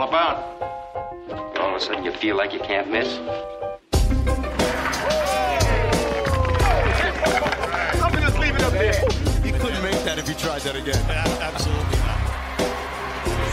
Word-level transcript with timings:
All 0.00 0.08
about. 0.08 0.38
All 1.58 1.70
of 1.70 1.74
a 1.74 1.80
sudden, 1.80 2.04
you 2.04 2.12
feel 2.12 2.36
like 2.36 2.54
you 2.54 2.60
can't 2.60 2.90
miss. 2.90 3.18
I'm 7.98 8.12
gonna 8.12 8.26
just 8.26 8.38
leave 8.38 8.54
it 8.54 8.62
up 8.62 8.72
there. 8.72 8.94
You 9.44 9.52
couldn't 9.58 9.82
make 9.82 10.02
that 10.04 10.16
if 10.18 10.26
you 10.26 10.34
tried 10.34 10.62
that 10.62 10.76
again. 10.76 10.96
Absolutely 11.10 11.98
not. 11.98 12.18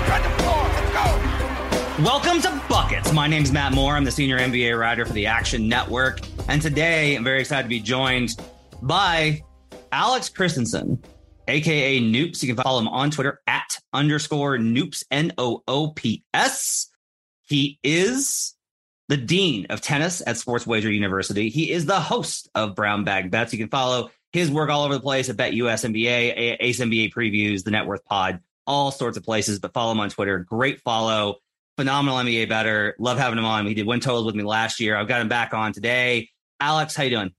Spread 0.06 0.24
the 0.24 0.30
floor. 0.42 0.64
Let's 0.72 0.92
go. 0.94 2.04
Welcome 2.04 2.42
to 2.42 2.62
Buckets. 2.70 3.12
My 3.12 3.28
name's 3.28 3.52
Matt 3.52 3.74
Moore. 3.74 3.98
I'm 3.98 4.06
the 4.06 4.12
senior 4.12 4.40
NBA 4.40 4.80
writer 4.80 5.06
for 5.06 5.14
the 5.14 5.26
Action 5.26 5.68
Network. 5.68 6.22
And 6.48 6.62
today 6.62 7.16
I'm 7.16 7.26
very 7.26 7.42
excited 7.42 7.64
to 7.64 7.70
be 7.70 7.82
joined 7.82 8.38
by 8.82 9.44
Alex 9.92 10.30
Christensen, 10.30 11.04
aka 11.50 12.00
Noops. 12.00 12.42
You 12.42 12.56
can 12.56 12.64
follow 12.64 12.80
him 12.80 12.88
on 12.88 13.12
Twitter 13.12 13.42
at 13.47 13.47
underscore 13.98 14.58
Noops, 14.58 15.04
N 15.12 15.34
O 15.38 15.64
O 15.68 15.90
P 15.90 16.24
S. 16.34 16.90
He 17.48 17.80
is 17.84 18.56
the 19.10 19.18
dean 19.18 19.66
of 19.70 19.82
tennis 19.82 20.22
at 20.26 20.38
Sports 20.38 20.68
Wager 20.68 20.92
University. 20.92 21.50
He 21.50 21.72
is 21.72 21.86
the 21.86 22.00
host 22.00 22.50
of 22.54 22.76
Brown 22.76 23.04
Bag 23.04 23.32
Bets. 23.32 23.54
You 23.54 23.60
can 23.60 23.70
follow 23.70 24.12
his 24.32 24.52
work 24.52 24.70
all 24.70 24.84
over 24.84 24.94
the 24.94 25.00
place 25.00 25.30
at 25.30 25.38
Bet 25.38 25.54
US 25.54 25.84
NBA, 25.84 26.58
Ace 26.60 26.80
NBA 26.80 27.14
previews, 27.14 27.64
the 27.64 27.72
Net 27.72 27.88
Worth 27.88 28.06
Pod, 28.06 28.40
all 28.66 28.92
sorts 28.92 29.18
of 29.18 29.24
places. 29.24 29.60
But 29.60 29.74
follow 29.74 29.94
him 29.94 30.00
on 30.00 30.10
Twitter. 30.10 30.40
Great 30.40 30.82
follow. 30.82 31.38
Phenomenal 31.78 32.20
NBA 32.20 32.50
better. 32.50 32.96
Love 33.00 33.18
having 33.18 33.40
him 33.40 33.46
on. 33.46 33.66
He 33.66 33.74
did 33.74 33.88
win 33.88 34.00
totals 34.00 34.26
with 34.26 34.36
me 34.36 34.44
last 34.44 34.80
year. 34.80 34.96
I've 34.96 35.08
got 35.08 35.22
him 35.22 35.30
back 35.30 35.54
on 35.54 35.74
today. 35.74 36.30
Alex, 36.60 36.96
how 36.96 37.04
you 37.04 37.12
doing? 37.12 37.32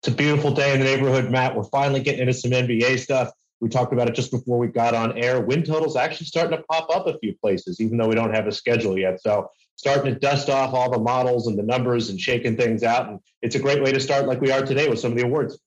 It's 0.00 0.08
a 0.08 0.16
beautiful 0.16 0.52
day 0.52 0.72
in 0.72 0.80
the 0.80 0.84
neighborhood, 0.84 1.30
Matt. 1.30 1.56
We're 1.56 1.64
finally 1.64 2.00
getting 2.00 2.20
into 2.20 2.34
some 2.34 2.50
NBA 2.50 2.98
stuff. 2.98 3.30
We 3.64 3.70
talked 3.70 3.94
about 3.94 4.10
it 4.10 4.14
just 4.14 4.30
before 4.30 4.58
we 4.58 4.66
got 4.66 4.92
on 4.92 5.16
air. 5.16 5.40
Win 5.40 5.62
totals 5.62 5.96
actually 5.96 6.26
starting 6.26 6.58
to 6.58 6.62
pop 6.64 6.94
up 6.94 7.06
a 7.06 7.18
few 7.18 7.34
places, 7.34 7.80
even 7.80 7.96
though 7.96 8.08
we 8.08 8.14
don't 8.14 8.34
have 8.34 8.46
a 8.46 8.52
schedule 8.52 8.98
yet. 8.98 9.22
So 9.22 9.48
starting 9.76 10.12
to 10.12 10.20
dust 10.20 10.50
off 10.50 10.74
all 10.74 10.90
the 10.90 10.98
models 10.98 11.46
and 11.46 11.58
the 11.58 11.62
numbers 11.62 12.10
and 12.10 12.20
shaking 12.20 12.58
things 12.58 12.82
out. 12.82 13.08
And 13.08 13.20
it's 13.40 13.54
a 13.54 13.58
great 13.58 13.82
way 13.82 13.90
to 13.90 14.00
start 14.00 14.26
like 14.26 14.42
we 14.42 14.52
are 14.52 14.60
today 14.60 14.86
with 14.86 14.98
some 14.98 15.12
of 15.12 15.16
the 15.16 15.24
awards. 15.24 15.58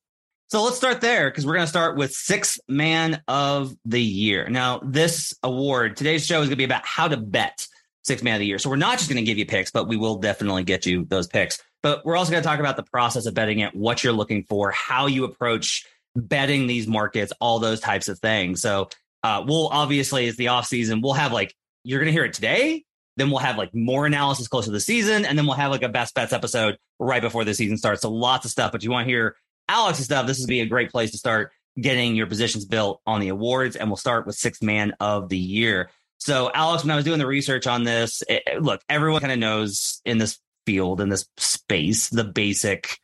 So 0.50 0.64
let's 0.64 0.78
start 0.78 1.02
there 1.02 1.32
because 1.32 1.44
we're 1.44 1.56
going 1.56 1.64
to 1.64 1.70
start 1.70 1.98
with 1.98 2.12
six 2.12 2.60
man 2.68 3.24
of 3.28 3.76
the 3.84 4.00
year. 4.00 4.48
Now, 4.48 4.80
this 4.86 5.34
award, 5.42 5.98
today's 5.98 6.24
show 6.24 6.42
is 6.42 6.50
going 6.50 6.52
to 6.52 6.56
be 6.58 6.66
about 6.66 6.86
how 6.86 7.08
to 7.08 7.18
bet 7.18 7.66
six 8.04 8.22
man 8.22 8.36
of 8.36 8.42
the 8.42 8.46
year. 8.46 8.60
So 8.60 8.70
we're 8.70 8.76
not 8.76 9.00
just 9.00 9.10
going 9.10 9.18
to 9.18 9.26
give 9.26 9.40
you 9.40 9.48
picks, 9.48 9.72
but 9.72 9.88
we 9.88 9.98
will 9.98 10.18
definitely 10.18 10.66
get 10.66 10.86
you 10.86 11.04
those 11.04 11.26
picks. 11.26 11.64
But 11.82 12.06
we're 12.06 12.16
also 12.16 12.30
going 12.30 12.44
to 12.44 12.48
talk 12.48 12.60
about 12.60 12.78
the 12.78 12.84
process 12.84 13.26
of 13.26 13.34
betting 13.34 13.58
it, 13.58 13.74
what 13.74 14.04
you're 14.04 14.14
looking 14.14 14.44
for, 14.44 14.70
how 14.70 15.08
you 15.08 15.24
approach 15.24 15.84
betting 16.18 16.68
these 16.68 16.88
markets, 16.88 17.32
all 17.40 17.60
those 17.60 17.80
types 17.80 18.08
of 18.08 18.20
things. 18.20 18.62
So 18.62 18.90
uh, 19.24 19.44
we'll 19.46 19.68
obviously, 19.68 20.28
it's 20.28 20.38
the 20.38 20.50
off 20.50 20.66
season. 20.66 21.02
We'll 21.02 21.14
have 21.14 21.32
like, 21.32 21.54
you're 21.84 22.00
going 22.00 22.08
to 22.08 22.12
hear 22.12 22.26
it 22.26 22.34
today. 22.34 22.84
Then 23.18 23.30
we'll 23.30 23.40
have 23.40 23.58
like 23.58 23.74
more 23.74 24.06
analysis 24.06 24.48
close 24.48 24.66
to 24.66 24.72
the 24.72 24.80
season. 24.80 25.26
And 25.26 25.38
then 25.38 25.46
we'll 25.46 25.56
have 25.56 25.72
like 25.72 25.84
a 25.84 25.90
best 25.90 26.14
bets 26.14 26.34
episode 26.34 26.78
right 27.00 27.22
before 27.22 27.44
the 27.44 27.54
season 27.54 27.78
starts. 27.78 28.02
So 28.02 28.12
lots 28.12 28.46
of 28.46 28.52
stuff. 28.52 28.72
But 28.72 28.84
you 28.84 28.92
want 28.92 29.08
to 29.08 29.12
hear 29.12 29.36
Alex's 29.68 30.06
stuff, 30.06 30.28
this 30.28 30.40
would 30.40 30.48
be 30.48 30.62
a 30.62 30.66
great 30.66 30.92
place 30.92 31.12
to 31.12 31.18
start 31.18 31.52
getting 31.80 32.16
your 32.16 32.28
positions 32.28 32.66
built 32.66 33.02
on 33.06 33.22
the 33.22 33.30
awards. 33.30 33.76
And 33.76 33.90
we'll 33.90 33.98
start 33.98 34.26
with 34.26 34.36
sixth 34.36 34.64
man 34.64 34.94
of 35.00 35.30
the 35.30 35.38
year. 35.38 35.90
So, 36.20 36.50
Alex, 36.54 36.84
when 36.84 36.92
I 36.92 36.96
was 36.96 37.06
doing 37.06 37.20
the 37.20 37.28
research 37.28 37.68
on 37.68 37.84
this, 37.84 38.24
it, 38.28 38.62
look, 38.62 38.82
everyone 38.90 39.22
kind 39.22 39.34
of 39.34 39.40
knows 39.40 40.02
in 40.04 40.18
this 40.18 40.40
field, 40.66 41.00
in 41.00 41.10
this 41.10 41.26
space, 41.38 42.10
the 42.10 42.24
basic 42.24 43.00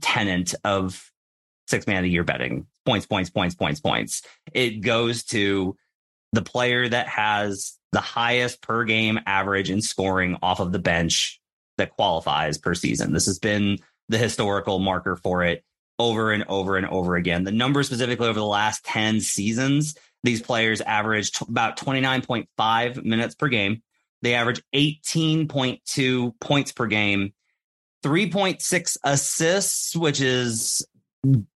tenant 0.00 0.54
of 0.64 1.10
six 1.66 1.86
man 1.86 1.98
of 1.98 2.02
the 2.04 2.10
year 2.10 2.24
betting 2.24 2.66
points, 2.84 3.06
points, 3.06 3.30
points, 3.30 3.54
points, 3.54 3.80
points. 3.80 4.22
It 4.52 4.80
goes 4.80 5.24
to 5.24 5.76
the 6.32 6.42
player 6.42 6.88
that 6.88 7.08
has 7.08 7.76
the 7.92 8.00
highest 8.00 8.62
per 8.62 8.84
game 8.84 9.18
average 9.26 9.70
in 9.70 9.82
scoring 9.82 10.36
off 10.42 10.60
of 10.60 10.72
the 10.72 10.78
bench 10.78 11.40
that 11.78 11.90
qualifies 11.90 12.58
per 12.58 12.74
season. 12.74 13.12
This 13.12 13.26
has 13.26 13.38
been 13.38 13.78
the 14.08 14.18
historical 14.18 14.78
marker 14.78 15.16
for 15.16 15.42
it 15.44 15.64
over 15.98 16.32
and 16.32 16.44
over 16.48 16.76
and 16.76 16.86
over 16.86 17.16
again. 17.16 17.44
The 17.44 17.52
numbers 17.52 17.86
specifically 17.86 18.28
over 18.28 18.38
the 18.38 18.46
last 18.46 18.84
10 18.84 19.20
seasons, 19.20 19.96
these 20.22 20.42
players 20.42 20.80
averaged 20.80 21.38
t- 21.38 21.46
about 21.48 21.78
29.5 21.78 23.04
minutes 23.04 23.34
per 23.34 23.48
game. 23.48 23.82
They 24.22 24.34
average 24.34 24.62
18.2 24.74 26.40
points 26.40 26.72
per 26.72 26.86
game, 26.86 27.32
3.6 28.04 28.96
assists, 29.04 29.96
which 29.96 30.20
is 30.20 30.86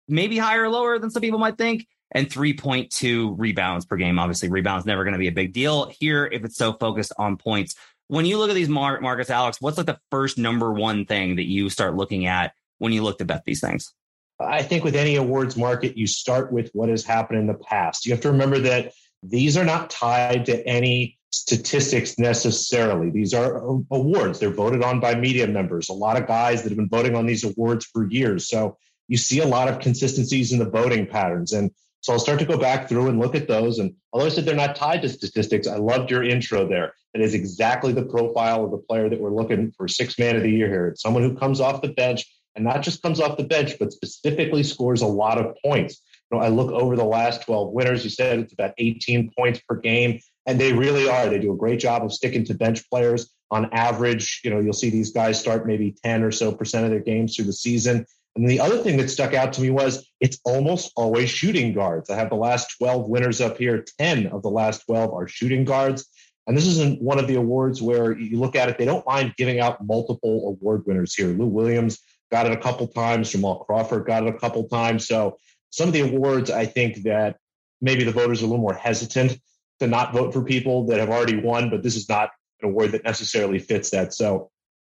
maybe 0.09 0.39
higher 0.39 0.65
or 0.65 0.69
lower 0.69 0.99
than 0.99 1.11
some 1.11 1.23
people 1.23 1.39
might 1.39 1.59
think, 1.59 1.87
and 2.13 2.29
3.2 2.29 3.35
rebounds 3.39 3.85
per 3.85 3.97
game. 3.97 4.19
Obviously, 4.19 4.49
rebounds 4.49 4.87
never 4.87 5.05
going 5.05 5.13
to 5.13 5.19
be 5.19 5.29
a 5.29 5.33
big 5.33 5.53
deal 5.53 5.93
here 5.99 6.27
if 6.27 6.45
it's 6.45 6.57
so 6.57 6.73
focused 6.73 7.13
on 7.19 7.37
points. 7.37 7.75
When 8.09 8.25
you 8.25 8.39
look 8.39 8.49
at 8.49 8.55
these 8.55 8.69
mar- 8.69 9.01
markets, 9.01 9.31
Alex, 9.31 9.61
what's 9.61 9.77
like 9.77 9.87
the 9.87 9.99
first 10.11 10.39
number 10.39 10.73
one 10.73 11.05
thing 11.05 11.37
that 11.37 11.47
you 11.47 11.69
start 11.69 11.95
looking 11.95 12.27
at 12.27 12.53
when 12.79 12.93
you 12.93 13.03
look 13.03 13.19
to 13.19 13.25
bet 13.25 13.45
these 13.45 13.61
things? 13.61 13.93
I 14.41 14.63
think 14.63 14.85
with 14.85 14.95
any 14.95 15.17
awards 15.17 15.57
market, 15.57 15.97
you 15.97 16.07
start 16.07 16.53
with 16.53 16.71
what 16.73 16.89
has 16.89 17.05
happened 17.05 17.41
in 17.41 17.47
the 17.47 17.55
past. 17.55 18.07
You 18.07 18.13
have 18.13 18.21
to 18.23 18.31
remember 18.31 18.59
that 18.61 18.93
these 19.23 19.57
are 19.57 19.65
not 19.65 19.91
tied 19.91 20.47
to 20.47 20.67
any 20.67 21.19
statistics 21.31 22.19
necessarily. 22.19 23.11
These 23.11 23.35
are 23.35 23.59
uh, 23.59 23.79
awards. 23.91 24.39
They're 24.39 24.51
voted 24.51 24.83
on 24.83 25.01
by 25.01 25.15
media 25.15 25.47
members. 25.47 25.89
A 25.89 25.93
lot 25.93 26.17
of 26.17 26.27
guys 26.27 26.63
that 26.63 26.71
have 26.71 26.79
been 26.79 26.89
voting 26.89 27.15
on 27.15 27.27
these 27.27 27.45
awards 27.45 27.85
for 27.85 28.09
years. 28.11 28.49
So 28.49 28.79
you 29.09 29.17
see 29.17 29.41
a 29.41 29.47
lot 29.47 29.69
of 29.69 29.81
consistencies 29.81 30.53
in 30.53 30.59
the 30.59 30.69
voting 30.69 31.07
patterns. 31.07 31.53
And 31.53 31.71
so 32.01 32.13
I'll 32.13 32.19
start 32.19 32.39
to 32.39 32.45
go 32.45 32.59
back 32.59 32.89
through 32.89 33.09
and 33.09 33.19
look 33.19 33.35
at 33.35 33.49
those. 33.49 33.79
And 33.79 33.95
although 34.13 34.27
I 34.27 34.29
said 34.29 34.45
they're 34.45 34.55
not 34.55 34.77
tied 34.77 35.03
to 35.03 35.09
statistics, 35.09 35.67
I 35.67 35.77
loved 35.77 36.11
your 36.11 36.23
intro 36.23 36.69
there. 36.69 36.93
That 37.15 37.23
is 37.23 37.35
exactly 37.35 37.93
the 37.93 38.05
profile 38.05 38.65
of 38.65 38.71
the 38.71 38.79
player 38.79 39.09
that 39.09 39.21
we're 39.21 39.35
looking 39.35 39.73
for 39.73 39.89
six 39.89 40.19
man 40.19 40.37
of 40.37 40.43
the 40.43 40.51
year 40.51 40.69
here. 40.69 40.89
It's 40.89 41.03
someone 41.03 41.23
who 41.23 41.37
comes 41.37 41.61
off 41.61 41.83
the 41.83 41.89
bench 41.89 42.27
and 42.55 42.65
not 42.65 42.83
just 42.83 43.03
comes 43.03 43.21
off 43.21 43.37
the 43.37 43.45
bench, 43.45 43.79
but 43.79 43.93
specifically 43.93 44.63
scores 44.63 45.01
a 45.01 45.07
lot 45.07 45.39
of 45.39 45.57
points. 45.65 46.03
You 46.31 46.39
know, 46.39 46.45
I 46.45 46.49
look 46.49 46.71
over 46.71 46.97
the 46.97 47.05
last 47.05 47.43
12 47.43 47.73
winners. 47.73 48.05
You 48.05 48.11
said 48.11 48.41
it's 48.41 48.53
about 48.53 48.75
18 48.79 49.33
points 49.37 49.61
per 49.61 49.77
game, 49.77 50.21
and 50.45 50.61
they 50.61 50.73
really 50.73 51.09
are. 51.09 51.29
They 51.29 51.39
do 51.39 51.53
a 51.53 51.57
great 51.57 51.81
job 51.81 52.05
of 52.05 52.13
sticking 52.13 52.45
to 52.45 52.55
bench 52.55 52.89
players 52.91 53.31
on 53.51 53.71
average. 53.73 54.43
You 54.45 54.51
know, 54.51 54.61
you'll 54.61 54.75
see 54.75 54.91
these 54.91 55.13
guys 55.13 55.41
start 55.41 55.67
maybe 55.67 55.95
10 56.05 56.23
or 56.23 56.31
so 56.31 56.53
percent 56.53 56.85
of 56.85 56.91
their 56.91 57.01
games 57.01 57.35
through 57.35 57.47
the 57.47 57.53
season. 57.53 58.07
And 58.39 58.49
the 58.49 58.61
other 58.61 58.79
thing 58.79 58.97
that 58.99 59.11
stuck 59.11 59.35
out 59.35 59.53
to 59.55 59.61
me 59.61 59.71
was 59.71 60.09
it's 60.21 60.39
almost 60.45 60.93
always 60.95 61.29
shooting 61.29 61.73
guards. 61.73 62.09
I 62.09 62.15
have 62.15 62.31
the 62.31 62.37
last 62.37 62.77
12 62.79 63.09
winners 63.09 63.41
up 63.41 63.59
here. 63.59 63.85
10 63.99 64.29
of 64.29 64.43
the 64.43 64.49
last 64.49 64.87
12 64.87 65.13
are 65.13 65.27
shooting 65.27 65.65
guards. 65.65 66.07
And 66.47 66.57
this 66.57 66.69
isn't 66.69 67.03
one 67.03 67.19
of 67.19 67.27
the 67.27 67.35
awards 67.35 67.83
where 67.83 68.17
you 68.17 68.39
look 68.39 68.55
at 68.55 68.69
it, 68.69 68.79
they 68.79 68.85
don't 68.85 69.05
mind 69.05 69.35
giving 69.37 69.59
out 69.59 69.85
multiple 69.85 70.57
award 70.57 70.85
winners 70.87 71.17
here. 71.17 71.31
Lou 71.31 71.47
Williams 71.47 71.99
got 72.31 72.47
it 72.47 72.53
a 72.53 72.57
couple 72.57 72.87
times, 72.87 73.33
Jamal 73.33 73.65
Crawford 73.65 74.07
got 74.07 74.23
it 74.25 74.33
a 74.33 74.39
couple 74.39 74.69
times. 74.69 75.09
So 75.09 75.37
some 75.71 75.89
of 75.89 75.93
the 75.93 76.03
awards, 76.03 76.49
I 76.49 76.65
think 76.65 77.03
that 77.03 77.39
maybe 77.81 78.05
the 78.05 78.13
voters 78.13 78.41
are 78.41 78.45
a 78.45 78.49
little 78.49 78.63
more 78.63 78.73
hesitant 78.73 79.37
to 79.81 79.89
not 79.89 80.13
vote 80.13 80.33
for 80.33 80.45
people 80.45 80.87
that 80.87 81.01
have 81.01 81.11
already 81.11 81.41
won, 81.41 81.71
but 81.71 81.83
this 81.83 81.97
is 81.97 82.09
not 82.09 82.31
an 82.63 82.69
award 82.69 82.93
that 82.93 83.03
necessarily 83.03 83.59
fits 83.59 83.91
that. 83.91 84.15
So, 84.15 84.51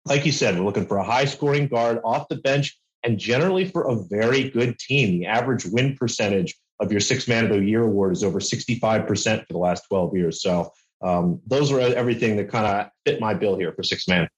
like 0.06 0.24
you 0.24 0.32
said, 0.32 0.56
we're 0.56 0.64
looking 0.64 0.86
for 0.86 0.98
a 0.98 1.04
high 1.04 1.24
scoring 1.24 1.66
guard 1.66 1.98
off 2.04 2.28
the 2.28 2.36
bench 2.36 2.78
and 3.04 3.18
generally 3.18 3.64
for 3.64 3.88
a 3.88 3.96
very 3.96 4.50
good 4.50 4.78
team. 4.78 5.18
The 5.18 5.26
average 5.26 5.64
win 5.66 5.96
percentage 5.96 6.54
of 6.80 6.90
your 6.90 7.00
six 7.00 7.28
man 7.28 7.44
of 7.44 7.50
the 7.50 7.64
year 7.64 7.82
award 7.82 8.12
is 8.12 8.24
over 8.24 8.40
65% 8.40 9.46
for 9.46 9.52
the 9.52 9.58
last 9.58 9.84
12 9.88 10.16
years. 10.16 10.42
So, 10.42 10.72
um, 11.02 11.40
those 11.46 11.72
are 11.72 11.80
everything 11.80 12.36
that 12.36 12.48
kind 12.48 12.66
of 12.66 12.90
fit 13.04 13.20
my 13.20 13.34
bill 13.34 13.56
here 13.56 13.72
for 13.72 13.82
six 13.82 14.06
man. 14.06 14.28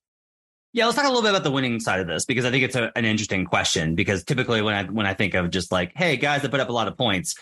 Yeah, 0.73 0.87
let's 0.87 0.97
talk 0.97 1.05
a 1.05 1.09
little 1.09 1.23
bit 1.23 1.31
about 1.31 1.45
the 1.45 1.51
winning 1.51 1.79
side 1.79 2.01
of 2.01 2.07
this 2.07 2.25
because 2.25 2.45
I 2.45 2.51
think 2.51 2.65
it's 2.65 2.75
a, 2.75 2.91
an 2.97 3.05
interesting 3.05 3.45
question. 3.45 3.95
Because 3.95 4.25
typically, 4.25 4.61
when 4.61 4.75
I 4.75 4.85
when 4.85 5.07
I 5.07 5.15
think 5.15 5.35
of 5.35 5.51
just 5.51 5.71
like, 5.71 5.93
hey, 5.95 6.17
guys 6.17 6.43
that 6.43 6.51
put 6.51 6.61
up 6.61 6.69
a 6.69 6.73
lot 6.73 6.89
of 6.89 6.97
points, 6.97 7.37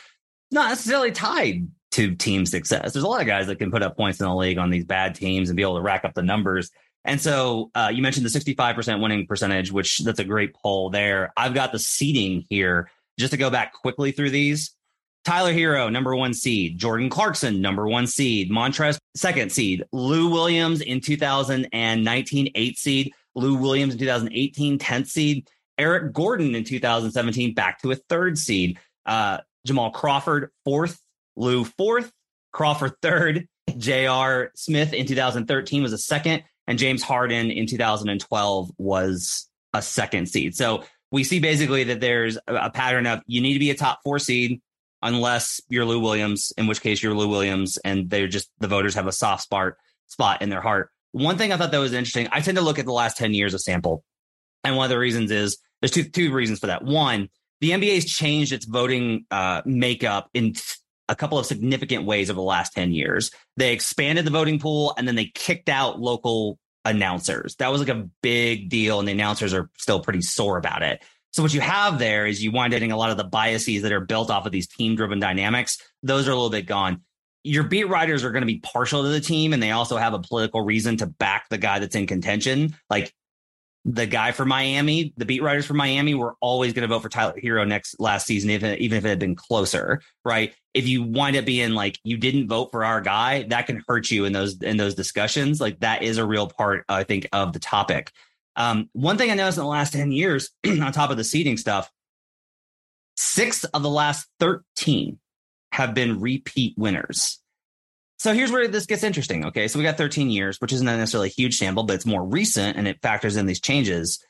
not 0.50 0.68
necessarily 0.68 1.12
tied 1.12 1.68
to 1.92 2.14
team 2.14 2.44
success. 2.44 2.92
There's 2.92 3.04
a 3.04 3.08
lot 3.08 3.20
of 3.20 3.26
guys 3.26 3.46
that 3.46 3.56
can 3.56 3.70
put 3.70 3.82
up 3.82 3.96
points 3.96 4.20
in 4.20 4.26
the 4.26 4.34
league 4.34 4.58
on 4.58 4.70
these 4.70 4.84
bad 4.84 5.14
teams 5.14 5.48
and 5.48 5.56
be 5.56 5.62
able 5.62 5.76
to 5.76 5.82
rack 5.82 6.04
up 6.04 6.14
the 6.14 6.22
numbers. 6.22 6.70
And 7.04 7.20
so 7.20 7.70
uh, 7.74 7.90
you 7.92 8.02
mentioned 8.02 8.24
the 8.24 8.30
65% 8.30 9.00
winning 9.00 9.26
percentage, 9.26 9.72
which 9.72 9.98
that's 9.98 10.20
a 10.20 10.24
great 10.24 10.54
poll 10.54 10.90
there. 10.90 11.32
I've 11.36 11.54
got 11.54 11.72
the 11.72 11.78
seeding 11.78 12.44
here 12.48 12.90
just 13.18 13.32
to 13.32 13.36
go 13.36 13.50
back 13.50 13.72
quickly 13.72 14.12
through 14.12 14.30
these. 14.30 14.74
Tyler 15.24 15.52
Herro, 15.52 15.90
number 15.90 16.16
one 16.16 16.34
seed. 16.34 16.78
Jordan 16.78 17.08
Clarkson, 17.08 17.60
number 17.60 17.86
one 17.86 18.06
seed. 18.06 18.50
Montrez, 18.50 18.98
second 19.14 19.52
seed. 19.52 19.84
Lou 19.92 20.30
Williams 20.30 20.80
in 20.80 21.00
2019, 21.00 22.50
eighth 22.54 22.78
seed. 22.78 23.12
Lou 23.34 23.54
Williams 23.54 23.94
in 23.94 24.00
2018, 24.00 24.78
10th 24.78 25.06
seed. 25.06 25.48
Eric 25.78 26.12
Gordon 26.12 26.54
in 26.54 26.64
2017, 26.64 27.54
back 27.54 27.80
to 27.82 27.92
a 27.92 27.96
third 27.96 28.36
seed. 28.36 28.78
Uh, 29.06 29.38
Jamal 29.64 29.90
Crawford, 29.90 30.50
fourth. 30.64 31.00
Lou, 31.36 31.64
fourth. 31.64 32.12
Crawford, 32.52 32.94
third. 33.00 33.48
J.R. 33.76 34.50
Smith 34.54 34.92
in 34.92 35.06
2013 35.06 35.82
was 35.82 35.92
a 35.92 35.98
second. 35.98 36.42
And 36.72 36.78
James 36.78 37.02
Harden 37.02 37.50
in 37.50 37.66
2012 37.66 38.70
was 38.78 39.46
a 39.74 39.82
second 39.82 40.30
seed. 40.30 40.56
So 40.56 40.84
we 41.10 41.22
see 41.22 41.38
basically 41.38 41.84
that 41.84 42.00
there's 42.00 42.38
a 42.48 42.70
pattern 42.70 43.06
of 43.06 43.20
you 43.26 43.42
need 43.42 43.52
to 43.52 43.58
be 43.58 43.68
a 43.68 43.74
top 43.74 44.00
four 44.02 44.18
seed 44.18 44.62
unless 45.02 45.60
you're 45.68 45.84
Lou 45.84 46.00
Williams, 46.00 46.50
in 46.56 46.66
which 46.66 46.80
case 46.80 47.02
you're 47.02 47.12
Lou 47.12 47.28
Williams, 47.28 47.76
and 47.76 48.08
they're 48.08 48.26
just 48.26 48.50
the 48.58 48.68
voters 48.68 48.94
have 48.94 49.06
a 49.06 49.12
soft 49.12 49.42
spot 49.42 49.74
spot 50.06 50.40
in 50.40 50.48
their 50.48 50.62
heart. 50.62 50.88
One 51.10 51.36
thing 51.36 51.52
I 51.52 51.58
thought 51.58 51.72
that 51.72 51.78
was 51.78 51.92
interesting, 51.92 52.28
I 52.32 52.40
tend 52.40 52.56
to 52.56 52.64
look 52.64 52.78
at 52.78 52.86
the 52.86 52.92
last 52.92 53.18
10 53.18 53.34
years 53.34 53.52
of 53.52 53.60
sample. 53.60 54.02
And 54.64 54.74
one 54.74 54.86
of 54.86 54.90
the 54.90 54.98
reasons 54.98 55.30
is 55.30 55.58
there's 55.82 55.92
two 55.92 56.04
two 56.04 56.32
reasons 56.32 56.58
for 56.58 56.68
that. 56.68 56.82
One, 56.82 57.28
the 57.60 57.72
NBA's 57.72 58.06
changed 58.06 58.54
its 58.54 58.64
voting 58.64 59.26
uh, 59.30 59.60
makeup 59.66 60.30
in 60.32 60.54
a 61.10 61.14
couple 61.14 61.38
of 61.38 61.44
significant 61.44 62.06
ways 62.06 62.30
over 62.30 62.38
the 62.38 62.42
last 62.42 62.72
10 62.72 62.92
years. 62.92 63.30
They 63.58 63.74
expanded 63.74 64.24
the 64.24 64.30
voting 64.30 64.58
pool 64.58 64.94
and 64.96 65.06
then 65.06 65.16
they 65.16 65.26
kicked 65.34 65.68
out 65.68 66.00
local 66.00 66.58
announcers. 66.84 67.56
That 67.56 67.70
was 67.70 67.80
like 67.80 67.90
a 67.90 68.08
big 68.22 68.68
deal, 68.68 68.98
and 68.98 69.06
the 69.06 69.12
announcers 69.12 69.54
are 69.54 69.70
still 69.78 70.00
pretty 70.00 70.22
sore 70.22 70.56
about 70.58 70.82
it. 70.82 71.02
So 71.32 71.42
what 71.42 71.54
you 71.54 71.60
have 71.60 71.98
there 71.98 72.26
is 72.26 72.42
you 72.42 72.52
wind 72.52 72.74
up 72.74 72.76
getting 72.76 72.92
a 72.92 72.96
lot 72.96 73.10
of 73.10 73.16
the 73.16 73.24
biases 73.24 73.82
that 73.82 73.92
are 73.92 74.00
built 74.00 74.30
off 74.30 74.44
of 74.44 74.52
these 74.52 74.68
team 74.68 74.96
driven 74.96 75.18
dynamics. 75.18 75.78
Those 76.02 76.28
are 76.28 76.32
a 76.32 76.34
little 76.34 76.50
bit 76.50 76.66
gone. 76.66 77.02
Your 77.42 77.64
beat 77.64 77.88
writers 77.88 78.22
are 78.22 78.30
going 78.30 78.42
to 78.42 78.46
be 78.46 78.58
partial 78.58 79.02
to 79.02 79.08
the 79.08 79.20
team, 79.20 79.52
and 79.52 79.62
they 79.62 79.70
also 79.70 79.96
have 79.96 80.12
a 80.12 80.18
political 80.18 80.60
reason 80.60 80.98
to 80.98 81.06
back 81.06 81.48
the 81.48 81.58
guy 81.58 81.78
that's 81.78 81.96
in 81.96 82.06
contention. 82.06 82.76
Like 82.90 83.14
the 83.84 84.06
guy 84.06 84.30
for 84.30 84.44
Miami, 84.44 85.12
the 85.16 85.24
beat 85.24 85.42
writers 85.42 85.66
for 85.66 85.74
Miami 85.74 86.14
were 86.14 86.36
always 86.40 86.72
going 86.72 86.82
to 86.82 86.88
vote 86.88 87.00
for 87.00 87.08
Tyler 87.08 87.34
Herro 87.42 87.66
next 87.66 87.98
last 87.98 88.26
season, 88.26 88.50
even 88.50 88.76
even 88.78 88.98
if 88.98 89.04
it 89.04 89.08
had 89.08 89.18
been 89.18 89.34
closer, 89.34 90.00
right? 90.24 90.54
If 90.72 90.86
you 90.86 91.02
wind 91.02 91.36
up 91.36 91.44
being 91.44 91.72
like 91.72 91.98
you 92.04 92.16
didn't 92.16 92.48
vote 92.48 92.70
for 92.70 92.84
our 92.84 93.00
guy, 93.00 93.42
that 93.44 93.66
can 93.66 93.82
hurt 93.88 94.10
you 94.10 94.24
in 94.24 94.32
those 94.32 94.62
in 94.62 94.76
those 94.76 94.94
discussions. 94.94 95.60
Like 95.60 95.80
that 95.80 96.02
is 96.02 96.18
a 96.18 96.26
real 96.26 96.46
part, 96.46 96.84
I 96.88 97.02
think, 97.02 97.28
of 97.32 97.52
the 97.52 97.58
topic. 97.58 98.12
Um, 98.54 98.88
one 98.92 99.18
thing 99.18 99.30
I 99.30 99.34
noticed 99.34 99.58
in 99.58 99.64
the 99.64 99.70
last 99.70 99.92
ten 99.92 100.12
years, 100.12 100.50
on 100.66 100.92
top 100.92 101.10
of 101.10 101.16
the 101.16 101.24
seating 101.24 101.56
stuff, 101.56 101.90
six 103.16 103.64
of 103.64 103.82
the 103.82 103.90
last 103.90 104.28
thirteen 104.38 105.18
have 105.72 105.92
been 105.92 106.20
repeat 106.20 106.74
winners. 106.78 107.41
So 108.22 108.32
here's 108.32 108.52
where 108.52 108.68
this 108.68 108.86
gets 108.86 109.02
interesting. 109.02 109.46
Okay. 109.46 109.66
So 109.66 109.80
we 109.80 109.84
got 109.84 109.96
13 109.96 110.30
years, 110.30 110.60
which 110.60 110.72
isn't 110.72 110.86
necessarily 110.86 111.26
a 111.26 111.32
huge 111.32 111.56
sample, 111.56 111.82
but 111.82 111.94
it's 111.94 112.06
more 112.06 112.24
recent 112.24 112.76
and 112.76 112.86
it 112.86 113.02
factors 113.02 113.36
in 113.36 113.46
these 113.46 113.60
changes. 113.60 114.24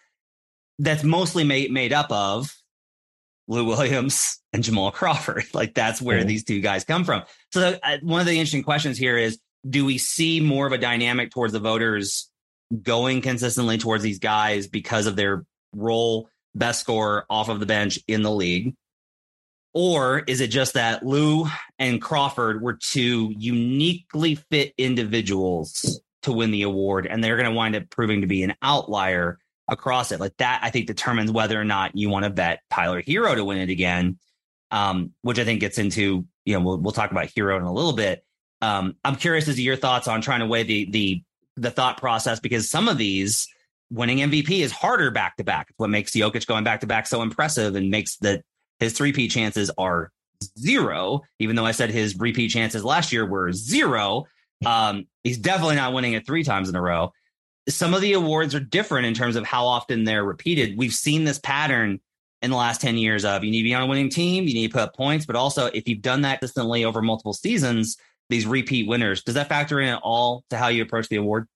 That's 0.78 1.04
mostly 1.04 1.44
made, 1.44 1.70
made 1.70 1.92
up 1.92 2.10
of 2.10 2.56
Lou 3.48 3.66
Williams 3.66 4.40
and 4.54 4.64
Jamal 4.64 4.92
Crawford. 4.92 5.44
Like 5.52 5.74
that's 5.74 6.00
where 6.00 6.20
mm-hmm. 6.20 6.26
these 6.26 6.42
two 6.42 6.62
guys 6.62 6.84
come 6.84 7.04
from. 7.04 7.24
So 7.50 7.76
uh, 7.82 7.98
one 8.00 8.22
of 8.22 8.26
the 8.26 8.32
interesting 8.32 8.62
questions 8.62 8.96
here 8.96 9.18
is 9.18 9.38
do 9.68 9.84
we 9.84 9.98
see 9.98 10.40
more 10.40 10.66
of 10.66 10.72
a 10.72 10.78
dynamic 10.78 11.30
towards 11.30 11.52
the 11.52 11.60
voters 11.60 12.30
going 12.82 13.20
consistently 13.20 13.76
towards 13.76 14.02
these 14.02 14.20
guys 14.20 14.68
because 14.68 15.06
of 15.06 15.16
their 15.16 15.44
role, 15.74 16.30
best 16.54 16.80
score 16.80 17.26
off 17.28 17.50
of 17.50 17.60
the 17.60 17.66
bench 17.66 17.98
in 18.08 18.22
the 18.22 18.32
league? 18.32 18.74
Or 19.74 20.18
is 20.20 20.40
it 20.40 20.48
just 20.48 20.74
that 20.74 21.04
Lou 21.04 21.46
and 21.78 22.00
Crawford 22.00 22.60
were 22.60 22.74
two 22.74 23.32
uniquely 23.38 24.34
fit 24.34 24.74
individuals 24.76 26.00
to 26.22 26.32
win 26.32 26.50
the 26.50 26.62
award, 26.62 27.06
and 27.06 27.22
they're 27.22 27.36
going 27.36 27.48
to 27.48 27.56
wind 27.56 27.74
up 27.74 27.88
proving 27.88 28.20
to 28.20 28.26
be 28.26 28.42
an 28.42 28.54
outlier 28.60 29.38
across 29.68 30.12
it? 30.12 30.20
Like 30.20 30.36
that, 30.36 30.60
I 30.62 30.70
think 30.70 30.86
determines 30.86 31.30
whether 31.30 31.58
or 31.58 31.64
not 31.64 31.96
you 31.96 32.10
want 32.10 32.24
to 32.24 32.30
bet 32.30 32.60
Tyler 32.70 33.02
Herro 33.02 33.34
to 33.34 33.44
win 33.44 33.58
it 33.58 33.70
again, 33.70 34.18
um, 34.70 35.12
which 35.22 35.38
I 35.38 35.44
think 35.44 35.60
gets 35.60 35.78
into, 35.78 36.26
you 36.44 36.54
know, 36.54 36.60
we'll, 36.60 36.78
we'll 36.78 36.92
talk 36.92 37.10
about 37.10 37.28
Herro 37.28 37.56
in 37.56 37.62
a 37.62 37.72
little 37.72 37.94
bit. 37.94 38.24
Um, 38.60 38.96
I'm 39.04 39.16
curious 39.16 39.48
as 39.48 39.56
to 39.56 39.62
your 39.62 39.76
thoughts 39.76 40.06
on 40.06 40.20
trying 40.20 40.40
to 40.40 40.46
weigh 40.46 40.64
the, 40.64 40.90
the, 40.90 41.22
the 41.56 41.70
thought 41.70 41.96
process 41.96 42.40
because 42.40 42.70
some 42.70 42.88
of 42.88 42.98
these 42.98 43.48
winning 43.90 44.18
MVP 44.18 44.60
is 44.60 44.70
harder 44.70 45.10
back 45.10 45.36
to 45.36 45.44
back. 45.44 45.68
It's 45.70 45.78
what 45.78 45.90
makes 45.90 46.12
Jokic 46.12 46.46
going 46.46 46.64
back 46.64 46.80
to 46.80 46.86
back 46.86 47.06
so 47.06 47.22
impressive 47.22 47.74
and 47.74 47.90
makes 47.90 48.16
the 48.16 48.42
his 48.80 48.92
three 48.92 49.12
P 49.12 49.28
chances 49.28 49.70
are 49.78 50.10
zero, 50.58 51.22
even 51.38 51.56
though 51.56 51.66
I 51.66 51.72
said 51.72 51.90
his 51.90 52.18
repeat 52.18 52.48
chances 52.48 52.84
last 52.84 53.12
year 53.12 53.26
were 53.26 53.52
zero. 53.52 54.26
Um, 54.66 55.06
he's 55.24 55.38
definitely 55.38 55.76
not 55.76 55.92
winning 55.92 56.12
it 56.14 56.26
three 56.26 56.44
times 56.44 56.68
in 56.68 56.76
a 56.76 56.82
row. 56.82 57.12
Some 57.68 57.94
of 57.94 58.00
the 58.00 58.14
awards 58.14 58.54
are 58.54 58.60
different 58.60 59.06
in 59.06 59.14
terms 59.14 59.36
of 59.36 59.44
how 59.44 59.66
often 59.66 60.04
they're 60.04 60.24
repeated. 60.24 60.76
We've 60.76 60.92
seen 60.92 61.24
this 61.24 61.38
pattern 61.38 62.00
in 62.42 62.50
the 62.50 62.56
last 62.56 62.80
10 62.80 62.98
years 62.98 63.24
of 63.24 63.44
you 63.44 63.50
need 63.50 63.60
to 63.60 63.64
be 63.64 63.74
on 63.74 63.82
a 63.82 63.86
winning 63.86 64.10
team, 64.10 64.48
you 64.48 64.54
need 64.54 64.66
to 64.68 64.72
put 64.72 64.82
up 64.82 64.96
points, 64.96 65.26
but 65.26 65.36
also 65.36 65.66
if 65.66 65.88
you've 65.88 66.02
done 66.02 66.22
that 66.22 66.40
consistently 66.40 66.84
over 66.84 67.00
multiple 67.00 67.32
seasons, 67.32 67.96
these 68.28 68.46
repeat 68.46 68.88
winners, 68.88 69.22
does 69.22 69.36
that 69.36 69.48
factor 69.48 69.80
in 69.80 69.88
at 69.88 70.00
all 70.02 70.42
to 70.50 70.56
how 70.56 70.68
you 70.68 70.82
approach 70.82 71.08
the 71.08 71.16
award? 71.16 71.46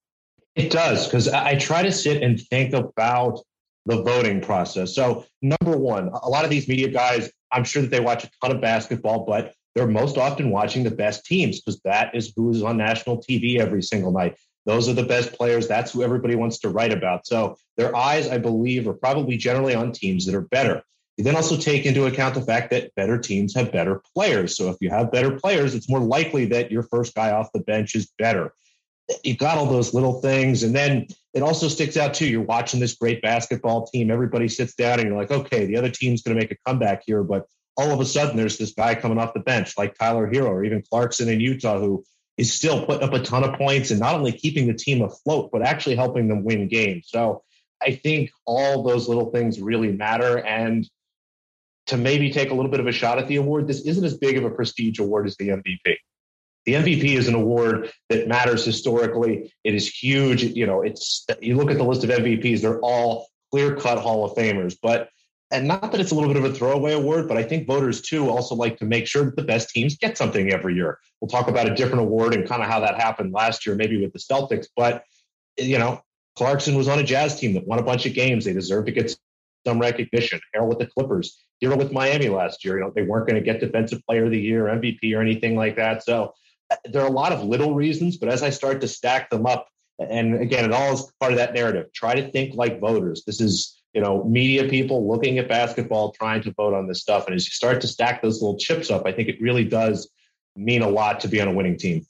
It 0.55 0.71
does, 0.71 1.07
because 1.07 1.29
I 1.29 1.57
try 1.57 1.83
to 1.83 1.93
sit 1.93 2.23
and 2.23 2.41
think 2.41 2.73
about 2.73 3.41
the 3.87 4.03
voting 4.03 4.41
process. 4.41 4.95
So, 4.95 5.25
number 5.41 5.77
one, 5.77 6.09
a 6.09 6.29
lot 6.29 6.45
of 6.45 6.51
these 6.51 6.69
media 6.69 6.89
guys, 6.89 7.31
I'm 7.53 7.65
sure 7.65 7.83
that 7.83 7.91
they 7.91 8.01
watch 8.01 8.25
a 8.25 8.31
ton 8.43 8.55
of 8.55 8.61
basketball, 8.61 9.25
but 9.25 9.55
they're 9.75 9.87
most 9.87 10.19
often 10.19 10.51
watching 10.51 10.85
the 10.85 10.91
best 10.91 11.25
teams 11.25 11.61
because 11.61 11.81
that 11.85 12.15
is 12.15 12.33
who 12.35 12.51
is 12.51 12.63
on 12.63 12.77
national 12.77 13.23
TV 13.23 13.59
every 13.59 13.83
single 13.83 14.11
night. 14.11 14.37
Those 14.65 14.89
are 14.89 14.95
the 14.95 15.05
best 15.05 15.33
players. 15.33 15.69
That's 15.69 15.93
who 15.93 16.03
everybody 16.03 16.35
wants 16.35 16.59
to 16.61 16.69
write 16.69 16.93
about. 16.93 17.27
So, 17.27 17.57
their 17.77 17.95
eyes, 17.95 18.29
I 18.29 18.39
believe, 18.39 18.89
are 18.89 18.95
probably 18.95 19.37
generally 19.37 19.75
on 19.75 19.93
teams 19.93 20.27
that 20.27 20.35
are 20.35 20.43
better. 20.49 20.83
You 21.17 21.25
then 21.25 21.37
also 21.37 21.57
take 21.57 21.87
into 21.87 22.07
account 22.07 22.35
the 22.35 22.43
fact 22.43 22.71
that 22.73 22.95
better 22.95 23.17
teams 23.17 23.55
have 23.55 23.73
better 23.73 24.03
players. 24.15 24.57
So, 24.57 24.69
if 24.69 24.77
you 24.81 24.91
have 24.91 25.13
better 25.13 25.39
players, 25.39 25.77
it's 25.77 25.89
more 25.89 26.01
likely 26.01 26.47
that 26.47 26.73
your 26.73 26.83
first 26.83 27.15
guy 27.15 27.31
off 27.31 27.53
the 27.53 27.61
bench 27.61 27.95
is 27.95 28.13
better 28.19 28.53
you've 29.25 29.39
got 29.39 29.59
all 29.59 29.67
those 29.67 29.95
little 29.95 30.21
things. 30.21 30.63
And 30.63 30.75
then 30.75 31.07
it 31.35 31.43
also 31.43 31.69
sticks 31.69 31.97
out 31.97 32.15
too. 32.15 32.27
You're 32.27 32.43
watching 32.43 32.81
this 32.81 32.95
great 32.95 33.23
basketball 33.23 33.87
team. 33.87 34.11
Everybody 34.11 34.49
sits 34.49 34.75
down 34.75 34.99
and 34.99 35.09
you're 35.09 35.19
like, 35.19 35.31
okay, 35.31 35.67
the 35.67 35.77
other 35.77 35.91
team's 35.91 36.23
going 36.23 36.37
to 36.37 36.41
make 36.41 36.51
a 36.51 36.57
comeback 36.67 37.03
here. 37.07 37.23
But 37.23 37.47
all 37.77 37.91
of 37.91 38.01
a 38.01 38.05
sudden, 38.05 38.37
there's 38.37 38.59
this 38.59 38.73
guy 38.73 38.95
coming 38.95 39.19
off 39.19 39.35
the 39.35 39.41
bench 39.41 39.75
like 39.77 39.97
Tyler 39.97 40.31
Herro 40.31 40.49
or 40.49 40.65
even 40.65 40.83
Clarkson 40.91 41.29
in 41.29 41.41
Utah 41.41 41.79
who 41.79 42.05
is 42.37 42.53
still 42.53 42.85
putting 42.85 43.07
up 43.07 43.15
a 43.15 43.23
ton 43.23 43.45
of 43.45 43.55
points 43.57 43.91
and 43.91 44.01
not 44.01 44.15
only 44.15 44.33
keeping 44.33 44.67
the 44.67 44.75
team 44.75 45.03
afloat, 45.03 45.51
but 45.53 45.63
actually 45.63 45.97
helping 45.97 46.29
them 46.29 46.45
win 46.45 46.69
games. 46.69 47.07
So 47.09 47.43
I 47.83 47.93
think 47.93 48.31
all 48.45 48.83
those 48.83 49.09
little 49.09 49.31
things 49.31 49.61
really 49.61 49.93
matter. 49.93 50.39
And 50.39 50.89
to 51.87 51.97
maybe 51.97 52.33
take 52.33 52.51
a 52.51 52.55
little 52.55 52.71
bit 52.71 52.81
of 52.81 52.87
a 52.87 52.93
shot 52.93 53.19
at 53.19 53.29
the 53.29 53.37
award, 53.37 53.69
this 53.69 53.83
isn't 53.87 54.05
as 54.05 54.17
big 54.19 54.37
of 54.37 54.45
a 54.45 54.51
prestige 54.51 54.99
award 54.99 55.27
as 55.27 55.37
the 55.37 55.49
MVP. 55.49 55.97
The 56.67 56.75
MVP 56.75 57.17
is 57.17 57.29
an 57.29 57.35
award 57.35 57.93
that 58.11 58.27
matters 58.27 58.65
historically. 58.65 59.55
It 59.63 59.75
is 59.75 59.89
huge. 59.89 60.43
You 60.43 60.67
know, 60.67 60.83
it's 60.83 61.25
you 61.41 61.57
look 61.57 61.71
at 61.71 61.79
the 61.79 61.85
list 61.85 62.03
of 62.03 62.11
MVPs; 62.11 62.61
they're 62.61 62.81
all 62.81 63.29
clear-cut 63.53 63.99
Hall 63.99 64.25
of 64.25 64.37
Famers. 64.37 64.77
But 64.83 65.09
and 65.53 65.69
not 65.69 65.93
that 65.93 66.01
it's 66.01 66.11
a 66.11 66.15
little 66.15 66.33
bit 66.33 66.43
of 66.43 66.51
a 66.51 66.53
throwaway 66.53 66.93
award, 66.93 67.29
but 67.29 67.37
I 67.37 67.45
think 67.45 67.69
voters 67.69 68.01
too 68.01 68.29
also 68.29 68.57
like 68.57 68.79
to 68.79 68.85
make 68.85 69.07
sure 69.07 69.25
that 69.25 69.37
the 69.37 69.45
best 69.45 69.71
teams 69.71 69.97
get 69.97 70.19
something 70.19 70.53
every 70.53 70.75
year. 70.75 70.99
We'll 71.21 71.29
talk 71.29 71.47
about 71.47 71.71
a 71.71 71.75
different 71.75 72.01
award 72.01 72.35
and 72.35 72.49
kind 72.49 72.63
of 72.63 72.69
how 72.69 72.81
that 72.81 73.01
happened 73.01 73.33
last 73.33 73.65
year, 73.65 73.77
maybe 73.77 74.01
with 74.01 74.13
the 74.13 74.19
Celtics. 74.19 74.67
But 74.77 75.05
you 75.57 75.79
know, 75.79 76.03
Clarkson 76.35 76.75
was 76.75 76.89
on 76.89 76.99
a 76.99 77.05
Jazz 77.05 77.39
team 77.39 77.55
that 77.55 77.67
won 77.67 77.79
a 77.79 77.85
bunch 77.85 78.07
of 78.07 78.15
games. 78.15 78.45
They 78.45 78.53
deserve 78.53 78.87
to 78.87 78.93
get 78.93 79.17
some 79.65 79.79
recognition. 79.79 80.41
Harrell 80.55 80.69
with 80.69 80.79
the 80.79 80.87
Clippers, 80.87 81.41
Herro 81.63 81.79
with 81.79 81.93
Miami 81.93 82.29
last 82.29 82.65
year. 82.65 82.79
You 82.79 82.85
know, 82.85 82.93
they 82.95 83.03
weren't 83.03 83.29
going 83.29 83.41
to 83.41 83.45
get 83.45 83.61
Defensive 83.61 84.03
Player 84.05 84.25
of 84.25 84.33
the 84.33 84.41
Year, 84.41 84.65
MVP, 84.65 85.17
or 85.17 85.21
anything 85.21 85.55
like 85.55 85.77
that. 85.77 86.03
So 86.03 86.35
there 86.85 87.03
are 87.03 87.09
a 87.09 87.13
lot 87.13 87.33
of 87.33 87.45
little 87.45 87.75
reasons, 87.75 88.17
but 88.17 88.29
as 88.29 88.43
I 88.43 88.51
start 88.51 88.81
to 88.81 88.89
stack 88.89 89.31
them 89.31 89.47
up, 89.47 89.69
and 89.99 90.41
again, 90.41 90.65
it 90.65 90.73
all 90.73 90.93
is 90.93 91.11
part 91.21 91.33
of 91.33 91.39
that 91.39 91.55
narrative. 91.55 91.93
Try 91.95 92.15
to 92.15 92.31
think 92.31 92.55
like 92.55 92.81
voters. 92.81 93.25
This 93.25 93.41
is, 93.41 93.81
you 93.95 94.01
know, 94.01 94.25
media 94.25 94.69
people 94.69 95.09
looking 95.09 95.39
at 95.39 95.49
basketball, 95.49 96.13
trying 96.13 96.43
to 96.43 96.53
vote 96.53 96.75
on 96.75 96.87
this 96.87 97.01
stuff. 97.01 97.27
And 97.27 97.35
as 97.35 97.47
you 97.47 97.51
start 97.51 97.81
to 97.81 97.87
stack 97.87 98.21
those 98.21 98.43
little 98.43 98.59
chips 98.59 98.91
up, 98.91 99.07
I 99.07 99.13
think 99.13 99.29
it 99.29 99.41
really 99.41 99.65
does 99.65 100.11
mean 100.55 100.83
a 100.83 100.89
lot 100.89 101.21
to 101.21 101.29
be 101.29 101.41
on 101.41 101.49
a 101.49 101.53
winning 101.53 101.79
team. 101.79 102.07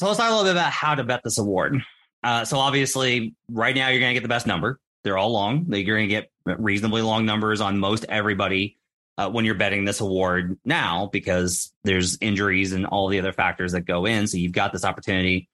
So 0.00 0.06
let's 0.06 0.18
talk 0.18 0.28
a 0.28 0.30
little 0.30 0.44
bit 0.44 0.52
about 0.52 0.72
how 0.72 0.94
to 0.94 1.04
bet 1.04 1.20
this 1.22 1.38
award. 1.38 1.80
Uh, 2.24 2.44
so 2.44 2.58
obviously, 2.58 3.34
right 3.50 3.74
now 3.74 3.88
you're 3.88 4.00
going 4.00 4.10
to 4.10 4.14
get 4.14 4.22
the 4.22 4.28
best 4.28 4.46
number. 4.46 4.80
They're 5.04 5.18
all 5.18 5.30
long. 5.30 5.66
You're 5.68 5.96
going 5.96 6.08
to 6.08 6.14
get 6.14 6.30
reasonably 6.44 7.02
long 7.02 7.26
numbers 7.26 7.60
on 7.60 7.78
most 7.78 8.04
everybody 8.08 8.77
uh, 9.18 9.28
when 9.28 9.44
you're 9.44 9.56
betting 9.56 9.84
this 9.84 10.00
award 10.00 10.56
now 10.64 11.10
because 11.12 11.72
there's 11.82 12.16
injuries 12.20 12.72
and 12.72 12.86
all 12.86 13.08
the 13.08 13.18
other 13.18 13.32
factors 13.32 13.72
that 13.72 13.80
go 13.80 14.06
in. 14.06 14.28
So 14.28 14.36
you've 14.36 14.52
got 14.52 14.72
this 14.72 14.84
opportunity 14.84 15.48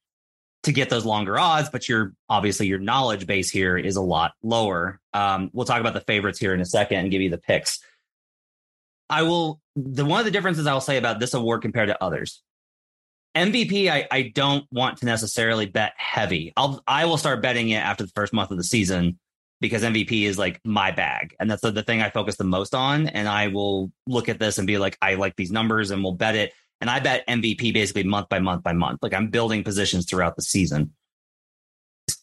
to 0.65 0.73
get 0.73 0.91
those 0.91 1.07
longer 1.07 1.39
odds, 1.39 1.71
but 1.71 1.89
your 1.89 2.13
obviously 2.29 2.67
your 2.67 2.79
knowledge 2.79 3.27
base 3.27 3.51
here 3.51 3.79
is 3.79 3.97
a 3.97 4.03
lot 4.03 4.33
lower. 4.43 5.01
Um, 5.15 5.51
we'll 5.55 5.65
talk 5.65 5.81
about 5.81 5.95
the 5.95 6.03
favorites 6.03 6.39
here 6.39 6.53
in 6.53 6.61
a 6.61 6.67
second 6.67 6.99
and 6.99 7.11
give 7.11 7.23
you 7.23 7.31
the 7.31 7.39
picks. 7.39 7.81
I 9.09 9.23
will. 9.23 9.61
The 9.77 10.05
one 10.05 10.21
of 10.21 10.25
the 10.25 10.31
differences 10.31 10.67
I'll 10.67 10.81
say 10.81 10.99
about 10.99 11.19
this 11.19 11.35
award 11.35 11.63
compared 11.63 11.89
to 11.89 12.03
others, 12.03 12.43
MVP, 13.35 13.91
I, 13.91 14.07
I 14.11 14.23
don't 14.23 14.67
want 14.71 14.99
to 14.99 15.07
necessarily 15.07 15.67
bet 15.67 15.93
heavy. 15.97 16.53
I'll 16.57 16.83
I 16.87 17.07
will 17.07 17.19
start 17.19 17.43
betting 17.43 17.71
it 17.71 17.77
after 17.77 18.05
the 18.05 18.13
first 18.15 18.33
month 18.33 18.51
of 18.51 18.57
the 18.57 18.65
season 18.65 19.19
because 19.61 19.83
MVP 19.83 20.23
is 20.23 20.39
like 20.39 20.61
my 20.65 20.91
bag, 20.91 21.35
and 21.41 21.51
that's 21.51 21.63
the, 21.63 21.71
the 21.71 21.83
thing 21.83 22.03
I 22.03 22.11
focus 22.11 22.37
the 22.37 22.45
most 22.45 22.75
on. 22.75 23.09
And 23.09 23.29
I 23.29 23.49
will 23.49 23.91
look 24.07 24.29
at 24.29 24.39
this 24.39 24.59
and 24.59 24.67
be 24.67 24.79
like, 24.79 24.99
I 25.01 25.15
like 25.15 25.37
these 25.37 25.53
numbers, 25.53 25.91
and 25.91 26.03
we'll 26.03 26.13
bet 26.13 26.35
it. 26.35 26.53
And 26.81 26.91
I 26.91 27.01
bet 27.01 27.27
MVP 27.29 27.73
basically 27.73 28.05
month 28.05 28.29
by 28.29 28.41
month 28.41 28.63
by 28.63 28.73
month. 28.73 29.03
Like 29.03 29.15
I'm 29.15 29.29
building 29.29 29.65
positions 29.65 30.07
throughout 30.07 30.37
the 30.37 30.43
season. 30.43 30.93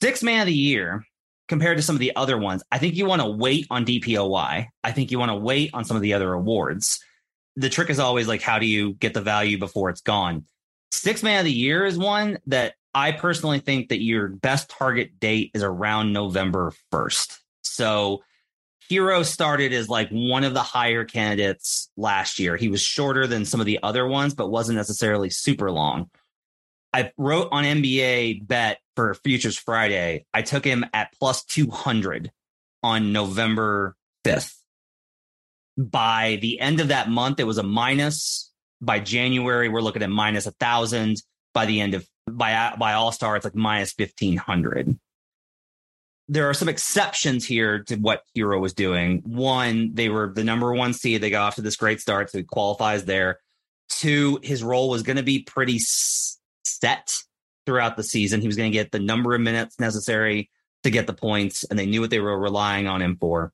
Six 0.02 0.22
man 0.22 0.42
of 0.42 0.48
the 0.48 0.54
year 0.54 1.06
compared 1.48 1.78
to 1.78 1.84
some 1.84 1.96
of 1.96 2.00
the 2.00 2.16
other 2.16 2.38
ones, 2.38 2.64
I 2.72 2.78
think 2.78 2.96
you 2.96 3.06
want 3.06 3.22
to 3.22 3.28
wait 3.28 3.68
on 3.70 3.86
DPOY. 3.86 4.68
I 4.84 4.92
think 4.92 5.12
you 5.12 5.20
want 5.20 5.32
to 5.32 5.36
wait 5.36 5.72
on 5.74 5.84
some 5.84 5.98
of 5.98 6.02
the 6.02 6.14
other 6.14 6.32
awards. 6.34 7.04
The 7.56 7.70
trick 7.70 7.90
is 7.90 8.00
always 8.00 8.28
like, 8.28 8.42
how 8.42 8.60
do 8.60 8.66
you 8.66 8.94
get 8.94 9.14
the 9.14 9.22
value 9.22 9.58
before 9.58 9.90
it's 9.90 10.02
gone? 10.02 10.46
Six 10.92 11.24
man 11.24 11.40
of 11.40 11.46
the 11.46 11.52
year 11.52 11.86
is 11.86 11.98
one 11.98 12.38
that 12.48 12.76
I 12.94 13.12
personally 13.14 13.60
think 13.60 13.90
that 13.90 14.02
your 14.02 14.28
best 14.28 14.70
target 14.70 15.20
date 15.20 15.52
is 15.54 15.64
around 15.64 16.14
November 16.14 16.74
1st. 16.92 17.38
So 17.62 18.24
Herro 18.90 19.24
started 19.24 19.72
as 19.72 19.88
like 19.88 20.10
one 20.10 20.44
of 20.44 20.54
the 20.54 20.62
higher 20.62 21.06
candidates 21.06 21.90
last 21.96 22.40
year. 22.40 22.58
He 22.58 22.68
was 22.68 22.82
shorter 22.82 23.28
than 23.28 23.46
some 23.46 23.62
of 23.62 23.66
the 23.66 23.80
other 23.82 24.06
ones, 24.06 24.34
but 24.34 24.50
wasn't 24.50 24.78
necessarily 24.78 25.30
super 25.30 25.72
long. 25.72 26.10
I 26.94 27.12
wrote 27.18 27.48
on 27.52 27.64
NBA 27.64 28.46
bet 28.48 28.80
for 28.98 29.14
Futures 29.14 29.58
Friday. 29.58 30.26
I 30.34 30.42
took 30.42 30.66
him 30.66 30.86
at 30.94 31.14
plus 31.18 31.46
200 31.46 32.32
on 32.84 33.14
November 33.14 33.96
5th. 34.26 34.56
By 35.78 36.38
the 36.42 36.60
end 36.60 36.82
of 36.82 36.90
that 36.90 37.10
month, 37.10 37.40
it 37.40 37.46
was 37.46 37.58
a 37.58 37.64
minus. 37.64 38.52
By 38.82 39.00
January, 39.00 39.70
we're 39.70 39.82
looking 39.82 40.04
at 40.04 40.10
minus 40.10 40.48
a 40.48 40.52
thousand. 40.52 41.22
By 41.54 41.66
the 41.66 41.80
end 41.80 41.94
of 41.94 42.06
by 42.38 42.74
by 42.78 42.94
All 42.94 43.12
Star, 43.12 43.36
it's 43.36 43.46
like 43.46 43.56
minus 43.56 43.94
fifteen 43.94 44.38
hundred. 44.38 44.98
There 46.28 46.50
are 46.50 46.54
some 46.54 46.70
exceptions 46.70 47.46
here 47.46 47.84
to 47.86 47.96
what 47.96 48.24
Herro 48.38 48.60
was 48.60 48.74
doing. 48.74 49.22
One, 49.26 49.92
they 49.94 50.08
were 50.08 50.32
the 50.34 50.46
number 50.46 50.74
one 50.74 50.94
seed. 50.94 51.22
They 51.22 51.30
got 51.30 51.48
off 51.48 51.56
to 51.56 51.62
this 51.62 51.76
great 51.76 52.00
start, 52.00 52.30
so 52.30 52.38
he 52.38 52.46
qualifies 52.46 53.04
there. 53.04 53.40
Two, 53.90 54.40
his 54.42 54.64
role 54.64 54.90
was 54.90 55.04
going 55.04 55.18
to 55.18 55.24
be 55.24 55.44
pretty 55.44 55.80
set 55.80 57.14
throughout 57.66 57.98
the 57.98 58.04
season. 58.04 58.40
He 58.40 58.48
was 58.48 58.56
going 58.56 58.72
to 58.72 58.78
get 58.78 58.92
the 58.92 59.00
number 59.00 59.36
of 59.36 59.42
minutes 59.42 59.78
necessary 59.80 60.50
to 60.84 60.90
get 60.90 61.06
the 61.06 61.14
points, 61.14 61.66
and 61.66 61.78
they 61.78 61.86
knew 61.86 62.00
what 62.00 62.12
they 62.12 62.22
were 62.22 62.40
relying 62.40 62.88
on 62.88 63.02
him 63.02 63.18
for. 63.20 63.52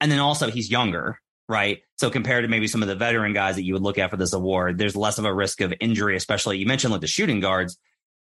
And 0.00 0.12
then 0.12 0.20
also, 0.20 0.48
he's 0.48 0.70
younger, 0.70 1.18
right? 1.52 1.82
So 1.98 2.10
compared 2.10 2.44
to 2.44 2.48
maybe 2.48 2.66
some 2.66 2.82
of 2.82 2.88
the 2.88 2.96
veteran 2.96 3.34
guys 3.34 3.56
that 3.56 3.64
you 3.64 3.74
would 3.74 3.82
look 3.82 3.98
at 3.98 4.10
for 4.10 4.16
this 4.16 4.32
award, 4.32 4.78
there's 4.78 4.96
less 4.96 5.18
of 5.18 5.26
a 5.26 5.34
risk 5.34 5.60
of 5.60 5.74
injury, 5.80 6.16
especially 6.16 6.56
you 6.58 6.66
mentioned 6.66 6.92
like 6.92 7.02
the 7.02 7.06
shooting 7.06 7.40
guards. 7.40 7.78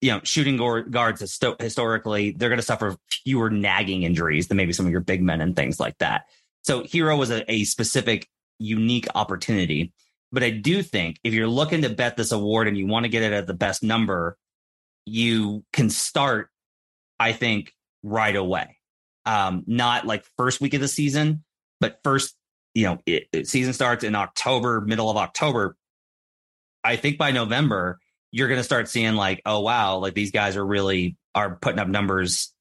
You 0.00 0.10
know, 0.10 0.20
shooting 0.24 0.58
guards 0.58 1.20
historically, 1.60 2.32
they're 2.32 2.50
going 2.50 2.58
to 2.58 2.62
suffer 2.62 2.96
fewer 3.08 3.48
nagging 3.48 4.02
injuries 4.02 4.48
than 4.48 4.58
maybe 4.58 4.74
some 4.74 4.84
of 4.84 4.92
your 4.92 5.00
big 5.00 5.22
men 5.22 5.40
and 5.40 5.56
things 5.56 5.80
like 5.80 5.96
that. 5.98 6.24
So 6.62 6.82
Herro 6.82 7.16
was 7.16 7.30
a, 7.30 7.50
a 7.50 7.64
specific, 7.64 8.28
unique 8.58 9.06
opportunity. 9.14 9.92
But 10.30 10.42
I 10.42 10.50
do 10.50 10.82
think 10.82 11.20
if 11.22 11.32
you're 11.32 11.46
looking 11.46 11.82
to 11.82 11.88
bet 11.88 12.16
this 12.16 12.32
award 12.32 12.68
and 12.68 12.76
you 12.76 12.86
want 12.86 13.04
to 13.04 13.08
get 13.08 13.22
it 13.22 13.32
at 13.32 13.46
the 13.46 13.54
best 13.54 13.82
number, 13.82 14.36
you 15.06 15.64
can 15.72 15.88
start, 15.88 16.50
I 17.18 17.32
think, 17.32 17.72
right 18.02 18.34
away. 18.34 18.76
Um, 19.24 19.62
not 19.66 20.06
like 20.06 20.26
first 20.36 20.60
week 20.60 20.74
of 20.74 20.80
the 20.82 20.88
season, 20.88 21.44
but 21.80 22.00
first 22.04 22.34
you 22.74 22.84
know, 22.86 22.98
it, 23.06 23.28
it, 23.32 23.48
season 23.48 23.72
starts 23.72 24.04
in 24.04 24.14
October, 24.14 24.80
middle 24.80 25.10
of 25.10 25.16
October. 25.16 25.76
I 26.82 26.96
think 26.96 27.16
by 27.16 27.30
November, 27.30 28.00
you're 28.30 28.48
going 28.48 28.58
to 28.58 28.64
start 28.64 28.88
seeing 28.88 29.14
like, 29.14 29.40
oh 29.46 29.60
wow, 29.60 29.98
like 29.98 30.14
these 30.14 30.32
guys 30.32 30.56
are 30.56 30.66
really 30.66 31.16
are 31.34 31.56
putting 31.56 31.78
up 31.78 31.88
numbers 31.88 32.52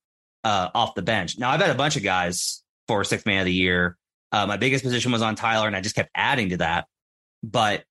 uh, 0.44 0.70
off 0.74 0.96
the 0.96 1.02
bench. 1.02 1.38
Now 1.38 1.50
I've 1.50 1.60
had 1.60 1.72
a 1.72 1.76
bunch 1.76 1.96
of 1.96 2.04
guys 2.04 2.64
for 2.88 3.04
sixth 3.04 3.26
man 3.26 3.40
of 3.40 3.46
the 3.46 3.54
year. 3.54 3.98
Uh, 4.32 4.46
my 4.46 4.58
biggest 4.58 4.84
position 4.84 5.12
was 5.12 5.22
on 5.22 5.36
Tyler, 5.36 5.68
and 5.68 5.76
I 5.76 5.82
just 5.82 5.96
kept 5.96 6.10
adding 6.16 6.50
to 6.50 6.58
that. 6.58 6.88
But 7.44 7.84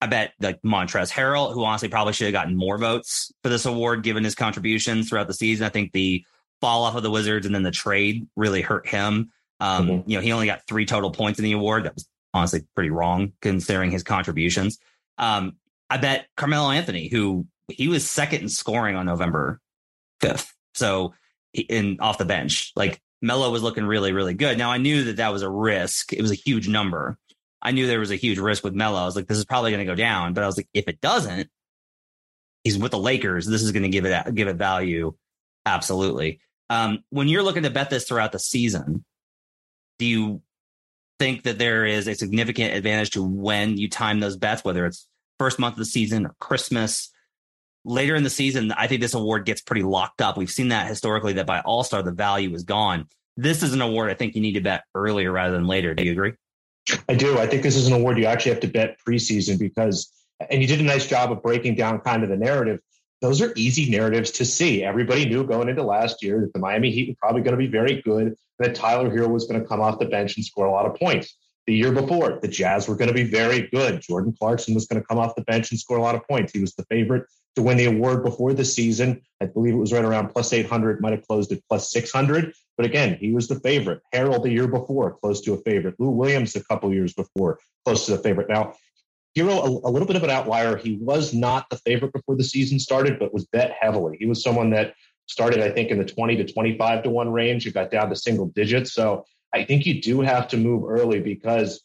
I 0.00 0.06
bet 0.06 0.32
like 0.40 0.62
Montrezl 0.62 1.12
Harrell, 1.12 1.52
who 1.52 1.64
honestly 1.64 1.88
probably 1.88 2.12
should 2.12 2.26
have 2.26 2.32
gotten 2.32 2.56
more 2.56 2.78
votes 2.78 3.32
for 3.42 3.48
this 3.48 3.66
award 3.66 4.02
given 4.02 4.24
his 4.24 4.34
contributions 4.34 5.08
throughout 5.08 5.26
the 5.26 5.34
season. 5.34 5.66
I 5.66 5.70
think 5.70 5.92
the 5.92 6.24
fall 6.60 6.84
off 6.84 6.96
of 6.96 7.02
the 7.02 7.10
Wizards 7.10 7.46
and 7.46 7.54
then 7.54 7.62
the 7.62 7.70
trade 7.70 8.26
really 8.36 8.62
hurt 8.62 8.86
him. 8.86 9.30
Um, 9.60 9.88
mm-hmm. 9.88 10.10
You 10.10 10.16
know, 10.16 10.22
he 10.22 10.32
only 10.32 10.46
got 10.46 10.66
three 10.66 10.86
total 10.86 11.10
points 11.10 11.38
in 11.38 11.44
the 11.44 11.52
award. 11.52 11.84
That 11.84 11.94
was 11.94 12.08
honestly 12.34 12.64
pretty 12.74 12.90
wrong 12.90 13.32
considering 13.42 13.90
his 13.90 14.02
contributions. 14.02 14.78
Um, 15.16 15.56
I 15.90 15.96
bet 15.96 16.28
Carmelo 16.36 16.70
Anthony, 16.70 17.08
who 17.08 17.46
he 17.68 17.88
was 17.88 18.08
second 18.08 18.42
in 18.42 18.48
scoring 18.48 18.96
on 18.96 19.06
November 19.06 19.60
5th. 20.22 20.52
So 20.74 21.14
in 21.52 21.98
off 22.00 22.18
the 22.18 22.24
bench, 22.24 22.72
like 22.76 23.00
Melo 23.20 23.50
was 23.50 23.62
looking 23.62 23.84
really, 23.84 24.12
really 24.12 24.34
good. 24.34 24.58
Now 24.58 24.70
I 24.70 24.78
knew 24.78 25.04
that 25.04 25.16
that 25.16 25.32
was 25.32 25.42
a 25.42 25.50
risk. 25.50 26.12
It 26.12 26.22
was 26.22 26.30
a 26.30 26.36
huge 26.36 26.68
number. 26.68 27.18
I 27.60 27.72
knew 27.72 27.86
there 27.86 28.00
was 28.00 28.12
a 28.12 28.16
huge 28.16 28.38
risk 28.38 28.62
with 28.62 28.74
Melo. 28.74 29.00
I 29.00 29.04
was 29.04 29.16
like, 29.16 29.26
this 29.26 29.38
is 29.38 29.44
probably 29.44 29.72
going 29.72 29.84
to 29.84 29.90
go 29.90 29.96
down. 29.96 30.32
But 30.32 30.44
I 30.44 30.46
was 30.46 30.56
like, 30.56 30.68
if 30.72 30.86
it 30.86 31.00
doesn't, 31.00 31.50
he's 32.62 32.78
with 32.78 32.92
the 32.92 32.98
Lakers. 32.98 33.46
This 33.46 33.62
is 33.62 33.72
going 33.72 33.82
to 33.82 33.88
give 33.88 34.04
it 34.04 34.34
give 34.34 34.48
it 34.48 34.56
value. 34.56 35.14
Absolutely. 35.66 36.40
Um, 36.70 37.02
when 37.10 37.28
you're 37.28 37.42
looking 37.42 37.64
to 37.64 37.70
bet 37.70 37.90
this 37.90 38.06
throughout 38.06 38.32
the 38.32 38.38
season, 38.38 39.04
do 39.98 40.06
you 40.06 40.42
think 41.18 41.44
that 41.44 41.58
there 41.58 41.84
is 41.84 42.06
a 42.06 42.14
significant 42.14 42.74
advantage 42.74 43.10
to 43.10 43.22
when 43.22 43.76
you 43.76 43.88
time 43.88 44.20
those 44.20 44.36
bets, 44.36 44.64
whether 44.64 44.86
it's 44.86 45.08
first 45.38 45.58
month 45.58 45.74
of 45.74 45.78
the 45.78 45.84
season 45.84 46.26
or 46.26 46.34
Christmas? 46.40 47.10
Later 47.84 48.16
in 48.16 48.22
the 48.22 48.30
season, 48.30 48.72
I 48.72 48.86
think 48.86 49.00
this 49.00 49.14
award 49.14 49.46
gets 49.46 49.60
pretty 49.60 49.82
locked 49.82 50.20
up. 50.20 50.36
We've 50.36 50.50
seen 50.50 50.68
that 50.68 50.88
historically 50.88 51.34
that 51.34 51.46
by 51.46 51.60
All 51.60 51.84
Star, 51.84 52.02
the 52.02 52.12
value 52.12 52.54
is 52.54 52.64
gone. 52.64 53.06
This 53.36 53.62
is 53.62 53.72
an 53.72 53.80
award 53.80 54.10
I 54.10 54.14
think 54.14 54.34
you 54.34 54.42
need 54.42 54.54
to 54.54 54.60
bet 54.60 54.84
earlier 54.94 55.30
rather 55.32 55.54
than 55.54 55.66
later. 55.66 55.94
Do 55.94 56.04
you 56.04 56.12
agree? 56.12 56.32
I 57.08 57.14
do. 57.14 57.38
I 57.38 57.46
think 57.46 57.62
this 57.62 57.76
is 57.76 57.86
an 57.86 57.92
award 57.92 58.18
you 58.18 58.24
actually 58.24 58.52
have 58.52 58.60
to 58.60 58.68
bet 58.68 58.98
preseason 59.06 59.58
because, 59.58 60.12
and 60.50 60.60
you 60.60 60.66
did 60.66 60.80
a 60.80 60.84
nice 60.84 61.06
job 61.06 61.30
of 61.30 61.42
breaking 61.42 61.76
down 61.76 62.00
kind 62.00 62.22
of 62.22 62.28
the 62.28 62.36
narrative 62.36 62.80
those 63.20 63.42
are 63.42 63.52
easy 63.56 63.90
narratives 63.90 64.30
to 64.32 64.44
see. 64.44 64.84
Everybody 64.84 65.28
knew 65.28 65.44
going 65.44 65.68
into 65.68 65.82
last 65.82 66.22
year 66.22 66.40
that 66.40 66.52
the 66.52 66.58
Miami 66.58 66.90
Heat 66.90 67.08
were 67.08 67.16
probably 67.18 67.42
going 67.42 67.52
to 67.52 67.58
be 67.58 67.66
very 67.66 68.00
good, 68.02 68.36
that 68.58 68.74
Tyler 68.74 69.10
Herro 69.10 69.28
was 69.28 69.46
going 69.46 69.60
to 69.60 69.66
come 69.66 69.80
off 69.80 69.98
the 69.98 70.06
bench 70.06 70.36
and 70.36 70.44
score 70.44 70.66
a 70.66 70.72
lot 70.72 70.86
of 70.86 70.94
points. 70.94 71.36
The 71.66 71.74
year 71.74 71.92
before, 71.92 72.38
the 72.40 72.48
Jazz 72.48 72.88
were 72.88 72.96
going 72.96 73.08
to 73.08 73.14
be 73.14 73.24
very 73.24 73.68
good. 73.68 74.00
Jordan 74.00 74.34
Clarkson 74.38 74.74
was 74.74 74.86
going 74.86 75.02
to 75.02 75.06
come 75.06 75.18
off 75.18 75.34
the 75.34 75.42
bench 75.42 75.70
and 75.70 75.78
score 75.78 75.98
a 75.98 76.02
lot 76.02 76.14
of 76.14 76.26
points. 76.26 76.52
He 76.52 76.60
was 76.60 76.74
the 76.74 76.84
favorite 76.84 77.26
to 77.56 77.62
win 77.62 77.76
the 77.76 77.84
award 77.84 78.24
before 78.24 78.54
the 78.54 78.64
season. 78.64 79.20
I 79.42 79.46
believe 79.46 79.74
it 79.74 79.78
was 79.78 79.92
right 79.92 80.04
around 80.04 80.28
plus 80.28 80.52
800, 80.52 81.00
might 81.00 81.12
have 81.12 81.26
closed 81.26 81.52
at 81.52 81.58
plus 81.68 81.90
600. 81.92 82.54
But 82.76 82.86
again, 82.86 83.18
he 83.20 83.32
was 83.32 83.48
the 83.48 83.60
favorite. 83.60 84.00
Harrell 84.14 84.42
the 84.42 84.50
year 84.50 84.66
before, 84.66 85.18
close 85.18 85.42
to 85.42 85.54
a 85.54 85.58
favorite. 85.58 85.96
Lou 85.98 86.10
Williams 86.10 86.56
a 86.56 86.64
couple 86.64 86.92
years 86.94 87.12
before, 87.12 87.58
close 87.84 88.06
to 88.06 88.12
the 88.12 88.22
favorite. 88.22 88.48
Now, 88.48 88.74
Herro, 89.36 89.58
a, 89.58 89.88
a, 89.88 89.90
little 89.90 90.06
bit 90.06 90.16
of 90.16 90.24
an 90.24 90.30
outlier. 90.30 90.76
He 90.76 90.98
was 91.00 91.34
not 91.34 91.68
the 91.70 91.76
favorite 91.76 92.12
before 92.12 92.36
the 92.36 92.44
season 92.44 92.78
started, 92.78 93.18
but 93.18 93.32
was 93.32 93.46
bet 93.46 93.76
heavily. 93.78 94.16
He 94.18 94.26
was 94.26 94.42
someone 94.42 94.70
that 94.70 94.94
started, 95.28 95.60
I 95.60 95.70
think, 95.70 95.90
in 95.90 95.98
the 95.98 96.04
20 96.04 96.36
to 96.36 96.52
25 96.52 97.04
to 97.04 97.10
1 97.10 97.32
range. 97.32 97.66
It 97.66 97.74
got 97.74 97.90
down 97.90 98.08
to 98.08 98.16
single 98.16 98.46
digits. 98.46 98.92
So 98.92 99.24
I 99.54 99.64
think 99.64 99.86
you 99.86 100.00
do 100.00 100.20
have 100.20 100.48
to 100.48 100.56
move 100.56 100.88
early 100.88 101.20
because 101.20 101.82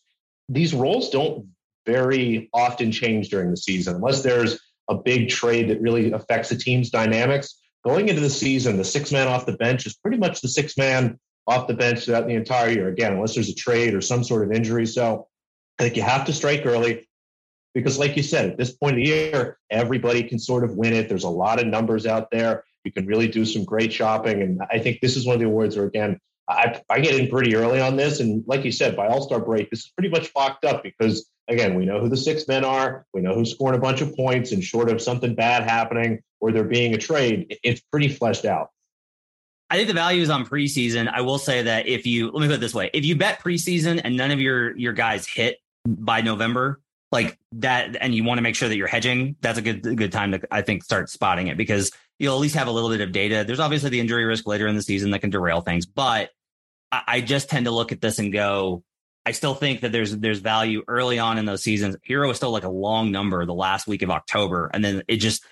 these 0.49 0.73
roles 0.73 1.09
don't 1.09 1.47
very 1.85 2.49
often 2.53 2.91
change 2.91 3.29
during 3.29 3.51
the 3.51 3.57
season 3.57 3.95
unless 3.95 4.23
there's 4.23 4.59
a 4.89 4.95
big 4.95 5.29
trade 5.29 5.69
that 5.69 5.81
really 5.81 6.11
affects 6.11 6.49
the 6.49 6.55
team's 6.55 6.89
dynamics. 6.89 7.59
Going 7.85 8.07
into 8.07 8.21
the 8.21 8.29
season, 8.29 8.77
the 8.77 8.85
six 8.85 9.11
man 9.11 9.27
off 9.27 9.45
the 9.45 9.57
bench 9.57 9.85
is 9.85 9.95
pretty 9.95 10.17
much 10.17 10.41
the 10.41 10.47
six 10.47 10.77
man 10.77 11.19
off 11.47 11.67
the 11.67 11.73
bench 11.73 12.05
throughout 12.05 12.27
the 12.27 12.35
entire 12.35 12.69
year. 12.69 12.87
Again, 12.87 13.13
unless 13.13 13.33
there's 13.33 13.49
a 13.49 13.55
trade 13.55 13.93
or 13.93 14.01
some 14.01 14.23
sort 14.23 14.43
of 14.45 14.53
injury. 14.53 14.85
So 14.85 15.27
I 15.79 15.83
think 15.83 15.97
you 15.97 16.03
have 16.03 16.25
to 16.25 16.33
strike 16.33 16.65
early 16.65 17.07
because 17.73 17.97
like 17.97 18.15
you 18.15 18.23
said 18.23 18.49
at 18.49 18.57
this 18.57 18.71
point 18.71 18.93
of 18.93 19.03
the 19.03 19.09
year 19.09 19.57
everybody 19.69 20.23
can 20.23 20.39
sort 20.39 20.63
of 20.63 20.75
win 20.77 20.93
it 20.93 21.09
there's 21.09 21.23
a 21.23 21.29
lot 21.29 21.59
of 21.59 21.67
numbers 21.67 22.05
out 22.05 22.29
there 22.31 22.63
you 22.83 22.91
can 22.91 23.05
really 23.05 23.27
do 23.27 23.45
some 23.45 23.63
great 23.63 23.91
shopping. 23.91 24.41
And 24.41 24.61
i 24.71 24.79
think 24.79 24.99
this 25.01 25.15
is 25.15 25.25
one 25.25 25.35
of 25.35 25.39
the 25.39 25.47
awards 25.47 25.75
where 25.75 25.85
again 25.85 26.19
i, 26.49 26.79
I 26.89 26.99
get 26.99 27.15
in 27.19 27.29
pretty 27.29 27.55
early 27.55 27.79
on 27.79 27.95
this. 27.95 28.19
And 28.19 28.43
like 28.47 28.63
you 28.63 28.71
said 28.71 28.95
by 28.95 29.07
all-star 29.07 29.39
break 29.39 29.69
this 29.69 29.79
is 29.79 29.91
pretty 29.97 30.09
much 30.09 30.31
locked 30.35 30.65
up 30.65 30.83
because 30.83 31.29
again 31.47 31.75
we 31.75 31.85
know 31.85 31.99
who 31.99 32.09
the 32.09 32.17
six 32.17 32.47
men 32.47 32.63
are. 32.63 33.05
We 33.13 33.21
know 33.21 33.33
who's 33.33 33.51
scoring 33.51 33.77
a 33.77 33.81
bunch 33.81 34.01
of 34.01 34.15
points 34.15 34.51
and 34.51 34.63
short 34.63 34.89
of 34.89 35.01
something 35.01 35.35
bad 35.35 35.63
happening 35.63 36.21
or 36.39 36.51
there 36.51 36.63
being 36.63 36.93
a 36.93 36.97
trade 36.97 37.57
it's 37.63 37.81
pretty 37.81 38.09
fleshed 38.09 38.45
out. 38.45 38.69
I 39.69 39.77
think 39.77 39.87
the 39.87 39.95
value 39.95 40.21
is 40.21 40.29
on 40.29 40.45
preseason. 40.45 41.11
I 41.11 41.21
will 41.21 41.39
say 41.39 41.63
that 41.63 41.87
if 41.87 42.05
you 42.05 42.29
let 42.29 42.41
me 42.41 42.47
put 42.47 42.55
it 42.55 42.59
this 42.59 42.75
way, 42.75 42.91
if 42.93 43.05
you 43.05 43.15
bet 43.15 43.39
preseason 43.39 44.01
and 44.03 44.15
none 44.15 44.29
of 44.29 44.39
your 44.39 44.77
your 44.77 44.93
guys 44.93 45.25
hit 45.25 45.57
by 45.85 46.21
November, 46.21 46.79
like 47.13 47.39
that 47.53 47.95
and 48.01 48.13
you 48.13 48.23
want 48.23 48.39
to 48.39 48.41
make 48.41 48.55
sure 48.55 48.67
that 48.67 48.75
you're 48.75 48.87
hedging 48.87 49.37
that's 49.39 49.57
a 49.57 49.61
good 49.61 49.81
good 49.95 50.11
time 50.11 50.31
to 50.33 50.41
i 50.51 50.61
think 50.61 50.83
start 50.83 51.09
spotting 51.09 51.47
it 51.47 51.55
because 51.55 51.91
you'll 52.19 52.35
at 52.35 52.41
least 52.41 52.55
have 52.55 52.67
a 52.67 52.71
little 52.71 52.89
bit 52.89 52.99
of 52.99 53.13
data 53.13 53.45
there's 53.47 53.59
obviously 53.59 53.89
the 53.89 53.99
injury 53.99 54.25
risk 54.25 54.45
later 54.45 54.67
in 54.67 54.75
the 54.75 54.81
season 54.81 55.11
that 55.11 55.19
can 55.19 55.29
derail 55.29 55.61
things 55.61 55.85
but 55.85 56.31
i, 56.91 57.03
I 57.07 57.21
just 57.21 57.49
tend 57.49 57.65
to 57.65 57.71
look 57.71 57.93
at 57.93 58.01
this 58.01 58.19
and 58.19 58.33
go 58.33 58.83
I 59.25 59.31
still 59.31 59.55
think 59.55 59.81
that 59.81 59.91
there's 59.91 60.15
there's 60.17 60.39
value 60.39 60.83
early 60.87 61.17
on 61.17 61.37
in 61.37 61.45
those 61.45 61.63
seasons. 61.63 61.95
Herro 62.07 62.29
is 62.29 62.37
still 62.37 62.51
like 62.51 62.65
a 62.65 62.69
long 62.69 63.11
number 63.11 63.45
the 63.45 63.53
last 63.53 63.87
week 63.87 64.01
of 64.01 64.09
October, 64.09 64.69
and 64.73 64.83
then 64.83 65.03
it 65.07 65.17
just 65.17 65.45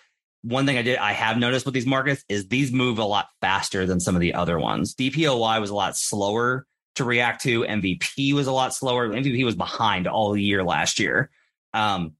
one 0.43 0.65
thing 0.65 0.77
I 0.77 0.81
did 0.81 0.97
I 0.97 1.13
have 1.13 1.37
noticed 1.37 1.65
with 1.65 1.73
these 1.73 1.85
markets 1.85 2.23
is 2.27 2.47
these 2.47 2.71
move 2.71 2.99
a 2.99 3.05
lot 3.05 3.27
faster 3.39 3.85
than 3.85 3.99
some 3.99 4.15
of 4.15 4.21
the 4.21 4.33
other 4.33 4.59
ones. 4.59 4.93
DPOY 4.95 5.61
was 5.61 5.69
a 5.69 5.75
lot 5.75 5.95
slower 5.95 6.65
to 6.95 7.05
react 7.05 7.43
to. 7.43 7.61
MVP 7.61 8.33
was 8.33 8.47
a 8.47 8.51
lot 8.51 8.73
slower. 8.73 9.07
MVP 9.07 9.45
was 9.45 9.55
behind 9.55 10.07
all 10.07 10.35
year 10.35 10.63
last 10.63 10.99
year. 10.99 11.29
Um, 11.73 12.13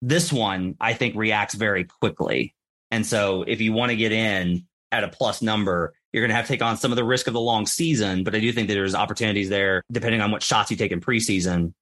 this 0.00 0.32
one 0.32 0.76
I 0.80 0.94
think 0.94 1.16
reacts 1.16 1.54
very 1.54 1.84
quickly, 1.84 2.54
and 2.90 3.06
so 3.06 3.42
if 3.42 3.60
you 3.60 3.72
want 3.72 3.90
to 3.90 3.96
get 3.96 4.12
in 4.12 4.66
at 4.90 5.04
a 5.04 5.08
plus 5.08 5.42
number, 5.42 5.94
you're 6.12 6.22
going 6.22 6.30
to 6.30 6.34
have 6.34 6.46
to 6.46 6.52
take 6.52 6.62
on 6.62 6.76
some 6.76 6.92
of 6.92 6.96
the 6.96 7.04
risk 7.04 7.26
of 7.26 7.32
the 7.32 7.40
long 7.40 7.66
season. 7.66 8.24
But 8.24 8.34
I 8.34 8.40
do 8.40 8.52
think 8.52 8.68
that 8.68 8.74
there's 8.74 8.94
opportunities 8.94 9.48
there, 9.48 9.82
depending 9.90 10.20
on 10.20 10.30
what 10.30 10.42
shots 10.42 10.70
you 10.70 10.76
take 10.76 10.92
in 10.92 11.00
preseason, 11.00 11.72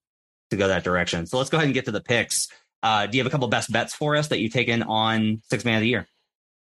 to 0.51 0.57
go 0.57 0.69
that 0.69 0.85
direction. 0.85 1.27
So 1.27 1.39
let's 1.39 1.51
go 1.51 1.57
ahead 1.57 1.67
and 1.67 1.75
get 1.75 1.87
to 1.87 1.91
the 1.91 2.01
picks. 2.01 2.49
Uh, 2.83 3.07
do 3.07 3.17
you 3.17 3.23
have 3.23 3.27
a 3.27 3.31
couple 3.31 3.49
best 3.49 3.73
bets 3.73 3.95
for 3.95 4.17
us 4.17 4.29
that 4.29 4.41
you've 4.41 4.53
taken 4.53 4.83
on 4.83 5.43
six 5.51 5.65
man 5.65 5.77
of 5.77 5.81
the 5.83 5.89
year? 5.89 6.07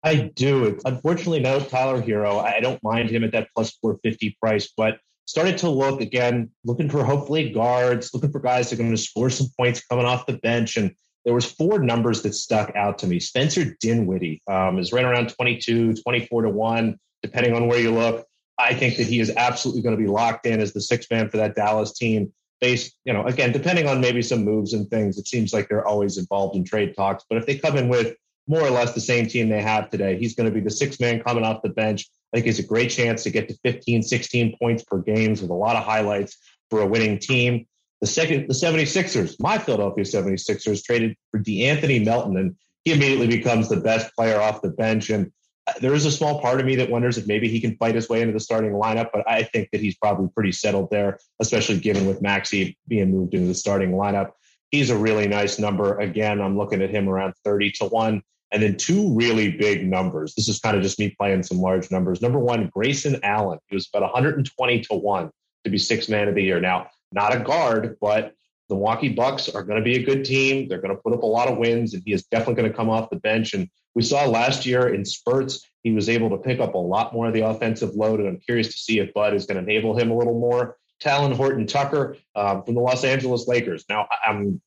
I 0.02 0.30
do. 0.34 0.78
Unfortunately, 0.84 1.40
no 1.40 1.60
Tyler 1.60 2.00
Herro. 2.00 2.38
I 2.38 2.60
don't 2.60 2.82
mind 2.82 3.10
him 3.10 3.24
at 3.24 3.32
that 3.32 3.48
plus 3.54 3.72
450 3.82 4.36
price, 4.40 4.72
but 4.76 4.98
started 5.28 5.58
to 5.58 5.68
look 5.68 6.00
again, 6.00 6.50
looking 6.64 6.88
for 6.88 7.04
hopefully 7.04 7.50
guards, 7.50 8.14
looking 8.14 8.32
for 8.32 8.40
guys 8.40 8.70
that 8.70 8.76
are 8.76 8.82
going 8.82 8.90
to 8.90 8.96
score 8.96 9.28
some 9.28 9.46
points 9.58 9.84
coming 9.84 10.06
off 10.06 10.24
the 10.24 10.38
bench. 10.38 10.78
And 10.78 10.94
there 11.26 11.34
was 11.34 11.44
four 11.44 11.80
numbers 11.80 12.22
that 12.22 12.32
stuck 12.32 12.74
out 12.74 12.96
to 13.00 13.06
me. 13.06 13.20
Spencer 13.20 13.76
Dinwiddie 13.78 14.40
um, 14.48 14.78
is 14.78 14.90
right 14.90 15.04
around 15.04 15.28
22, 15.28 15.96
24 15.96 16.42
to 16.42 16.48
1, 16.48 16.98
depending 17.22 17.52
on 17.52 17.68
where 17.68 17.78
you 17.78 17.92
look. 17.92 18.26
I 18.58 18.72
think 18.72 18.96
that 18.96 19.06
he 19.06 19.20
is 19.20 19.30
absolutely 19.36 19.82
going 19.82 19.94
to 19.94 20.02
be 20.02 20.08
locked 20.08 20.46
in 20.46 20.60
as 20.60 20.72
the 20.72 20.80
sixth 20.80 21.10
man 21.10 21.28
for 21.28 21.36
that 21.36 21.54
Dallas 21.54 21.92
team. 21.92 22.32
Based, 22.62 22.96
you 23.04 23.12
know, 23.12 23.24
again, 23.24 23.52
depending 23.52 23.86
on 23.86 24.00
maybe 24.00 24.22
some 24.22 24.46
moves 24.46 24.72
and 24.72 24.88
things, 24.88 25.18
it 25.18 25.28
seems 25.28 25.52
like 25.52 25.68
they're 25.68 25.86
always 25.86 26.16
involved 26.16 26.56
in 26.56 26.64
trade 26.64 26.96
talks. 26.96 27.22
But 27.28 27.36
if 27.36 27.44
they 27.44 27.58
come 27.58 27.76
in 27.76 27.88
with 27.88 28.16
more 28.48 28.62
or 28.62 28.70
less 28.70 28.94
the 28.94 29.00
same 29.00 29.28
team 29.28 29.48
they 29.48 29.62
have 29.62 29.90
today, 29.90 30.18
he's 30.18 30.34
going 30.34 30.48
to 30.48 30.54
be 30.54 30.60
the 30.60 30.70
sixth 30.70 31.00
man 31.00 31.22
coming 31.22 31.44
off 31.44 31.62
the 31.62 31.68
bench. 31.68 32.08
I 32.32 32.38
think 32.38 32.46
he's 32.46 32.58
a 32.58 32.66
great 32.66 32.90
chance 32.90 33.22
to 33.22 33.30
get 33.30 33.48
to 33.48 33.58
15, 33.62 34.02
16 34.02 34.56
points 34.60 34.82
per 34.82 34.98
games 34.98 35.40
with 35.40 35.50
a 35.50 35.54
lot 35.54 35.76
of 35.76 35.84
highlights 35.84 36.38
for 36.70 36.80
a 36.80 36.86
winning 36.86 37.18
team. 37.18 37.66
The 38.00 38.06
second, 38.06 38.48
the 38.48 38.54
76ers, 38.54 39.36
my 39.40 39.58
Philadelphia 39.58 40.04
76ers 40.04 40.84
traded 40.84 41.16
for 41.30 41.40
De'Anthony 41.40 42.04
Melton, 42.04 42.36
and 42.36 42.56
he 42.84 42.92
immediately 42.92 43.26
becomes 43.26 43.68
the 43.68 43.80
best 43.80 44.14
player 44.14 44.40
off 44.40 44.62
the 44.62 44.70
bench. 44.70 45.10
And 45.10 45.32
uh, 45.66 45.72
there 45.80 45.94
is 45.94 46.06
a 46.06 46.12
small 46.12 46.40
part 46.40 46.60
of 46.60 46.66
me 46.66 46.76
that 46.76 46.90
wonders 46.90 47.18
if 47.18 47.26
maybe 47.26 47.48
he 47.48 47.60
can 47.60 47.76
fight 47.76 47.94
his 47.94 48.08
way 48.08 48.20
into 48.20 48.32
the 48.32 48.40
starting 48.40 48.72
lineup, 48.72 49.08
but 49.12 49.28
I 49.28 49.42
think 49.42 49.70
that 49.72 49.80
he's 49.80 49.96
probably 49.96 50.28
pretty 50.28 50.52
settled 50.52 50.90
there, 50.90 51.18
especially 51.40 51.80
given 51.80 52.06
with 52.06 52.22
Maxey 52.22 52.78
being 52.86 53.10
moved 53.10 53.34
into 53.34 53.48
the 53.48 53.54
starting 53.54 53.92
lineup. 53.92 54.30
He's 54.70 54.90
a 54.90 54.96
really 54.96 55.26
nice 55.26 55.58
number. 55.58 55.98
Again, 55.98 56.40
I'm 56.40 56.56
looking 56.56 56.82
at 56.82 56.90
him 56.90 57.08
around 57.08 57.34
30 57.44 57.72
to 57.72 57.84
1. 57.86 58.22
And 58.50 58.62
then 58.62 58.76
two 58.76 59.14
really 59.14 59.50
big 59.50 59.86
numbers. 59.86 60.34
This 60.34 60.48
is 60.48 60.58
kind 60.58 60.76
of 60.76 60.82
just 60.82 60.98
me 60.98 61.14
playing 61.18 61.42
some 61.42 61.58
large 61.58 61.90
numbers. 61.90 62.22
Number 62.22 62.38
one, 62.38 62.70
Grayson 62.72 63.20
Allen. 63.22 63.58
He 63.68 63.76
was 63.76 63.88
about 63.92 64.02
120 64.02 64.80
to 64.80 64.94
1 64.94 65.30
to 65.64 65.70
be 65.70 65.78
six 65.78 66.08
man 66.08 66.28
of 66.28 66.34
the 66.34 66.42
year. 66.42 66.60
Now, 66.60 66.88
not 67.12 67.34
a 67.34 67.40
guard, 67.40 67.96
but 68.00 68.34
the 68.68 68.74
Milwaukee 68.74 69.08
Bucks 69.08 69.48
are 69.48 69.62
going 69.62 69.78
to 69.78 69.84
be 69.84 69.96
a 69.96 70.02
good 70.02 70.24
team. 70.24 70.68
They're 70.68 70.80
going 70.80 70.94
to 70.94 71.02
put 71.02 71.12
up 71.12 71.22
a 71.22 71.26
lot 71.26 71.48
of 71.48 71.58
wins, 71.58 71.94
and 71.94 72.02
he 72.04 72.12
is 72.12 72.24
definitely 72.24 72.54
going 72.54 72.70
to 72.70 72.76
come 72.76 72.90
off 72.90 73.10
the 73.10 73.16
bench. 73.16 73.54
And 73.54 73.68
we 73.94 74.02
saw 74.02 74.26
last 74.26 74.66
year 74.66 74.94
in 74.94 75.04
spurts, 75.04 75.66
he 75.82 75.92
was 75.92 76.08
able 76.08 76.30
to 76.30 76.36
pick 76.36 76.60
up 76.60 76.74
a 76.74 76.78
lot 76.78 77.12
more 77.12 77.26
of 77.26 77.34
the 77.34 77.46
offensive 77.46 77.94
load. 77.94 78.20
And 78.20 78.28
I'm 78.28 78.38
curious 78.38 78.68
to 78.68 78.78
see 78.78 78.98
if 78.98 79.12
Bud 79.14 79.34
is 79.34 79.46
going 79.46 79.56
to 79.56 79.62
enable 79.62 79.98
him 79.98 80.10
a 80.10 80.16
little 80.16 80.38
more. 80.38 80.76
Talen 81.02 81.34
Horton 81.34 81.66
Tucker 81.66 82.16
um, 82.34 82.62
from 82.64 82.74
the 82.74 82.80
Los 82.80 83.04
Angeles 83.04 83.46
Lakers. 83.46 83.84
Now, 83.88 84.08
I'm 84.26 84.60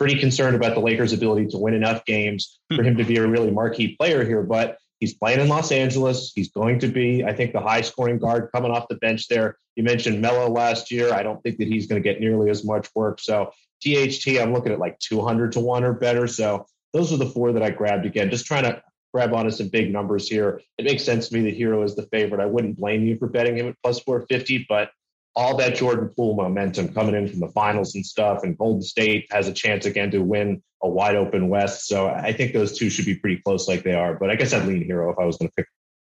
pretty 0.00 0.18
concerned 0.18 0.56
about 0.56 0.74
the 0.74 0.80
Lakers' 0.80 1.12
ability 1.12 1.46
to 1.48 1.58
win 1.58 1.74
enough 1.74 2.04
games 2.06 2.58
hmm. 2.70 2.76
for 2.76 2.82
him 2.82 2.96
to 2.96 3.04
be 3.04 3.18
a 3.18 3.26
really 3.26 3.50
marquee 3.50 3.94
player 3.96 4.24
here, 4.24 4.42
but 4.42 4.78
He's 5.00 5.14
playing 5.14 5.40
in 5.40 5.48
Los 5.48 5.72
Angeles. 5.72 6.30
He's 6.34 6.50
going 6.50 6.78
to 6.80 6.86
be, 6.86 7.24
I 7.24 7.32
think, 7.32 7.54
the 7.54 7.60
high 7.60 7.80
scoring 7.80 8.18
guard 8.18 8.50
coming 8.54 8.70
off 8.70 8.86
the 8.88 8.96
bench 8.96 9.28
there. 9.28 9.56
You 9.74 9.82
mentioned 9.82 10.20
Melo 10.20 10.50
last 10.50 10.90
year. 10.90 11.12
I 11.12 11.22
don't 11.22 11.42
think 11.42 11.56
that 11.56 11.68
he's 11.68 11.86
going 11.86 12.00
to 12.00 12.06
get 12.06 12.20
nearly 12.20 12.50
as 12.50 12.64
much 12.64 12.86
work. 12.94 13.18
So 13.18 13.50
THT, 13.82 14.38
I'm 14.38 14.52
looking 14.52 14.72
at 14.72 14.78
like 14.78 14.98
200 14.98 15.52
to 15.52 15.60
1 15.60 15.84
or 15.84 15.94
better. 15.94 16.26
So 16.26 16.66
those 16.92 17.14
are 17.14 17.16
the 17.16 17.26
four 17.26 17.52
that 17.52 17.62
I 17.62 17.70
grabbed 17.70 18.04
again, 18.04 18.30
just 18.30 18.44
trying 18.44 18.64
to 18.64 18.82
grab 19.14 19.32
onto 19.32 19.50
some 19.50 19.68
big 19.68 19.90
numbers 19.90 20.28
here. 20.28 20.60
It 20.76 20.84
makes 20.84 21.02
sense 21.02 21.28
to 21.28 21.34
me 21.34 21.50
that 21.50 21.58
Herro 21.58 21.82
is 21.82 21.96
the 21.96 22.06
favorite. 22.12 22.42
I 22.42 22.46
wouldn't 22.46 22.76
blame 22.76 23.02
you 23.02 23.16
for 23.16 23.26
betting 23.26 23.56
him 23.56 23.68
at 23.68 23.76
plus 23.82 24.00
450, 24.00 24.66
but 24.68 24.90
all 25.36 25.56
that 25.56 25.76
Jordan 25.76 26.10
Poole 26.16 26.34
momentum 26.34 26.92
coming 26.92 27.14
in 27.14 27.28
from 27.28 27.40
the 27.40 27.48
finals 27.48 27.94
and 27.94 28.04
stuff, 28.04 28.42
and 28.42 28.58
Golden 28.58 28.82
State 28.82 29.26
has 29.30 29.48
a 29.48 29.52
chance 29.52 29.86
again 29.86 30.10
to 30.10 30.18
win 30.18 30.62
a 30.82 30.88
wide 30.88 31.16
open 31.16 31.48
West. 31.48 31.86
So 31.86 32.08
I 32.08 32.32
think 32.32 32.52
those 32.52 32.76
two 32.76 32.90
should 32.90 33.06
be 33.06 33.14
pretty 33.14 33.40
close, 33.42 33.68
like 33.68 33.82
they 33.82 33.94
are. 33.94 34.14
But 34.14 34.30
I 34.30 34.34
guess 34.34 34.52
I'd 34.52 34.66
lean 34.66 34.86
Herro 34.86 35.12
if 35.12 35.18
I 35.18 35.24
was 35.24 35.36
going 35.36 35.48
to 35.48 35.54
pick 35.54 35.66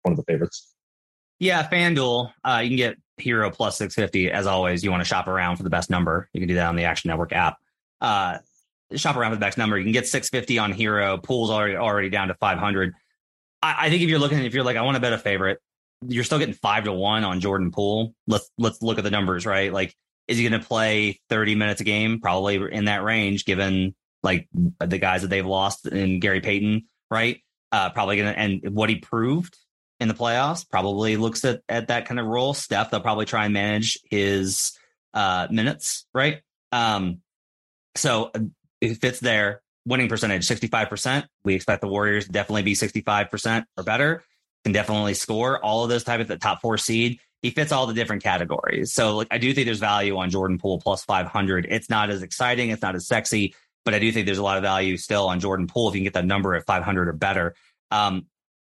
one 0.04 0.13
of 0.13 0.17
the 0.17 0.23
favorites. 0.23 0.73
Yeah, 1.39 1.67
FanDuel, 1.67 2.32
uh, 2.43 2.62
you 2.63 2.69
can 2.69 2.78
get 2.78 2.97
Herro 3.19 3.54
plus 3.54 3.78
650. 3.78 4.32
As 4.32 4.47
always, 4.47 4.84
you 4.84 4.91
want 4.91 5.01
to 5.01 5.08
shop 5.08 5.28
around 5.28 5.58
for 5.58 5.63
the 5.63 5.69
best 5.69 5.89
number. 5.89 6.30
You 6.34 6.41
can 6.41 6.47
do 6.47 6.56
that 6.56 6.67
on 6.67 6.75
the 6.75 6.86
Action 6.86 7.10
Network 7.10 7.34
app. 7.34 7.58
Uh, 8.01 8.38
shop 8.95 9.15
around 9.15 9.32
for 9.32 9.36
the 9.36 9.41
best 9.41 9.58
number. 9.58 9.78
You 9.78 9.84
can 9.84 9.93
get 9.93 10.08
650 10.08 10.58
on 10.60 10.73
Herro. 10.73 11.21
Poole's 11.21 11.49
already 11.49 11.75
already 11.75 12.10
down 12.10 12.30
to 12.30 12.36
500. 12.36 12.93
I, 13.62 13.75
I 13.80 13.89
think 13.89 14.04
if 14.04 14.10
you're 14.10 14.19
looking, 14.19 14.43
if 14.43 14.54
you're 14.54 14.63
like, 14.63 14.78
I 14.78 14.82
want 14.82 14.95
to 14.95 15.01
bet 15.01 15.13
a 15.13 15.17
favorite, 15.17 15.60
you're 16.07 16.23
still 16.23 16.39
getting 16.39 16.55
five 16.55 16.85
to 16.85 16.93
one 16.93 17.23
on 17.23 17.39
Jordan 17.39 17.71
Poole. 17.71 18.13
Let's 18.27 18.49
let's 18.57 18.81
look 18.81 18.97
at 18.97 19.03
the 19.03 19.11
numbers, 19.11 19.45
right? 19.45 19.71
Like, 19.71 19.95
is 20.27 20.37
he 20.37 20.47
going 20.47 20.59
to 20.59 20.65
play 20.65 21.19
30 21.29 21.55
minutes 21.55 21.81
a 21.81 21.83
game? 21.83 22.19
Probably 22.19 22.55
in 22.71 22.85
that 22.85 23.03
range, 23.03 23.45
given 23.45 23.95
like 24.23 24.47
the 24.79 24.97
guys 24.97 25.21
that 25.21 25.29
they've 25.29 25.45
lost 25.45 25.87
in 25.87 26.19
Gary 26.19 26.41
Payton, 26.41 26.85
right? 27.11 27.41
Uh, 27.71 27.89
probably 27.89 28.17
going 28.17 28.33
to 28.33 28.39
and 28.39 28.75
what 28.75 28.89
he 28.89 28.95
proved 28.95 29.57
in 29.99 30.07
the 30.07 30.13
playoffs 30.13 30.67
probably 30.69 31.17
looks 31.17 31.45
at 31.45 31.61
at 31.69 31.87
that 31.87 32.05
kind 32.05 32.19
of 32.19 32.25
role. 32.25 32.53
Steph, 32.53 32.91
they'll 32.91 33.01
probably 33.01 33.25
try 33.25 33.45
and 33.45 33.53
manage 33.53 33.99
his 34.09 34.77
uh, 35.13 35.47
minutes, 35.49 36.05
right? 36.13 36.41
Um, 36.71 37.21
so 37.95 38.31
it 38.81 38.95
fits 38.95 39.19
there. 39.19 39.61
Winning 39.87 40.09
percentage, 40.09 40.47
65%. 40.47 41.25
We 41.43 41.53
expect 41.53 41.81
the 41.81 41.87
Warriors 41.87 42.25
to 42.25 42.31
definitely 42.31 42.63
be 42.63 42.73
65% 42.73 43.65
or 43.77 43.83
better 43.83 44.23
can 44.65 44.71
definitely 44.71 45.13
score. 45.13 45.63
All 45.63 45.84
of 45.84 45.89
those 45.89 46.04
type 46.04 46.19
of 46.19 46.28
the 46.28 46.38
top 46.38 46.60
four 46.60 46.78
seed. 46.80 47.19
He 47.43 47.51
fits 47.51 47.71
all 47.71 47.86
the 47.86 47.93
different 47.93 48.23
categories. 48.23 48.91
So 48.91 49.17
like 49.17 49.28
I 49.30 49.38
do 49.38 49.54
think 49.54 49.65
there's 49.65 49.80
value 49.80 50.17
on 50.17 50.32
Jordan 50.32 50.58
Poole 50.58 50.82
plus 50.82 51.06
500. 51.06 51.67
It's 51.69 51.88
not 51.88 52.10
as 52.10 52.23
exciting. 52.23 52.71
It's 52.71 52.82
not 52.82 52.95
as 52.95 53.08
sexy, 53.08 53.54
but 53.84 53.93
I 53.93 53.99
do 53.99 54.12
think 54.12 54.25
there's 54.25 54.39
a 54.39 54.43
lot 54.43 54.58
of 54.58 54.63
value 54.63 54.97
still 54.97 55.28
on 55.28 55.39
Jordan 55.39 55.67
Poole 55.67 55.89
if 55.89 55.93
you 55.93 55.99
can 55.99 56.06
get 56.06 56.13
that 56.13 56.25
number 56.25 56.56
at 56.56 56.65
500 56.65 57.08
or 57.08 57.13
better. 57.13 57.54
Um, 57.91 58.25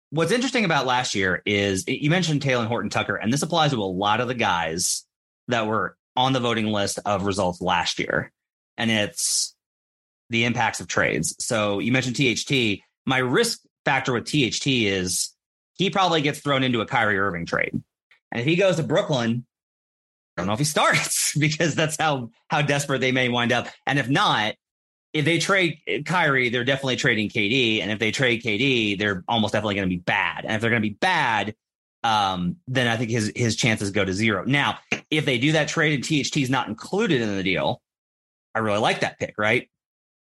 what's 0.10 0.34
interesting 0.34 0.66
about 0.66 0.86
last 0.86 1.16
year 1.16 1.42
is 1.46 1.86
you 1.88 2.10
mentioned 2.10 2.42
Talen 2.42 2.68
Horton 2.68 2.90
Tucker, 2.90 3.16
and 3.16 3.32
this 3.32 3.42
applies 3.42 3.72
to 3.72 3.82
a 3.82 3.86
lot 3.86 4.20
of 4.20 4.28
the 4.28 4.36
guys 4.36 5.06
that 5.48 5.68
were 5.68 5.96
on 6.18 6.34
the 6.34 6.42
voting 6.42 6.66
list 6.66 7.00
of 7.06 7.24
results 7.24 7.62
last 7.62 8.00
year. 8.00 8.34
And 8.78 8.92
it's 8.92 9.56
the 10.30 10.44
impacts 10.44 10.82
of 10.82 10.88
trades. 10.88 11.34
So 11.40 11.80
you 11.80 11.94
mentioned 11.94 12.18
THT. 12.18 12.82
My 13.06 13.20
risk 13.20 13.62
factor 13.86 14.12
with 14.12 14.26
THT 14.26 14.68
is 14.68 15.34
he 15.78 15.90
probably 15.90 16.22
gets 16.22 16.40
thrown 16.40 16.64
into 16.64 16.82
a 16.82 16.86
Kyrie 16.86 17.20
Irving 17.20 17.46
trade. 17.46 17.82
And 18.32 18.42
if 18.42 18.46
he 18.46 18.56
goes 18.56 18.76
to 18.78 18.84
Brooklyn, 18.84 19.46
I 20.36 20.42
don't 20.42 20.48
know 20.48 20.54
if 20.54 20.60
he 20.60 20.66
starts 20.66 21.36
because 21.40 21.76
that's 21.76 21.98
how 22.00 22.32
how 22.50 22.62
desperate 22.62 23.00
they 23.00 23.12
may 23.12 23.30
wind 23.30 23.52
up. 23.52 23.68
And 23.86 24.00
if 24.00 24.10
not, 24.10 24.56
if 25.14 25.26
they 25.26 25.40
trade 25.40 25.80
Kyrie, 26.06 26.50
they're 26.50 26.64
definitely 26.64 26.98
trading 26.98 27.30
KD. 27.30 27.82
And 27.82 27.92
if 27.92 28.00
they 28.00 28.12
trade 28.12 28.44
KD, 28.44 29.00
they're 29.00 29.24
almost 29.28 29.54
definitely 29.54 29.76
going 29.76 29.90
to 29.90 29.96
be 29.96 30.02
bad. 30.02 30.46
And 30.46 30.54
if 30.54 30.62
they're 30.62 30.70
going 30.70 30.82
to 30.82 30.88
be 30.90 30.96
bad, 30.96 31.56
um, 32.04 32.58
then 32.68 32.88
I 32.88 32.98
think 32.98 33.10
his 33.10 33.32
his 33.36 33.56
chances 33.56 33.92
go 33.92 34.06
to 34.06 34.14
zero. 34.14 34.44
Now, 34.46 34.80
if 35.10 35.26
they 35.26 35.38
do 35.38 35.54
that 35.54 35.68
trade 35.68 35.94
and 35.94 36.04
THT 36.04 36.38
is 36.38 36.50
not 36.50 36.68
included 36.68 37.22
in 37.22 37.36
the 37.36 37.44
deal, 37.44 37.82
I 38.54 38.60
really 38.60 38.80
like 38.80 39.00
that 39.02 39.20
pick. 39.20 39.36
Right? 39.38 39.70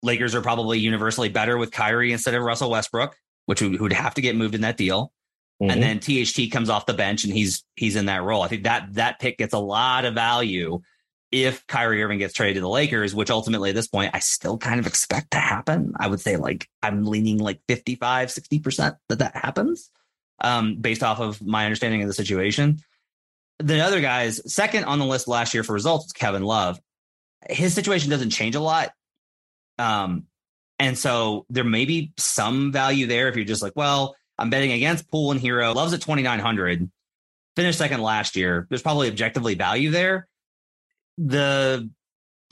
Lakers 0.02 0.34
are 0.34 0.42
probably 0.42 0.78
universally 0.78 1.28
better 1.28 1.56
with 1.56 1.70
Kyrie 1.70 2.12
instead 2.12 2.34
of 2.34 2.42
Russell 2.42 2.70
Westbrook, 2.70 3.16
which 3.46 3.62
would, 3.62 3.80
would 3.80 3.92
have 3.92 4.14
to 4.14 4.20
get 4.20 4.34
moved 4.34 4.56
in 4.56 4.62
that 4.62 4.76
deal. 4.76 5.12
Mm-hmm. 5.62 5.70
And 5.70 5.82
then 5.82 6.00
THT 6.00 6.50
comes 6.50 6.68
off 6.68 6.86
the 6.86 6.94
bench 6.94 7.24
and 7.24 7.32
he's 7.32 7.64
he's 7.76 7.94
in 7.94 8.06
that 8.06 8.24
role. 8.24 8.42
I 8.42 8.48
think 8.48 8.64
that 8.64 8.94
that 8.94 9.20
pick 9.20 9.38
gets 9.38 9.54
a 9.54 9.58
lot 9.58 10.04
of 10.04 10.14
value 10.14 10.80
if 11.30 11.66
Kyrie 11.68 12.02
Irving 12.02 12.18
gets 12.18 12.34
traded 12.34 12.56
to 12.56 12.60
the 12.62 12.68
Lakers, 12.68 13.14
which 13.14 13.30
ultimately 13.30 13.70
at 13.70 13.76
this 13.76 13.86
point 13.86 14.10
I 14.12 14.18
still 14.18 14.58
kind 14.58 14.80
of 14.80 14.88
expect 14.88 15.30
to 15.30 15.38
happen. 15.38 15.94
I 15.98 16.08
would 16.08 16.20
say 16.20 16.36
like 16.36 16.68
I'm 16.82 17.04
leaning 17.04 17.38
like 17.38 17.60
55, 17.68 18.28
60% 18.28 18.96
that 19.08 19.18
that 19.20 19.36
happens 19.36 19.90
um, 20.40 20.76
based 20.76 21.04
off 21.04 21.20
of 21.20 21.40
my 21.40 21.64
understanding 21.64 22.02
of 22.02 22.08
the 22.08 22.14
situation. 22.14 22.80
The 23.60 23.80
other 23.80 24.00
guys, 24.00 24.52
second 24.52 24.84
on 24.84 24.98
the 24.98 25.06
list 25.06 25.28
last 25.28 25.54
year 25.54 25.62
for 25.62 25.74
results 25.74 26.06
was 26.06 26.12
Kevin 26.12 26.42
Love. 26.42 26.80
His 27.48 27.72
situation 27.72 28.10
doesn't 28.10 28.30
change 28.30 28.56
a 28.56 28.60
lot. 28.60 28.90
Um, 29.78 30.26
and 30.80 30.98
so 30.98 31.46
there 31.48 31.62
may 31.62 31.84
be 31.84 32.12
some 32.16 32.72
value 32.72 33.06
there 33.06 33.28
if 33.28 33.36
you're 33.36 33.44
just 33.44 33.62
like, 33.62 33.74
well, 33.76 34.16
I'm 34.42 34.50
betting 34.50 34.72
against 34.72 35.08
Poole 35.08 35.30
and 35.30 35.40
Herro. 35.40 35.72
Loves 35.72 35.92
at 35.92 36.00
2,900. 36.00 36.90
Finished 37.54 37.78
second 37.78 38.02
last 38.02 38.34
year. 38.34 38.66
There's 38.68 38.82
probably 38.82 39.08
objectively 39.08 39.54
value 39.54 39.90
there. 39.90 40.26
the 41.16 41.88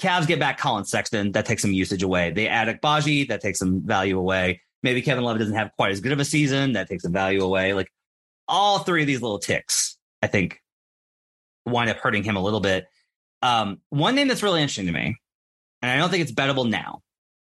Cavs 0.00 0.26
get 0.26 0.38
back 0.38 0.57
Collin 0.57 0.85
Sexton. 0.85 1.33
That 1.33 1.46
takes 1.46 1.62
some 1.62 1.72
usage 1.72 2.05
away. 2.05 2.31
They 2.31 2.46
add 2.46 2.68
Agbaji. 2.68 3.29
That 3.29 3.40
takes 3.40 3.59
some 3.59 3.83
value 3.83 4.18
away. 4.18 4.62
Maybe 4.85 5.03
Kevin 5.03 5.24
Love 5.24 5.38
doesn't 5.38 5.57
have 5.57 5.72
quite 5.76 5.90
as 5.90 6.00
good 6.00 6.12
of 6.12 6.20
a 6.20 6.24
season. 6.24 6.72
That 6.72 6.88
takes 6.88 7.03
some 7.03 7.12
value 7.12 7.42
away. 7.42 7.74
Like 7.74 7.92
all 8.46 8.79
three 8.79 9.03
of 9.03 9.09
these 9.09 9.20
little 9.20 9.40
ticks, 9.40 9.98
I 10.22 10.29
think, 10.29 10.62
wind 11.66 11.90
up 11.90 11.98
hurting 11.98 12.22
him 12.22 12.37
a 12.37 12.40
little 12.40 12.61
bit. 12.61 12.87
Um, 13.42 13.81
one 13.90 14.14
name 14.14 14.29
that's 14.29 14.44
really 14.44 14.62
interesting 14.62 14.87
to 14.87 14.92
me, 14.92 15.16
and 15.83 15.90
I 15.90 15.96
don't 15.96 16.09
think 16.09 16.22
it's 16.22 16.33
bettable 16.33 16.68
now, 16.68 17.03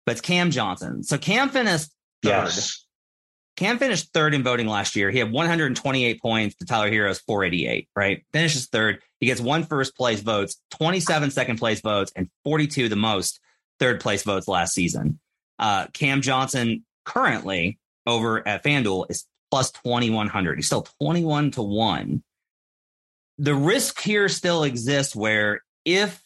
but 0.04 0.12
it's 0.12 0.20
Cam 0.20 0.50
Johnson. 0.50 1.02
So 1.04 1.18
Cam 1.18 1.50
finished 1.50 1.90
third. 2.22 2.30
Yes. 2.30 2.83
Cam 3.56 3.78
finished 3.78 4.12
third 4.12 4.34
in 4.34 4.42
voting 4.42 4.66
last 4.66 4.96
year. 4.96 5.10
He 5.10 5.18
had 5.18 5.30
128 5.30 6.20
points 6.20 6.56
to 6.56 6.64
Tyler 6.64 6.90
Herro's 6.90 7.20
488, 7.20 7.88
right? 7.94 8.24
Finishes 8.32 8.66
third. 8.66 9.00
He 9.20 9.26
gets 9.26 9.40
one 9.40 9.64
first 9.64 9.96
place 9.96 10.20
votes, 10.20 10.56
27 10.72 11.30
second 11.30 11.58
place 11.58 11.80
votes, 11.80 12.12
and 12.16 12.28
42 12.44 12.88
the 12.88 12.96
most 12.96 13.40
third 13.78 14.00
place 14.00 14.24
votes 14.24 14.48
last 14.48 14.74
season. 14.74 15.20
Uh, 15.58 15.86
Cam 15.92 16.20
Johnson 16.20 16.84
currently 17.04 17.78
over 18.06 18.46
at 18.46 18.64
FanDuel 18.64 19.06
is 19.08 19.24
plus 19.50 19.70
2100. 19.70 20.56
He's 20.56 20.66
still 20.66 20.86
21 21.00 21.52
to 21.52 21.62
1. 21.62 22.22
The 23.38 23.54
risk 23.54 24.00
here 24.00 24.28
still 24.28 24.64
exists 24.64 25.14
where 25.14 25.62
if 25.84 26.20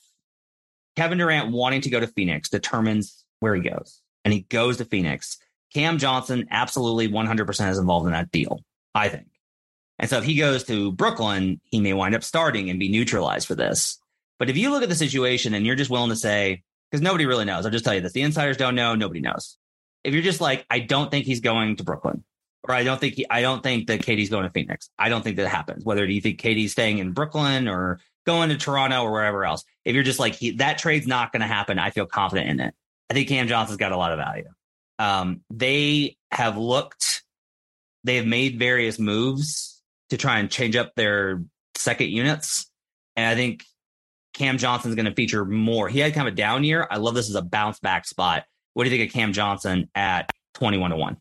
Kevin 0.96 1.18
Durant 1.18 1.52
wanting 1.52 1.82
to 1.82 1.90
go 1.90 2.00
to 2.00 2.06
Phoenix 2.06 2.48
determines 2.48 3.24
where 3.40 3.54
he 3.54 3.60
goes 3.60 4.00
and 4.24 4.32
he 4.32 4.40
goes 4.40 4.78
to 4.78 4.84
Phoenix, 4.84 5.38
Cam 5.74 5.98
Johnson 5.98 6.46
absolutely 6.50 7.08
100% 7.08 7.70
is 7.70 7.78
involved 7.78 8.06
in 8.06 8.12
that 8.12 8.30
deal, 8.30 8.60
I 8.94 9.08
think. 9.08 9.26
And 9.98 10.08
so 10.08 10.18
if 10.18 10.24
he 10.24 10.36
goes 10.36 10.64
to 10.64 10.92
Brooklyn, 10.92 11.60
he 11.64 11.80
may 11.80 11.92
wind 11.92 12.14
up 12.14 12.22
starting 12.22 12.70
and 12.70 12.78
be 12.78 12.88
neutralized 12.88 13.46
for 13.46 13.54
this. 13.54 13.98
But 14.38 14.48
if 14.48 14.56
you 14.56 14.70
look 14.70 14.82
at 14.82 14.88
the 14.88 14.94
situation 14.94 15.54
and 15.54 15.66
you're 15.66 15.74
just 15.76 15.90
willing 15.90 16.10
to 16.10 16.16
say, 16.16 16.62
because 16.90 17.02
nobody 17.02 17.26
really 17.26 17.44
knows, 17.44 17.66
I'll 17.66 17.72
just 17.72 17.84
tell 17.84 17.94
you 17.94 18.00
this 18.00 18.12
the 18.12 18.22
insiders 18.22 18.56
don't 18.56 18.76
know, 18.76 18.94
nobody 18.94 19.20
knows. 19.20 19.58
If 20.04 20.14
you're 20.14 20.22
just 20.22 20.40
like, 20.40 20.64
I 20.70 20.78
don't 20.78 21.10
think 21.10 21.26
he's 21.26 21.40
going 21.40 21.76
to 21.76 21.84
Brooklyn, 21.84 22.24
or 22.62 22.74
I 22.74 22.84
don't 22.84 23.00
think 23.00 23.14
he, 23.14 23.26
I 23.28 23.42
don't 23.42 23.62
think 23.62 23.88
that 23.88 24.00
KD's 24.00 24.30
going 24.30 24.44
to 24.44 24.50
Phoenix. 24.50 24.88
I 24.98 25.08
don't 25.08 25.22
think 25.22 25.36
that 25.36 25.48
happens. 25.48 25.84
Whether 25.84 26.06
do 26.06 26.12
you 26.12 26.20
think 26.20 26.40
KD's 26.40 26.72
staying 26.72 26.98
in 26.98 27.12
Brooklyn 27.12 27.66
or 27.66 27.98
going 28.24 28.50
to 28.50 28.56
Toronto 28.56 29.02
or 29.02 29.12
wherever 29.12 29.44
else? 29.44 29.64
If 29.84 29.94
you're 29.94 30.04
just 30.04 30.20
like 30.20 30.34
he, 30.34 30.52
that 30.52 30.78
trade's 30.78 31.06
not 31.06 31.32
going 31.32 31.40
to 31.40 31.48
happen, 31.48 31.78
I 31.78 31.90
feel 31.90 32.06
confident 32.06 32.48
in 32.48 32.60
it. 32.60 32.74
I 33.10 33.14
think 33.14 33.28
Cam 33.28 33.48
Johnson's 33.48 33.78
got 33.78 33.92
a 33.92 33.96
lot 33.96 34.12
of 34.12 34.18
value. 34.18 34.48
Um, 34.98 35.42
they 35.50 36.16
have 36.30 36.56
looked, 36.56 37.22
they 38.04 38.16
have 38.16 38.26
made 38.26 38.58
various 38.58 38.98
moves 38.98 39.82
to 40.10 40.16
try 40.16 40.38
and 40.38 40.50
change 40.50 40.76
up 40.76 40.94
their 40.94 41.42
second 41.74 42.08
units. 42.08 42.70
And 43.16 43.26
I 43.26 43.34
think 43.34 43.64
Cam 44.34 44.58
Johnson's 44.58 44.94
going 44.94 45.06
to 45.06 45.14
feature 45.14 45.44
more. 45.44 45.88
He 45.88 45.98
had 45.98 46.14
kind 46.14 46.26
of 46.28 46.34
a 46.34 46.36
down 46.36 46.64
year. 46.64 46.86
I 46.90 46.98
love 46.98 47.14
this 47.14 47.28
as 47.28 47.34
a 47.34 47.42
bounce 47.42 47.78
back 47.80 48.06
spot. 48.06 48.44
What 48.74 48.84
do 48.84 48.90
you 48.90 48.96
think 48.96 49.10
of 49.10 49.14
Cam 49.14 49.32
Johnson 49.32 49.88
at 49.94 50.30
21 50.54 50.90
to 50.90 50.96
1? 50.96 51.16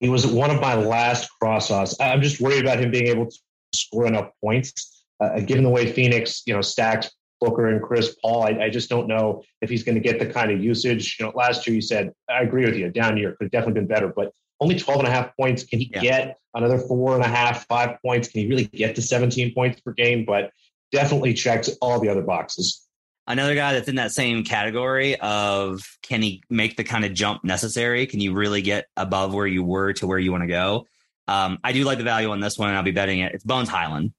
He 0.00 0.08
was 0.08 0.26
one 0.26 0.50
of 0.50 0.60
my 0.60 0.74
last 0.74 1.28
cross 1.40 1.70
offs. 1.70 1.96
I'm 2.00 2.22
just 2.22 2.40
worried 2.40 2.60
about 2.60 2.78
him 2.78 2.90
being 2.90 3.08
able 3.08 3.26
to 3.26 3.36
score 3.74 4.06
enough 4.06 4.30
points. 4.42 5.04
Uh, 5.20 5.40
given 5.40 5.64
the 5.64 5.70
way 5.70 5.90
Phoenix, 5.90 6.42
you 6.46 6.54
know, 6.54 6.60
stacks 6.60 7.10
Booker 7.40 7.68
and 7.68 7.82
Chris 7.82 8.16
Paul. 8.22 8.44
I, 8.44 8.64
I 8.64 8.70
just 8.70 8.88
don't 8.88 9.08
know 9.08 9.42
if 9.60 9.70
he's 9.70 9.82
going 9.82 9.94
to 9.94 10.00
get 10.00 10.18
the 10.18 10.26
kind 10.26 10.50
of 10.50 10.62
usage. 10.62 11.16
You 11.18 11.26
know, 11.26 11.32
last 11.34 11.66
year 11.66 11.74
you 11.74 11.82
said, 11.82 12.12
I 12.28 12.42
agree 12.42 12.64
with 12.64 12.76
you, 12.76 12.90
down 12.90 13.16
year 13.16 13.32
could 13.32 13.46
have 13.46 13.50
definitely 13.50 13.80
been 13.80 13.88
better, 13.88 14.08
but 14.08 14.32
only 14.60 14.78
12 14.78 15.00
and 15.00 15.08
a 15.08 15.10
half 15.10 15.36
points. 15.36 15.64
Can 15.64 15.78
he 15.78 15.90
yeah. 15.94 16.00
get 16.00 16.38
another 16.54 16.78
four 16.78 17.14
and 17.14 17.24
a 17.24 17.28
half, 17.28 17.66
five 17.66 17.98
points? 18.04 18.28
Can 18.28 18.42
he 18.42 18.48
really 18.48 18.64
get 18.64 18.96
to 18.96 19.02
17 19.02 19.54
points 19.54 19.80
per 19.80 19.92
game? 19.92 20.24
But 20.24 20.50
definitely 20.92 21.34
checks 21.34 21.70
all 21.80 22.00
the 22.00 22.08
other 22.08 22.22
boxes. 22.22 22.84
Another 23.26 23.54
guy 23.54 23.74
that's 23.74 23.88
in 23.88 23.96
that 23.96 24.10
same 24.10 24.42
category 24.42 25.20
of 25.20 25.82
can 26.02 26.22
he 26.22 26.42
make 26.48 26.76
the 26.78 26.84
kind 26.84 27.04
of 27.04 27.12
jump 27.12 27.44
necessary? 27.44 28.06
Can 28.06 28.20
you 28.20 28.32
really 28.32 28.62
get 28.62 28.86
above 28.96 29.34
where 29.34 29.46
you 29.46 29.62
were 29.62 29.92
to 29.94 30.06
where 30.06 30.18
you 30.18 30.32
want 30.32 30.44
to 30.44 30.48
go? 30.48 30.86
Um, 31.26 31.58
I 31.62 31.72
do 31.72 31.84
like 31.84 31.98
the 31.98 32.04
value 32.04 32.30
on 32.30 32.40
this 32.40 32.58
one, 32.58 32.70
and 32.70 32.78
I'll 32.78 32.82
be 32.82 32.90
betting 32.90 33.18
it. 33.18 33.34
It's 33.34 33.44
Bones 33.44 33.68
Hyland. 33.68 34.14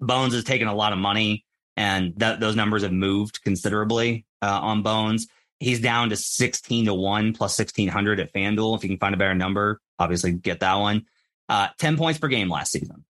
Bones 0.00 0.32
has 0.32 0.44
taken 0.44 0.66
a 0.66 0.74
lot 0.74 0.94
of 0.94 0.98
money 0.98 1.44
and 1.76 2.14
those 2.16 2.56
numbers 2.56 2.82
have 2.82 2.92
moved 2.92 3.42
considerably 3.42 4.26
uh, 4.40 4.60
on 4.60 4.82
Bones. 4.82 5.26
He's 5.58 5.80
down 5.80 6.10
to 6.10 6.16
16 6.16 6.86
to 6.86 6.94
1 6.94 7.34
plus 7.34 7.58
1600 7.58 8.20
at 8.20 8.32
FanDuel. 8.32 8.76
If 8.76 8.82
you 8.82 8.90
can 8.90 8.98
find 8.98 9.14
a 9.14 9.18
better 9.18 9.34
number, 9.34 9.80
obviously 9.98 10.32
get 10.32 10.60
that 10.60 10.74
one. 10.74 11.06
Uh, 11.48 11.68
10 11.78 11.96
points 11.96 12.18
per 12.18 12.28
game 12.28 12.48
last 12.48 12.72
season. 12.72 13.04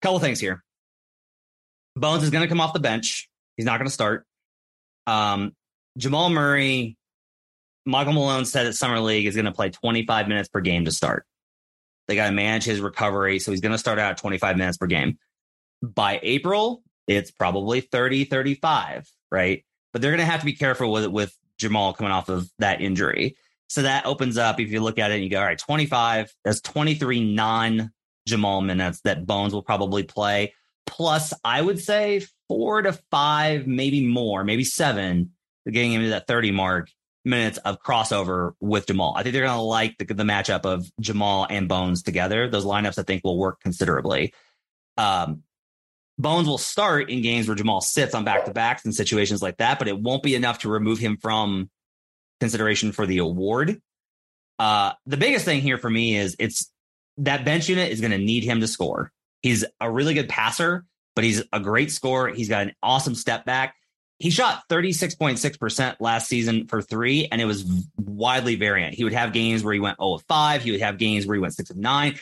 Couple 0.00 0.18
things 0.20 0.40
here. 0.40 0.62
Bones 1.96 2.22
is 2.22 2.30
going 2.30 2.42
to 2.42 2.48
come 2.48 2.60
off 2.60 2.72
the 2.72 2.80
bench. 2.80 3.28
He's 3.56 3.66
not 3.66 3.78
going 3.78 3.88
to 3.88 3.92
start. 3.92 4.24
Um, 5.06 5.52
Jamal 5.98 6.30
Murray, 6.30 6.96
Michael 7.84 8.12
Malone 8.12 8.44
said 8.44 8.66
at 8.66 8.74
Summer 8.74 9.00
League 9.00 9.26
is 9.26 9.34
going 9.34 9.46
to 9.46 9.52
play 9.52 9.70
25 9.70 10.28
minutes 10.28 10.48
per 10.48 10.60
game 10.60 10.84
to 10.84 10.92
start. 10.92 11.26
They 12.06 12.14
got 12.14 12.26
to 12.26 12.32
manage 12.32 12.64
his 12.64 12.80
recovery. 12.80 13.38
So 13.38 13.50
he's 13.50 13.60
going 13.60 13.72
to 13.72 13.78
start 13.78 13.98
out 13.98 14.16
25 14.16 14.56
minutes 14.56 14.78
per 14.78 14.86
game. 14.86 15.18
By 15.82 16.20
April, 16.22 16.82
it's 17.10 17.32
probably 17.32 17.80
30, 17.80 18.24
35, 18.26 19.10
right? 19.32 19.64
But 19.92 20.00
they're 20.00 20.12
going 20.12 20.20
to 20.20 20.30
have 20.30 20.40
to 20.40 20.46
be 20.46 20.52
careful 20.52 20.92
with 20.92 21.06
with 21.08 21.36
Jamal 21.58 21.92
coming 21.92 22.12
off 22.12 22.28
of 22.28 22.48
that 22.60 22.80
injury. 22.80 23.36
So 23.68 23.82
that 23.82 24.06
opens 24.06 24.38
up, 24.38 24.60
if 24.60 24.70
you 24.70 24.80
look 24.80 24.98
at 24.98 25.10
it 25.10 25.14
and 25.14 25.24
you 25.24 25.30
go, 25.30 25.38
all 25.38 25.44
right, 25.44 25.58
25, 25.58 26.32
that's 26.44 26.60
23 26.60 27.34
non 27.34 27.90
Jamal 28.26 28.60
minutes 28.60 29.00
that 29.02 29.26
Bones 29.26 29.52
will 29.52 29.62
probably 29.62 30.04
play. 30.04 30.54
Plus, 30.86 31.32
I 31.44 31.60
would 31.60 31.80
say 31.80 32.24
four 32.48 32.82
to 32.82 32.92
five, 33.10 33.66
maybe 33.66 34.06
more, 34.06 34.44
maybe 34.44 34.64
seven, 34.64 35.32
getting 35.68 35.92
into 35.92 36.10
that 36.10 36.26
30 36.26 36.52
mark 36.52 36.90
minutes 37.24 37.58
of 37.58 37.82
crossover 37.82 38.52
with 38.60 38.86
Jamal. 38.86 39.14
I 39.16 39.22
think 39.22 39.32
they're 39.34 39.46
going 39.46 39.56
to 39.56 39.62
like 39.62 39.98
the, 39.98 40.04
the 40.04 40.22
matchup 40.22 40.64
of 40.64 40.88
Jamal 41.00 41.46
and 41.50 41.68
Bones 41.68 42.02
together. 42.02 42.48
Those 42.48 42.64
lineups, 42.64 42.98
I 42.98 43.02
think, 43.02 43.22
will 43.24 43.38
work 43.38 43.60
considerably. 43.60 44.32
Um, 44.96 45.42
Bones 46.20 46.46
will 46.46 46.58
start 46.58 47.10
in 47.10 47.22
games 47.22 47.48
where 47.48 47.54
Jamal 47.54 47.80
sits 47.80 48.14
on 48.14 48.24
back 48.24 48.44
to 48.44 48.52
backs 48.52 48.84
and 48.84 48.94
situations 48.94 49.42
like 49.42 49.56
that, 49.58 49.78
but 49.78 49.88
it 49.88 49.98
won't 49.98 50.22
be 50.22 50.34
enough 50.34 50.60
to 50.60 50.68
remove 50.68 50.98
him 50.98 51.16
from 51.16 51.70
consideration 52.40 52.92
for 52.92 53.06
the 53.06 53.18
award. 53.18 53.80
Uh, 54.58 54.92
the 55.06 55.16
biggest 55.16 55.44
thing 55.44 55.62
here 55.62 55.78
for 55.78 55.88
me 55.88 56.16
is 56.16 56.36
it's 56.38 56.70
that 57.18 57.44
bench 57.44 57.68
unit 57.68 57.90
is 57.90 58.00
going 58.00 58.10
to 58.10 58.18
need 58.18 58.44
him 58.44 58.60
to 58.60 58.68
score. 58.68 59.12
He's 59.42 59.64
a 59.80 59.90
really 59.90 60.12
good 60.12 60.28
passer, 60.28 60.84
but 61.14 61.24
he's 61.24 61.42
a 61.52 61.60
great 61.60 61.90
scorer. 61.90 62.28
He's 62.28 62.48
got 62.48 62.62
an 62.62 62.74
awesome 62.82 63.14
step 63.14 63.44
back. 63.44 63.74
He 64.18 64.28
shot 64.28 64.64
36.6% 64.68 65.96
last 66.00 66.28
season 66.28 66.66
for 66.66 66.82
three, 66.82 67.26
and 67.32 67.40
it 67.40 67.46
was 67.46 67.64
widely 67.96 68.56
variant. 68.56 68.94
He 68.94 69.04
would 69.04 69.14
have 69.14 69.32
games 69.32 69.64
where 69.64 69.72
he 69.72 69.80
went 69.80 69.98
0 69.98 70.14
of 70.14 70.22
5. 70.28 70.62
He 70.62 70.72
would 70.72 70.80
have 70.80 70.98
games 70.98 71.26
where 71.26 71.36
he 71.36 71.40
went 71.40 71.54
6 71.54 71.70
of 71.70 71.78
9, 71.78 72.18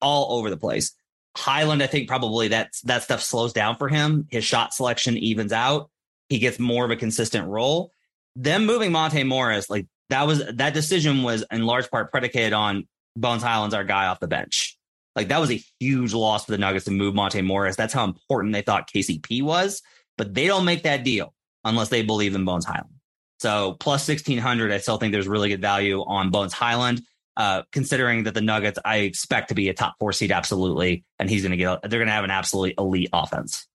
all 0.00 0.38
over 0.38 0.48
the 0.48 0.56
place. 0.56 0.92
Hyland, 1.36 1.82
I 1.82 1.86
think 1.86 2.08
probably 2.08 2.48
that 2.48 2.70
that 2.84 3.02
stuff 3.02 3.22
slows 3.22 3.52
down 3.52 3.76
for 3.76 3.88
him. 3.88 4.26
His 4.30 4.44
shot 4.44 4.74
selection 4.74 5.16
evens 5.16 5.52
out. 5.52 5.90
He 6.28 6.38
gets 6.38 6.58
more 6.58 6.84
of 6.84 6.90
a 6.90 6.96
consistent 6.96 7.48
role. 7.48 7.92
Them 8.36 8.66
moving 8.66 8.92
Monte 8.92 9.22
Morris, 9.24 9.68
like 9.68 9.86
that 10.08 10.26
was 10.26 10.44
that 10.54 10.74
decision 10.74 11.22
was 11.22 11.44
in 11.50 11.64
large 11.64 11.90
part 11.90 12.10
predicated 12.10 12.52
on 12.52 12.86
Bones 13.16 13.42
Hyland's 13.42 13.74
our 13.74 13.84
guy 13.84 14.06
off 14.06 14.20
the 14.20 14.28
bench. 14.28 14.76
Like 15.16 15.28
that 15.28 15.40
was 15.40 15.50
a 15.50 15.62
huge 15.78 16.14
loss 16.14 16.44
for 16.44 16.52
the 16.52 16.58
Nuggets 16.58 16.84
to 16.84 16.90
move 16.90 17.14
Monte 17.14 17.42
Morris. 17.42 17.76
That's 17.76 17.94
how 17.94 18.04
important 18.04 18.52
they 18.52 18.62
thought 18.62 18.90
KCP 18.90 19.42
was, 19.42 19.82
but 20.16 20.34
they 20.34 20.46
don't 20.46 20.64
make 20.64 20.84
that 20.84 21.04
deal 21.04 21.34
unless 21.64 21.88
they 21.88 22.02
believe 22.02 22.34
in 22.34 22.44
Bones 22.44 22.64
Highland. 22.64 22.94
So 23.40 23.76
plus 23.80 24.06
1600, 24.06 24.70
I 24.70 24.78
still 24.78 24.98
think 24.98 25.12
there's 25.12 25.28
really 25.28 25.48
good 25.48 25.62
value 25.62 26.02
on 26.02 26.30
Bones 26.30 26.52
Hyland. 26.52 27.02
Uh, 27.36 27.62
considering 27.72 28.24
that 28.24 28.34
the 28.34 28.40
Nuggets, 28.42 28.78
I 28.84 28.98
expect 28.98 29.48
to 29.48 29.54
be 29.54 29.70
a 29.70 29.72
top 29.72 29.94
four 29.98 30.12
seed, 30.12 30.30
absolutely, 30.30 31.04
and 31.18 31.30
he's 31.30 31.42
going 31.42 31.52
to 31.52 31.56
get. 31.56 31.80
They're 31.82 32.00
going 32.00 32.08
to 32.08 32.12
have 32.12 32.24
an 32.24 32.30
absolutely 32.30 32.74
elite 32.76 33.08
offense. 33.12 33.66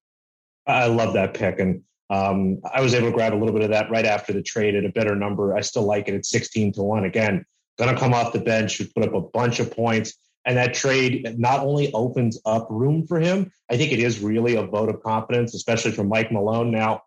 I 0.66 0.86
love 0.86 1.14
that 1.14 1.34
pick, 1.34 1.58
and 1.58 1.82
um, 2.10 2.60
I 2.72 2.80
was 2.80 2.94
able 2.94 3.10
to 3.10 3.16
grab 3.16 3.34
a 3.34 3.38
little 3.38 3.54
bit 3.54 3.62
of 3.62 3.70
that 3.70 3.90
right 3.90 4.04
after 4.04 4.32
the 4.32 4.42
trade 4.42 4.76
at 4.76 4.84
a 4.84 4.90
better 4.90 5.16
number. 5.16 5.56
I 5.56 5.62
still 5.62 5.84
like 5.84 6.06
it 6.06 6.14
at 6.14 6.26
sixteen 6.26 6.70
to 6.74 6.82
one. 6.82 7.04
Again, 7.04 7.44
going 7.78 7.92
to 7.92 7.98
come 7.98 8.14
off 8.14 8.32
the 8.32 8.40
bench, 8.40 8.72
should 8.72 8.94
put 8.94 9.02
up 9.02 9.14
a 9.14 9.22
bunch 9.22 9.58
of 9.58 9.72
points, 9.72 10.14
and 10.44 10.56
that 10.58 10.74
trade 10.74 11.34
not 11.36 11.60
only 11.60 11.92
opens 11.92 12.38
up 12.44 12.68
room 12.70 13.06
for 13.06 13.18
him. 13.18 13.50
I 13.70 13.76
think 13.76 13.90
it 13.90 13.98
is 13.98 14.20
really 14.20 14.54
a 14.54 14.62
vote 14.62 14.90
of 14.90 15.02
confidence, 15.02 15.54
especially 15.54 15.92
from 15.92 16.08
Mike 16.08 16.30
Malone. 16.30 16.70
Now 16.70 17.02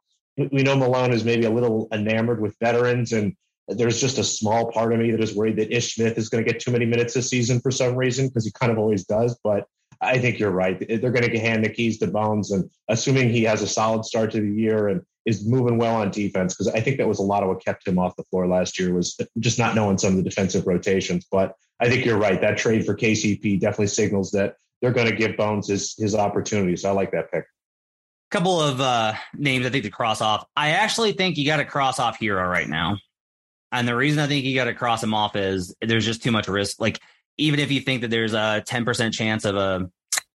we 0.51 0.63
know 0.63 0.75
Malone 0.75 1.13
is 1.13 1.23
maybe 1.23 1.45
a 1.45 1.51
little 1.51 1.88
enamored 1.93 2.41
with 2.41 2.55
veterans 2.59 3.13
and 3.13 3.35
there's 3.69 4.01
just 4.01 4.17
a 4.17 4.23
small 4.23 4.71
part 4.71 4.93
of 4.93 4.99
me 4.99 5.12
that 5.12 5.21
is 5.21 5.36
worried 5.36 5.58
that 5.58 5.75
Ish 5.75 5.95
Smith 5.95 6.17
is 6.17 6.29
going 6.29 6.43
to 6.43 6.51
get 6.51 6.60
too 6.60 6.71
many 6.71 6.86
minutes 6.86 7.13
this 7.13 7.29
season 7.29 7.60
for 7.60 7.71
some 7.71 7.95
reason 7.95 8.27
because 8.27 8.45
he 8.45 8.51
kind 8.51 8.71
of 8.71 8.77
always 8.77 9.05
does. 9.05 9.39
But 9.43 9.65
I 10.01 10.17
think 10.17 10.39
you're 10.39 10.51
right. 10.51 10.79
They're 10.79 11.12
going 11.12 11.29
to 11.29 11.39
hand 11.39 11.63
the 11.63 11.69
keys 11.69 11.99
to 11.99 12.08
Bones, 12.08 12.51
and 12.51 12.69
assuming 12.88 13.29
he 13.29 13.43
has 13.43 13.62
a 13.62 13.67
solid 13.67 14.05
start 14.05 14.32
to 14.32 14.41
the 14.41 14.49
year 14.49 14.88
and 14.88 15.01
is 15.25 15.45
moving 15.45 15.77
well 15.77 15.95
on 15.95 16.10
defense, 16.10 16.55
because 16.55 16.73
I 16.73 16.79
think 16.79 16.97
that 16.97 17.08
was 17.08 17.19
a 17.19 17.23
lot 17.23 17.43
of 17.43 17.49
what 17.49 17.63
kept 17.63 17.88
him 17.88 17.99
off 17.99 18.15
the 18.15 18.23
floor 18.23 18.47
last 18.47 18.79
year 18.79 18.93
was 18.93 19.19
just 19.39 19.60
not 19.60 19.75
knowing 19.75 19.97
some 19.97 20.12
of 20.12 20.17
the 20.17 20.29
defensive 20.29 20.65
rotations. 20.65 21.27
But 21.29 21.53
I 21.79 21.89
think 21.89 22.05
you're 22.05 22.17
right. 22.17 22.39
That 22.39 22.58
trade 22.58 22.86
for 22.86 22.95
KCP 22.95 23.60
definitely 23.60 23.88
signals 23.88 24.32
that 24.32 24.55
they're 24.82 24.93
going 24.93 25.10
to 25.10 25.15
give 25.15 25.36
Bones 25.36 25.67
his 25.67 25.95
his 25.97 26.15
opportunity. 26.15 26.77
So 26.77 26.89
I 26.89 26.93
like 26.93 27.12
that 27.12 27.32
pick. 27.32 27.45
couple 28.32 28.62
of 28.62 28.79
uh, 28.79 29.13
names 29.36 29.65
I 29.65 29.69
think 29.69 29.84
to 29.84 29.89
cross 29.89 30.21
off. 30.21 30.45
I 30.55 30.71
actually 30.71 31.12
think 31.12 31.38
you 31.38 31.45
got 31.45 31.58
to 31.58 31.65
cross 31.65 31.99
off 31.99 32.19
Herro 32.19 32.49
right 32.49 32.69
now. 32.69 32.97
And 33.71 33.88
the 33.88 33.95
reason 33.95 34.19
I 34.19 34.27
think 34.27 34.45
you 34.45 34.55
got 34.55 34.65
to 34.65 34.73
cross 34.73 35.03
him 35.03 35.13
off 35.13 35.36
is 35.36 35.75
there's 35.82 36.05
just 36.05 36.23
too 36.23 36.32
much 36.32 36.47
risk. 36.47 36.79
Like, 36.79 36.99
even 37.38 37.60
if 37.60 37.71
you 37.71 37.82
think 37.82 38.01
that 38.01 38.10
there's 38.10 38.34
a 38.34 38.63
10% 38.67 39.13
chance 39.13 39.45
of 39.45 39.55
a 39.55 39.89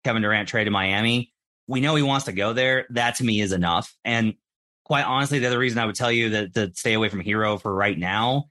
Kevin 0.05 0.23
Durant 0.23 0.49
trade 0.49 0.65
to 0.65 0.71
Miami, 0.71 1.33
we 1.67 1.81
know 1.81 1.95
he 1.95 2.03
wants 2.03 2.27
to 2.27 2.33
go 2.33 2.53
there. 2.53 2.87
That 2.91 3.17
to 3.17 3.25
me 3.25 3.41
is 3.41 3.53
enough. 3.53 3.95
And 4.05 4.35
quite 4.85 5.05
honestly, 5.05 5.39
the 5.39 5.47
other 5.47 5.59
reason 5.59 5.79
I 5.79 5.87
would 5.87 5.95
tell 5.95 6.11
you 6.11 6.31
that 6.31 6.55
to 6.55 6.73
stay 6.75 6.95
away 6.95 7.09
from 7.09 7.23
Herro 7.23 7.61
for 7.61 7.73
right 7.73 7.97
now, 7.97 8.51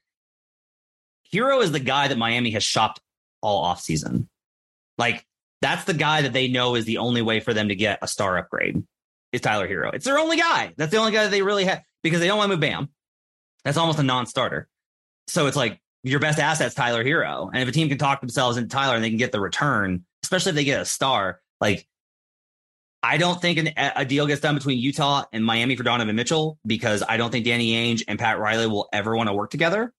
Herro 1.34 1.62
is 1.62 1.72
the 1.72 1.80
guy 1.80 2.08
that 2.08 2.18
Miami 2.18 2.52
has 2.52 2.64
shopped 2.64 3.02
all 3.42 3.64
off 3.64 3.82
season. 3.82 4.30
Like, 4.98 5.26
that's 5.62 5.84
the 5.84 5.94
guy 5.94 6.22
that 6.22 6.34
they 6.34 6.48
know 6.48 6.76
is 6.76 6.86
the 6.86 7.00
only 7.00 7.22
way 7.22 7.42
for 7.42 7.54
them 7.54 7.68
to 7.68 7.76
get 7.76 8.00
a 8.02 8.08
star 8.08 8.38
upgrade 8.38 8.82
is 9.32 9.42
Tyler 9.42 9.68
Herro. 9.68 9.94
It's 9.94 10.06
their 10.06 10.18
only 10.18 10.38
guy. 10.38 10.74
That's 10.78 10.92
the 10.92 10.98
only 10.98 11.12
guy 11.12 11.24
that 11.24 11.32
they 11.32 11.42
really 11.42 11.66
have 11.66 11.84
because 12.02 12.22
they 12.22 12.28
don't 12.28 12.38
want 12.38 12.50
to 12.50 12.56
move 12.56 12.62
Bam. 12.62 12.90
That's 13.64 13.78
almost 13.78 14.00
a 14.00 14.04
non-starter. 14.04 14.68
So 15.28 15.48
it's 15.48 15.58
like 15.58 15.80
your 16.04 16.20
best 16.20 16.40
asset's 16.40 16.76
Tyler 16.76 17.04
Herro, 17.04 17.50
And 17.54 17.62
if 17.62 17.70
a 17.70 17.72
team 17.72 17.90
can 17.90 17.98
talk 17.98 18.22
themselves 18.22 18.58
into 18.58 18.70
Tyler 18.70 18.96
and 18.96 19.04
they 19.04 19.10
can 19.10 19.18
get 19.18 19.32
the 19.32 19.40
return, 19.40 20.06
especially 20.24 20.52
if 20.52 20.56
they 20.56 20.64
get 20.64 20.82
a 20.82 20.86
star, 20.86 21.42
like 21.60 21.88
I 23.02 23.18
don't 23.18 23.42
think 23.42 23.60
an, 23.60 23.70
a 23.78 24.06
deal 24.06 24.28
gets 24.28 24.42
done 24.42 24.56
between 24.56 24.80
Utah 24.80 25.26
and 25.32 25.46
Miami 25.46 25.76
for 25.76 25.84
Donovan 25.84 26.16
Mitchell 26.16 26.58
because 26.66 27.04
I 27.08 27.18
don't 27.18 27.32
think 27.32 27.46
Danny 27.46 27.74
Ainge 27.74 28.04
and 28.08 28.20
Pat 28.20 28.40
Riley 28.40 28.68
will 28.68 28.90
ever 28.92 29.16
want 29.16 29.28
to 29.28 29.34
work 29.34 29.52
together. 29.52 29.94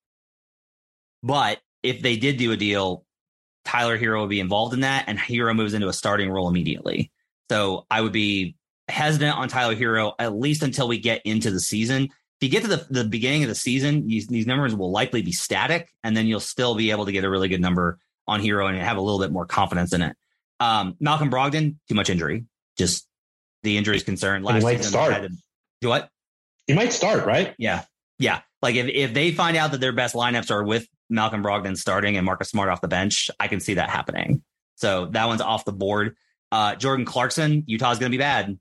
But 1.22 1.60
if 1.82 2.02
they 2.02 2.16
did 2.16 2.36
do 2.36 2.52
a 2.52 2.56
deal, 2.56 3.04
Tyler 3.64 3.98
Herro 3.98 4.22
would 4.22 4.30
be 4.30 4.40
involved 4.40 4.74
in 4.74 4.80
that, 4.80 5.04
and 5.06 5.18
Herro 5.18 5.54
moves 5.54 5.74
into 5.74 5.88
a 5.88 5.92
starting 5.92 6.30
role 6.30 6.48
immediately. 6.48 7.10
So 7.50 7.86
I 7.90 8.00
would 8.00 8.12
be 8.12 8.56
hesitant 8.88 9.36
on 9.36 9.48
Tyler 9.48 9.74
Herro 9.74 10.12
at 10.18 10.34
least 10.34 10.62
until 10.62 10.88
we 10.88 10.98
get 10.98 11.22
into 11.24 11.50
the 11.50 11.60
season. 11.60 12.08
If 12.40 12.44
you 12.44 12.50
get 12.50 12.62
to 12.62 12.68
the, 12.68 12.86
the 12.88 13.04
beginning 13.04 13.42
of 13.42 13.50
the 13.50 13.54
season, 13.54 14.06
these, 14.06 14.26
these 14.26 14.46
numbers 14.46 14.74
will 14.74 14.90
likely 14.90 15.20
be 15.20 15.32
static, 15.32 15.92
and 16.02 16.16
then 16.16 16.26
you'll 16.26 16.40
still 16.40 16.74
be 16.74 16.90
able 16.90 17.04
to 17.04 17.12
get 17.12 17.24
a 17.24 17.28
really 17.28 17.48
good 17.48 17.60
number 17.60 17.98
on 18.26 18.40
Herro 18.40 18.66
and 18.66 18.78
have 18.78 18.96
a 18.96 19.00
little 19.00 19.20
bit 19.20 19.30
more 19.30 19.44
confidence 19.44 19.92
in 19.92 20.00
it. 20.00 20.16
Um, 20.58 20.96
Malcolm 21.00 21.30
Brogdon, 21.30 21.76
too 21.88 21.94
much 21.94 22.08
injury. 22.08 22.46
Just 22.78 23.06
the 23.62 23.76
injury 23.76 23.96
is 23.96 24.04
concerned. 24.04 24.44
Last 24.44 24.62
might 24.62 24.82
start. 24.82 25.22
To, 25.22 25.30
do 25.82 25.88
what? 25.88 26.08
He 26.66 26.72
might 26.72 26.94
start, 26.94 27.26
right? 27.26 27.54
Yeah. 27.58 27.84
Yeah. 28.18 28.40
Like 28.62 28.74
if, 28.74 28.88
if 28.88 29.12
they 29.12 29.32
find 29.32 29.56
out 29.58 29.72
that 29.72 29.80
their 29.80 29.92
best 29.92 30.14
lineups 30.14 30.50
are 30.50 30.64
with 30.64 30.86
Malcolm 31.10 31.42
Brogdon 31.42 31.76
starting 31.76 32.16
and 32.16 32.24
Marcus 32.24 32.48
Smart 32.48 32.70
off 32.70 32.80
the 32.80 32.88
bench, 32.88 33.30
I 33.38 33.48
can 33.48 33.60
see 33.60 33.74
that 33.74 33.90
happening. 33.90 34.42
So 34.76 35.06
that 35.06 35.26
one's 35.26 35.42
off 35.42 35.66
the 35.66 35.72
board. 35.72 36.16
Uh, 36.50 36.74
Jordan 36.74 37.04
Clarkson, 37.04 37.64
Utah's 37.66 37.98
going 37.98 38.10
to 38.10 38.16
be 38.16 38.22
bad 38.22 38.58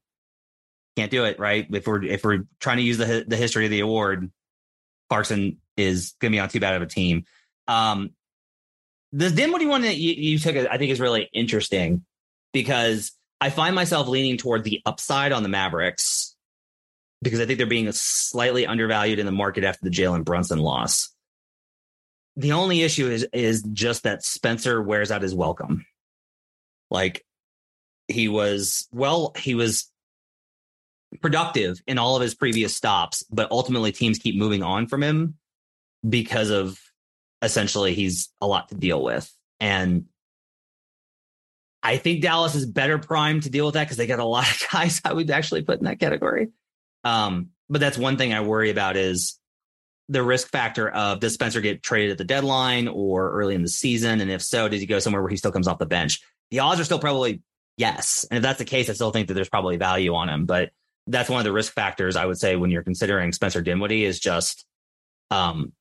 can't 0.99 1.11
do 1.11 1.25
it, 1.25 1.39
right? 1.39 1.65
If 1.71 1.87
we're 1.87 2.03
if 2.03 2.23
we're 2.23 2.43
trying 2.59 2.77
to 2.77 2.83
use 2.83 2.97
the 2.97 3.23
the 3.27 3.37
history 3.37 3.65
of 3.65 3.71
the 3.71 3.79
award, 3.79 4.31
Clarkson 5.09 5.57
is 5.77 6.13
going 6.19 6.31
to 6.31 6.35
be 6.35 6.39
on 6.39 6.49
too 6.49 6.59
bad 6.59 6.75
of 6.75 6.81
a 6.81 6.85
team. 6.85 7.23
Um, 7.67 8.11
the 9.11 9.29
Dinwiddie 9.29 9.65
one 9.65 9.83
that 9.83 9.95
you, 9.95 10.09
want? 10.09 10.19
you 10.19 10.39
took, 10.39 10.55
I 10.55 10.77
think, 10.77 10.91
is 10.91 10.99
really 10.99 11.29
interesting 11.33 12.05
because 12.53 13.11
I 13.39 13.49
find 13.49 13.73
myself 13.75 14.07
leaning 14.07 14.37
toward 14.37 14.63
the 14.63 14.81
upside 14.85 15.31
on 15.31 15.43
the 15.43 15.49
Mavericks 15.49 16.35
because 17.21 17.39
I 17.39 17.45
think 17.45 17.57
they're 17.57 17.67
being 17.67 17.91
slightly 17.91 18.67
undervalued 18.67 19.19
in 19.19 19.25
the 19.25 19.31
market 19.31 19.63
after 19.63 19.79
the 19.83 19.89
Jalen 19.89 20.25
Brunson 20.25 20.59
loss. 20.59 21.09
The 22.35 22.51
only 22.51 22.81
issue 22.81 23.07
is 23.07 23.27
is 23.33 23.63
just 23.73 24.03
that 24.03 24.23
Spencer 24.23 24.81
wears 24.81 25.11
out 25.11 25.21
his 25.21 25.33
welcome. 25.33 25.85
Like 26.91 27.25
he 28.07 28.27
was 28.27 28.87
well, 28.91 29.33
he 29.37 29.55
was 29.55 29.89
productive 31.21 31.81
in 31.87 31.97
all 31.97 32.15
of 32.15 32.21
his 32.21 32.35
previous 32.35 32.75
stops, 32.75 33.23
but 33.31 33.51
ultimately 33.51 33.91
teams 33.91 34.19
keep 34.19 34.37
moving 34.37 34.63
on 34.63 34.87
from 34.87 35.03
him 35.03 35.35
because 36.07 36.49
of 36.49 36.79
essentially 37.41 37.93
he's 37.93 38.29
a 38.41 38.47
lot 38.47 38.69
to 38.69 38.75
deal 38.75 39.03
with. 39.03 39.31
And 39.59 40.05
I 41.81 41.97
think 41.97 42.21
Dallas 42.21 42.55
is 42.55 42.65
better 42.65 42.97
primed 42.97 43.43
to 43.43 43.49
deal 43.49 43.65
with 43.65 43.73
that 43.73 43.85
because 43.85 43.97
they 43.97 44.07
got 44.07 44.19
a 44.19 44.25
lot 44.25 44.49
of 44.49 44.61
guys 44.71 45.01
I 45.03 45.13
would 45.13 45.29
actually 45.31 45.63
put 45.63 45.79
in 45.79 45.85
that 45.85 45.99
category. 45.99 46.49
Um, 47.03 47.49
but 47.69 47.81
that's 47.81 47.97
one 47.97 48.17
thing 48.17 48.33
I 48.33 48.41
worry 48.41 48.69
about 48.69 48.97
is 48.97 49.39
the 50.09 50.23
risk 50.23 50.49
factor 50.49 50.89
of 50.89 51.19
does 51.19 51.35
Spencer 51.35 51.61
get 51.61 51.83
traded 51.83 52.11
at 52.11 52.17
the 52.17 52.23
deadline 52.23 52.87
or 52.87 53.31
early 53.31 53.55
in 53.55 53.61
the 53.61 53.69
season? 53.69 54.21
And 54.21 54.31
if 54.31 54.41
so, 54.41 54.67
does 54.67 54.81
he 54.81 54.87
go 54.87 54.99
somewhere 54.99 55.21
where 55.21 55.29
he 55.29 55.37
still 55.37 55.51
comes 55.51 55.67
off 55.67 55.77
the 55.77 55.85
bench? 55.85 56.19
The 56.51 56.59
odds 56.59 56.81
are 56.81 56.83
still 56.83 56.99
probably 56.99 57.41
yes. 57.77 58.25
And 58.29 58.37
if 58.37 58.43
that's 58.43 58.57
the 58.57 58.65
case, 58.65 58.89
I 58.89 58.93
still 58.93 59.11
think 59.11 59.27
that 59.27 59.35
there's 59.35 59.49
probably 59.49 59.77
value 59.77 60.15
on 60.15 60.27
him. 60.27 60.45
But 60.45 60.71
that's 61.09 61.29
one 61.29 61.39
of 61.39 61.43
the 61.43 61.51
risk 61.51 61.73
factors 61.73 62.15
I 62.15 62.25
would 62.25 62.37
say 62.37 62.55
when 62.55 62.69
you're 62.69 62.83
considering 62.83 63.33
Spencer 63.33 63.61
Dinwiddie 63.61 64.05
is 64.05 64.19
just 64.19 64.65
um, 65.31 65.73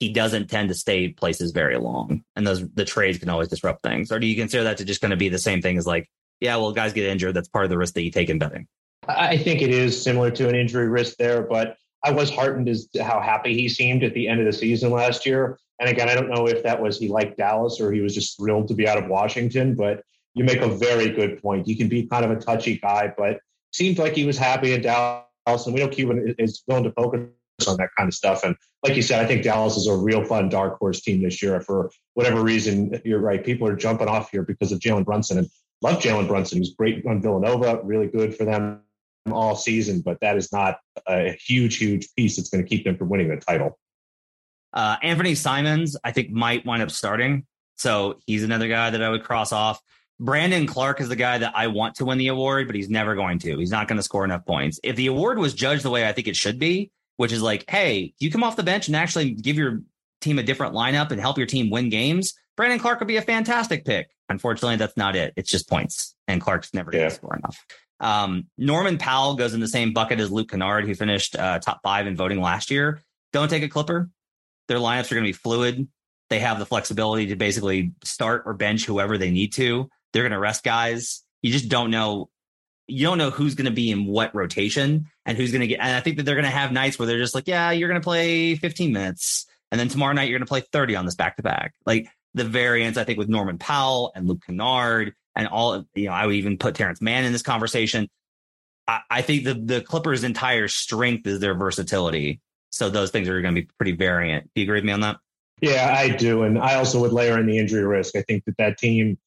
he 0.00 0.12
doesn't 0.12 0.48
tend 0.48 0.68
to 0.68 0.74
stay 0.74 1.08
places 1.08 1.52
very 1.52 1.78
long, 1.78 2.22
and 2.36 2.46
those 2.46 2.68
the 2.70 2.84
trades 2.84 3.18
can 3.18 3.28
always 3.28 3.48
disrupt 3.48 3.82
things. 3.82 4.12
Or 4.12 4.18
do 4.18 4.26
you 4.26 4.36
consider 4.36 4.64
that 4.64 4.76
to 4.78 4.84
just 4.84 5.00
going 5.00 5.10
to 5.10 5.16
be 5.16 5.28
the 5.28 5.38
same 5.38 5.62
thing 5.62 5.78
as 5.78 5.86
like, 5.86 6.08
yeah, 6.40 6.56
well, 6.56 6.72
guys 6.72 6.92
get 6.92 7.06
injured. 7.06 7.34
That's 7.34 7.48
part 7.48 7.64
of 7.64 7.70
the 7.70 7.78
risk 7.78 7.94
that 7.94 8.02
you 8.02 8.10
take 8.10 8.28
in 8.28 8.38
betting. 8.38 8.66
I 9.08 9.36
think 9.36 9.62
it 9.62 9.70
is 9.70 10.00
similar 10.00 10.30
to 10.32 10.48
an 10.48 10.54
injury 10.54 10.88
risk 10.88 11.16
there, 11.16 11.42
but 11.42 11.76
I 12.04 12.10
was 12.10 12.30
heartened 12.30 12.68
as 12.68 12.86
to 12.88 13.02
how 13.02 13.20
happy 13.20 13.54
he 13.54 13.68
seemed 13.68 14.04
at 14.04 14.14
the 14.14 14.28
end 14.28 14.40
of 14.40 14.46
the 14.46 14.52
season 14.52 14.90
last 14.90 15.24
year. 15.24 15.58
And 15.80 15.88
again, 15.88 16.08
I 16.08 16.14
don't 16.14 16.28
know 16.28 16.46
if 16.46 16.62
that 16.62 16.80
was 16.80 16.98
he 16.98 17.08
liked 17.08 17.38
Dallas 17.38 17.80
or 17.80 17.92
he 17.92 18.00
was 18.00 18.14
just 18.14 18.36
thrilled 18.36 18.68
to 18.68 18.74
be 18.74 18.88
out 18.88 18.98
of 18.98 19.08
Washington, 19.08 19.74
but 19.74 20.02
you 20.34 20.44
make 20.44 20.60
a 20.60 20.68
very 20.68 21.10
good 21.10 21.40
point. 21.42 21.66
He 21.66 21.74
can 21.74 21.88
be 21.88 22.06
kind 22.06 22.24
of 22.24 22.30
a 22.30 22.36
touchy 22.36 22.78
guy, 22.78 23.12
but 23.16 23.40
seemed 23.72 23.98
like 23.98 24.14
he 24.14 24.24
was 24.24 24.38
happy 24.38 24.72
in 24.72 24.82
Dallas, 24.82 25.26
and 25.46 25.74
we 25.74 25.80
know 25.80 25.88
Cuban 25.88 26.34
is 26.38 26.62
willing 26.66 26.84
to 26.84 26.92
focus 26.92 27.28
on 27.66 27.76
that 27.78 27.90
kind 27.96 28.08
of 28.08 28.14
stuff. 28.14 28.44
And 28.44 28.54
like 28.84 28.94
you 28.94 29.02
said, 29.02 29.24
I 29.24 29.26
think 29.26 29.42
Dallas 29.42 29.76
is 29.76 29.88
a 29.88 29.96
real 29.96 30.24
fun 30.24 30.48
dark 30.48 30.78
horse 30.78 31.00
team 31.00 31.22
this 31.22 31.42
year. 31.42 31.60
For 31.60 31.90
whatever 32.14 32.42
reason, 32.42 33.00
you're 33.04 33.18
right. 33.18 33.44
People 33.44 33.66
are 33.66 33.76
jumping 33.76 34.08
off 34.08 34.30
here 34.30 34.42
because 34.42 34.72
of 34.72 34.78
Jalen 34.78 35.04
Brunson, 35.04 35.38
and 35.38 35.48
love 35.82 36.00
Jalen 36.00 36.28
Brunson. 36.28 36.58
He's 36.58 36.74
great 36.74 37.04
on 37.06 37.20
Villanova, 37.20 37.80
really 37.82 38.06
good 38.06 38.36
for 38.36 38.44
them 38.44 38.82
all 39.30 39.56
season. 39.56 40.00
But 40.00 40.20
that 40.20 40.36
is 40.36 40.52
not 40.52 40.78
a 41.06 41.32
huge, 41.32 41.76
huge 41.76 42.08
piece 42.16 42.36
that's 42.36 42.48
going 42.48 42.62
to 42.62 42.68
keep 42.68 42.84
them 42.84 42.96
from 42.96 43.08
winning 43.08 43.28
the 43.28 43.36
title. 43.36 43.78
Uh, 44.72 44.98
Anfernee 44.98 45.36
Simons, 45.36 45.96
I 46.04 46.12
think, 46.12 46.30
might 46.30 46.64
wind 46.66 46.82
up 46.82 46.90
starting. 46.90 47.46
So 47.76 48.18
he's 48.26 48.42
another 48.42 48.68
guy 48.68 48.90
that 48.90 49.02
I 49.02 49.08
would 49.08 49.24
cross 49.24 49.52
off. 49.52 49.80
Brandon 50.20 50.66
Clarke 50.66 51.00
is 51.00 51.08
the 51.08 51.16
guy 51.16 51.38
that 51.38 51.52
I 51.54 51.68
want 51.68 51.96
to 51.96 52.04
win 52.04 52.18
the 52.18 52.28
award, 52.28 52.66
but 52.66 52.74
he's 52.74 52.90
never 52.90 53.14
going 53.14 53.38
to. 53.40 53.58
He's 53.58 53.70
not 53.70 53.86
going 53.86 53.98
to 53.98 54.02
score 54.02 54.24
enough 54.24 54.44
points. 54.44 54.80
If 54.82 54.96
the 54.96 55.06
award 55.06 55.38
was 55.38 55.54
judged 55.54 55.84
the 55.84 55.90
way 55.90 56.08
I 56.08 56.12
think 56.12 56.26
it 56.26 56.36
should 56.36 56.58
be, 56.58 56.90
which 57.16 57.32
is 57.32 57.42
like, 57.42 57.64
hey, 57.68 58.14
you 58.18 58.30
come 58.30 58.42
off 58.42 58.56
the 58.56 58.62
bench 58.62 58.88
and 58.88 58.96
actually 58.96 59.30
give 59.30 59.56
your 59.56 59.82
team 60.20 60.38
a 60.38 60.42
different 60.42 60.74
lineup 60.74 61.12
and 61.12 61.20
help 61.20 61.38
your 61.38 61.46
team 61.46 61.70
win 61.70 61.88
games, 61.88 62.34
Brandon 62.56 62.80
Clarke 62.80 62.98
would 62.98 63.08
be 63.08 63.16
a 63.16 63.22
fantastic 63.22 63.84
pick. 63.84 64.10
Unfortunately, 64.28 64.76
that's 64.76 64.96
not 64.96 65.14
it. 65.14 65.32
It's 65.36 65.50
just 65.50 65.68
points, 65.68 66.16
and 66.26 66.40
Clarke's 66.40 66.74
never 66.74 66.90
going 66.90 67.08
to 67.08 67.14
score 67.14 67.36
enough. 67.36 67.64
Um, 68.00 68.46
Norman 68.58 68.98
Powell 68.98 69.34
goes 69.34 69.54
in 69.54 69.60
the 69.60 69.68
same 69.68 69.92
bucket 69.92 70.20
as 70.20 70.30
Luke 70.30 70.50
Kennard, 70.50 70.84
who 70.84 70.94
finished 70.94 71.36
uh, 71.36 71.60
top 71.60 71.80
five 71.82 72.06
in 72.06 72.16
voting 72.16 72.40
last 72.40 72.70
year. 72.70 73.00
Don't 73.32 73.48
take 73.48 73.62
a 73.62 73.68
Clipper. 73.68 74.10
Their 74.66 74.78
lineups 74.78 75.10
are 75.10 75.14
going 75.14 75.24
to 75.24 75.28
be 75.28 75.32
fluid. 75.32 75.88
They 76.30 76.40
have 76.40 76.58
the 76.58 76.66
flexibility 76.66 77.26
to 77.28 77.36
basically 77.36 77.92
start 78.04 78.42
or 78.44 78.54
bench 78.54 78.84
whoever 78.84 79.18
they 79.18 79.30
need 79.30 79.54
to. 79.54 79.88
They're 80.12 80.22
going 80.22 80.32
to 80.32 80.38
rest 80.38 80.64
guys. 80.64 81.22
You 81.42 81.52
just 81.52 81.68
don't 81.68 81.90
know. 81.90 82.30
You 82.86 83.06
don't 83.06 83.18
know 83.18 83.30
who's 83.30 83.54
going 83.54 83.66
to 83.66 83.72
be 83.72 83.90
in 83.90 84.06
what 84.06 84.34
rotation 84.34 85.06
and 85.26 85.36
who's 85.36 85.52
going 85.52 85.60
to 85.60 85.66
get. 85.66 85.80
And 85.80 85.94
I 85.94 86.00
think 86.00 86.16
that 86.16 86.22
they're 86.22 86.34
going 86.34 86.44
to 86.44 86.50
have 86.50 86.72
nights 86.72 86.98
where 86.98 87.06
they're 87.06 87.18
just 87.18 87.34
like, 87.34 87.46
yeah, 87.46 87.70
you're 87.70 87.88
going 87.88 88.00
to 88.00 88.04
play 88.04 88.54
15 88.54 88.92
minutes. 88.92 89.46
And 89.70 89.78
then 89.78 89.88
tomorrow 89.88 90.14
night, 90.14 90.28
you're 90.28 90.38
going 90.38 90.46
to 90.46 90.50
play 90.50 90.62
30 90.72 90.96
on 90.96 91.04
this 91.04 91.14
back 91.14 91.36
to 91.36 91.42
back. 91.42 91.74
Like 91.84 92.08
the 92.32 92.44
variance, 92.44 92.96
I 92.96 93.04
think, 93.04 93.18
with 93.18 93.28
Norman 93.28 93.58
Powell 93.58 94.12
and 94.14 94.26
Luke 94.26 94.42
Kennard 94.46 95.14
and 95.36 95.48
all, 95.48 95.84
you 95.94 96.06
know, 96.06 96.12
I 96.12 96.26
would 96.26 96.36
even 96.36 96.56
put 96.56 96.74
Terrence 96.74 97.02
Mann 97.02 97.24
in 97.24 97.32
this 97.32 97.42
conversation. 97.42 98.08
I, 98.86 99.00
I 99.10 99.22
think 99.22 99.44
the, 99.44 99.54
the 99.54 99.80
Clippers' 99.82 100.24
entire 100.24 100.68
strength 100.68 101.26
is 101.26 101.40
their 101.40 101.54
versatility. 101.54 102.40
So 102.70 102.88
those 102.88 103.10
things 103.10 103.28
are 103.28 103.42
going 103.42 103.54
to 103.54 103.62
be 103.62 103.68
pretty 103.78 103.92
variant. 103.92 104.50
Do 104.54 104.62
you 104.62 104.64
agree 104.64 104.78
with 104.78 104.84
me 104.84 104.92
on 104.92 105.00
that? 105.00 105.18
Yeah, 105.60 105.94
I 105.96 106.10
do. 106.10 106.42
And 106.42 106.58
I 106.58 106.76
also 106.76 107.00
would 107.00 107.12
layer 107.12 107.38
in 107.38 107.46
the 107.46 107.58
injury 107.58 107.84
risk. 107.84 108.16
I 108.16 108.22
think 108.22 108.44
that 108.44 108.56
that 108.58 108.78
team 108.78 109.18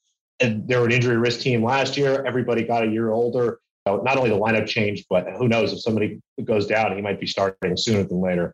and 0.41 0.67
they 0.67 0.77
were 0.77 0.85
an 0.85 0.91
injury 0.91 1.17
risk 1.17 1.41
team 1.41 1.63
last 1.63 1.97
year. 1.97 2.23
Everybody 2.25 2.63
got 2.63 2.83
a 2.83 2.87
year 2.87 3.11
older. 3.11 3.59
So 3.87 3.97
not 3.97 4.17
only 4.17 4.29
the 4.29 4.37
lineup 4.37 4.67
changed, 4.67 5.07
but 5.09 5.27
who 5.37 5.47
knows 5.47 5.73
if 5.73 5.81
somebody 5.81 6.21
goes 6.43 6.67
down, 6.67 6.95
he 6.95 7.01
might 7.01 7.19
be 7.19 7.27
starting 7.27 7.75
sooner 7.77 8.03
than 8.03 8.21
later. 8.21 8.53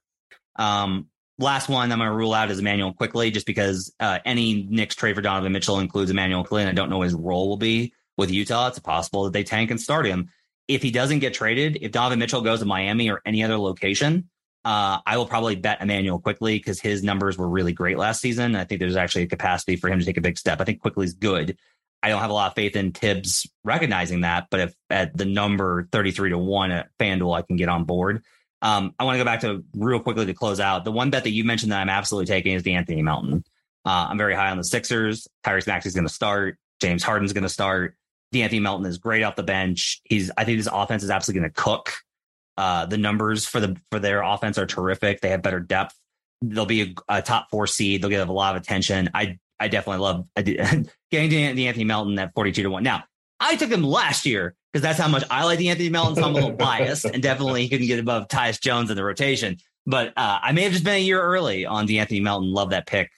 Um, 0.55 1.07
last 1.37 1.69
one 1.69 1.91
I'm 1.91 1.99
going 1.99 2.09
to 2.09 2.15
rule 2.15 2.33
out 2.33 2.49
is 2.49 2.59
Immanuel 2.59 2.93
Quickley, 2.93 3.31
just 3.31 3.45
because 3.45 3.93
uh, 3.99 4.19
any 4.25 4.63
Knicks 4.69 4.95
trade 4.95 5.15
for 5.15 5.21
Donovan 5.21 5.51
Mitchell 5.51 5.79
includes 5.79 6.11
Immanuel 6.11 6.43
Quickley, 6.43 6.61
and 6.61 6.69
I 6.69 6.73
don't 6.73 6.89
know 6.89 7.01
his 7.01 7.13
role 7.13 7.49
will 7.49 7.57
be 7.57 7.93
with 8.17 8.31
Utah. 8.31 8.67
It's 8.67 8.79
possible 8.79 9.25
that 9.25 9.33
they 9.33 9.43
tank 9.43 9.69
and 9.69 9.79
start 9.79 10.05
him. 10.05 10.29
If 10.67 10.81
he 10.81 10.91
doesn't 10.91 11.19
get 11.19 11.33
traded, 11.33 11.79
if 11.81 11.91
Donovan 11.91 12.19
Mitchell 12.19 12.41
goes 12.41 12.59
to 12.59 12.65
Miami 12.65 13.09
or 13.09 13.21
any 13.25 13.43
other 13.43 13.57
location, 13.57 14.29
uh, 14.65 14.99
I 15.05 15.15
will 15.17 15.25
probably 15.25 15.55
bet 15.55 15.81
Immanuel 15.81 16.19
Quickley 16.19 16.57
because 16.57 16.81
his 16.81 17.03
numbers 17.03 17.37
were 17.37 17.47
really 17.47 17.71
great 17.71 17.97
last 17.97 18.19
season. 18.19 18.55
I 18.55 18.65
think 18.65 18.79
there's 18.79 18.97
actually 18.97 19.23
a 19.23 19.27
capacity 19.27 19.77
for 19.77 19.89
him 19.89 19.99
to 19.99 20.05
take 20.05 20.17
a 20.17 20.21
big 20.21 20.37
step. 20.37 20.59
I 20.59 20.65
think 20.65 20.81
Quickley's 20.81 21.13
good. 21.13 21.57
I 22.03 22.09
don't 22.09 22.21
have 22.21 22.29
a 22.29 22.33
lot 22.33 22.51
of 22.51 22.55
faith 22.55 22.75
in 22.75 22.91
Thibs 22.91 23.49
recognizing 23.63 24.21
that, 24.21 24.47
but 24.51 24.59
if 24.59 24.75
at 24.89 25.17
the 25.17 25.25
number 25.25 25.87
33 25.91 26.29
to 26.29 26.37
1 26.37 26.71
at 26.71 26.89
FanDuel, 26.99 27.35
I 27.35 27.41
can 27.41 27.55
get 27.55 27.69
on 27.69 27.85
board. 27.85 28.23
Um, 28.61 28.93
I 28.97 29.03
want 29.03 29.15
to 29.15 29.19
go 29.19 29.25
back 29.25 29.41
to 29.41 29.63
real 29.75 29.99
quickly 29.99 30.25
to 30.25 30.33
close 30.33 30.59
out. 30.59 30.83
The 30.83 30.91
one 30.91 31.09
bet 31.09 31.23
that 31.23 31.31
you 31.31 31.43
mentioned 31.43 31.71
that 31.71 31.81
I'm 31.81 31.89
absolutely 31.89 32.27
taking 32.27 32.53
is 32.53 32.63
De'Anthony 32.63 33.03
Melton. 33.03 33.43
Uh, 33.85 34.07
I'm 34.09 34.17
very 34.17 34.35
high 34.35 34.49
on 34.49 34.57
the 34.57 34.63
Sixers. 34.63 35.27
Tyrese 35.45 35.67
Maxey 35.67 35.87
is 35.87 35.93
going 35.93 36.07
to 36.07 36.13
start. 36.13 36.57
James 36.81 37.03
Harden's 37.03 37.33
going 37.33 37.43
to 37.43 37.49
start. 37.49 37.95
De'Anthony 38.33 38.61
Melton 38.61 38.85
is 38.85 38.97
great 38.97 39.23
off 39.23 39.35
the 39.35 39.43
bench. 39.43 40.01
He's 40.03 40.31
I 40.37 40.43
think 40.43 40.57
his 40.57 40.69
offense 40.71 41.03
is 41.03 41.09
absolutely 41.09 41.41
going 41.41 41.53
to 41.53 41.61
cook. 41.61 41.93
Uh, 42.57 42.85
the 42.87 42.97
numbers 42.97 43.45
for 43.45 43.59
the 43.59 43.77
for 43.91 43.99
their 43.99 44.21
offense 44.21 44.57
are 44.57 44.65
terrific. 44.65 45.21
They 45.21 45.29
have 45.29 45.41
better 45.41 45.59
depth. 45.59 45.95
They'll 46.41 46.65
be 46.65 46.81
a, 46.81 47.17
a 47.17 47.21
top 47.21 47.49
four 47.49 47.67
seed. 47.67 48.01
They'll 48.01 48.09
get 48.09 48.27
a 48.27 48.31
lot 48.31 48.55
of 48.55 48.61
attention. 48.61 49.09
I 49.13 49.37
I 49.59 49.67
definitely 49.67 50.01
love 50.01 50.27
getting 50.35 51.55
the 51.55 51.67
Anthony 51.67 51.83
Melton 51.83 52.17
at 52.19 52.33
42 52.33 52.63
to 52.63 52.69
1. 52.69 52.83
Now, 52.83 53.03
I 53.39 53.55
took 53.55 53.69
him 53.69 53.83
last 53.83 54.25
year 54.25 54.55
because 54.71 54.81
that's 54.81 54.99
how 54.99 55.07
much 55.07 55.23
I 55.29 55.45
like 55.45 55.59
the 55.59 55.69
Anthony 55.69 55.89
Melton. 55.89 56.15
So 56.15 56.23
I'm 56.23 56.31
a 56.31 56.33
little 56.35 56.51
biased 56.57 57.05
and 57.05 57.21
definitely 57.21 57.63
he 57.63 57.69
couldn't 57.69 57.87
get 57.87 57.99
above 57.99 58.27
Tyus 58.27 58.59
Jones 58.59 58.89
in 58.89 58.95
the 58.95 59.03
rotation. 59.03 59.57
But 59.85 60.09
uh, 60.17 60.39
I 60.41 60.51
may 60.51 60.63
have 60.63 60.73
just 60.73 60.83
been 60.83 60.95
a 60.95 61.01
year 61.01 61.21
early 61.21 61.65
on 61.65 61.85
the 61.85 61.99
Anthony 61.99 62.19
Melton. 62.19 62.51
Love 62.51 62.71
that 62.71 62.87
pick 62.87 63.09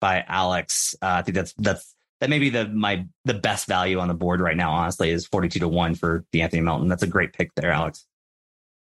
by 0.00 0.24
Alex. 0.26 0.94
Uh, 1.02 1.06
I 1.06 1.22
think 1.22 1.34
that's 1.34 1.52
that's 1.54 1.94
that 2.20 2.30
may 2.30 2.38
be 2.38 2.48
the 2.48 2.68
my 2.68 3.06
the 3.24 3.34
best 3.34 3.66
value 3.66 3.98
on 3.98 4.08
the 4.08 4.14
board 4.14 4.40
right 4.40 4.56
now. 4.56 4.72
Honestly, 4.72 5.10
is 5.10 5.26
42 5.26 5.58
to 5.60 5.68
one 5.68 5.94
for 5.94 6.24
the 6.32 6.42
Anthony 6.42 6.62
Melton. 6.62 6.88
That's 6.88 7.02
a 7.02 7.08
great 7.08 7.32
pick 7.32 7.52
there, 7.56 7.72
Alex. 7.72 8.06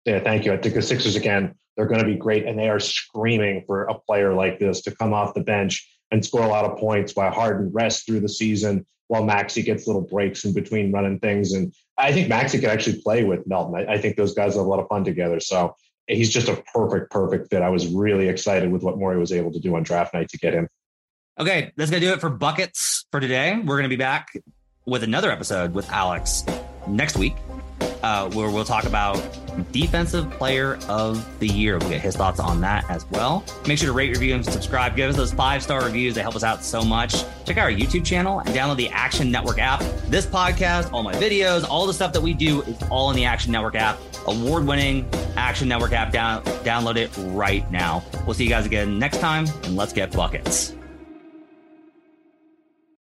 Yeah, 0.06 0.20
thank 0.20 0.46
you. 0.46 0.52
I 0.52 0.56
think 0.56 0.74
the 0.74 0.82
Sixers 0.82 1.14
again, 1.14 1.54
they're 1.76 1.86
going 1.86 2.00
to 2.00 2.06
be 2.06 2.16
great, 2.16 2.46
and 2.46 2.58
they 2.58 2.70
are 2.70 2.80
screaming 2.80 3.64
for 3.66 3.84
a 3.84 3.94
player 3.94 4.32
like 4.32 4.58
this 4.58 4.80
to 4.82 4.90
come 4.90 5.12
off 5.12 5.34
the 5.34 5.42
bench 5.42 5.86
and 6.10 6.24
score 6.24 6.42
a 6.42 6.48
lot 6.48 6.64
of 6.64 6.78
points 6.78 7.14
while 7.14 7.30
Harden 7.30 7.70
rests 7.72 8.04
through 8.04 8.20
the 8.20 8.28
season 8.28 8.86
while 9.08 9.24
Maxey 9.24 9.62
gets 9.62 9.88
little 9.88 10.02
breaks 10.02 10.44
in 10.44 10.54
between 10.54 10.92
running 10.92 11.18
things. 11.18 11.52
And 11.52 11.74
I 11.98 12.12
think 12.12 12.28
Maxey 12.28 12.60
could 12.60 12.68
actually 12.68 13.00
play 13.02 13.24
with 13.24 13.44
Melton. 13.46 13.74
I, 13.74 13.94
I 13.94 13.98
think 13.98 14.16
those 14.16 14.34
guys 14.34 14.54
have 14.54 14.64
a 14.64 14.68
lot 14.68 14.78
of 14.78 14.86
fun 14.88 15.02
together. 15.02 15.40
So 15.40 15.74
he's 16.06 16.30
just 16.30 16.48
a 16.48 16.62
perfect, 16.72 17.10
perfect 17.10 17.50
fit. 17.50 17.60
I 17.60 17.70
was 17.70 17.88
really 17.88 18.28
excited 18.28 18.70
with 18.70 18.82
what 18.82 18.98
Morey 18.98 19.18
was 19.18 19.32
able 19.32 19.52
to 19.52 19.58
do 19.58 19.74
on 19.74 19.82
draft 19.82 20.14
night 20.14 20.28
to 20.28 20.38
get 20.38 20.54
him. 20.54 20.68
Okay, 21.40 21.72
that's 21.76 21.90
going 21.90 22.00
to 22.00 22.06
do 22.06 22.12
it 22.12 22.20
for 22.20 22.30
buckets 22.30 23.04
for 23.10 23.18
today. 23.18 23.56
We're 23.56 23.76
going 23.76 23.82
to 23.84 23.88
be 23.88 23.96
back 23.96 24.28
with 24.86 25.02
another 25.02 25.32
episode 25.32 25.74
with 25.74 25.90
Alex 25.90 26.44
next 26.86 27.16
week 27.16 27.34
uh, 28.02 28.30
where 28.30 28.50
we'll 28.50 28.64
talk 28.64 28.84
about 28.84 29.20
defensive 29.72 30.30
player 30.30 30.78
of 30.88 31.38
the 31.38 31.46
year. 31.46 31.78
We'll 31.78 31.90
get 31.90 32.00
his 32.00 32.16
thoughts 32.16 32.40
on 32.40 32.60
that 32.62 32.88
as 32.90 33.08
well. 33.10 33.44
Make 33.66 33.78
sure 33.78 33.88
to 33.88 33.92
rate, 33.92 34.10
review, 34.10 34.34
and 34.34 34.44
subscribe. 34.44 34.96
Give 34.96 35.10
us 35.10 35.16
those 35.16 35.32
five 35.32 35.62
star 35.62 35.84
reviews. 35.84 36.14
They 36.14 36.22
help 36.22 36.36
us 36.36 36.44
out 36.44 36.64
so 36.64 36.82
much. 36.82 37.24
Check 37.44 37.58
out 37.58 37.64
our 37.64 37.70
YouTube 37.70 38.04
channel 38.04 38.40
and 38.40 38.48
download 38.50 38.76
the 38.76 38.88
Action 38.90 39.30
Network 39.30 39.58
app. 39.58 39.80
This 40.08 40.26
podcast, 40.26 40.92
all 40.92 41.02
my 41.02 41.14
videos, 41.14 41.68
all 41.68 41.86
the 41.86 41.94
stuff 41.94 42.12
that 42.12 42.22
we 42.22 42.32
do 42.32 42.62
is 42.62 42.82
all 42.90 43.10
in 43.10 43.16
the 43.16 43.24
Action 43.24 43.52
Network 43.52 43.74
app. 43.74 43.98
Award 44.26 44.66
winning 44.66 45.08
Action 45.36 45.68
Network 45.68 45.92
app. 45.92 46.12
Down, 46.12 46.42
download 46.64 46.96
it 46.96 47.10
right 47.34 47.70
now. 47.70 48.02
We'll 48.26 48.34
see 48.34 48.44
you 48.44 48.50
guys 48.50 48.66
again 48.66 48.98
next 48.98 49.18
time, 49.18 49.46
and 49.64 49.76
let's 49.76 49.92
get 49.92 50.12
buckets. 50.12 50.74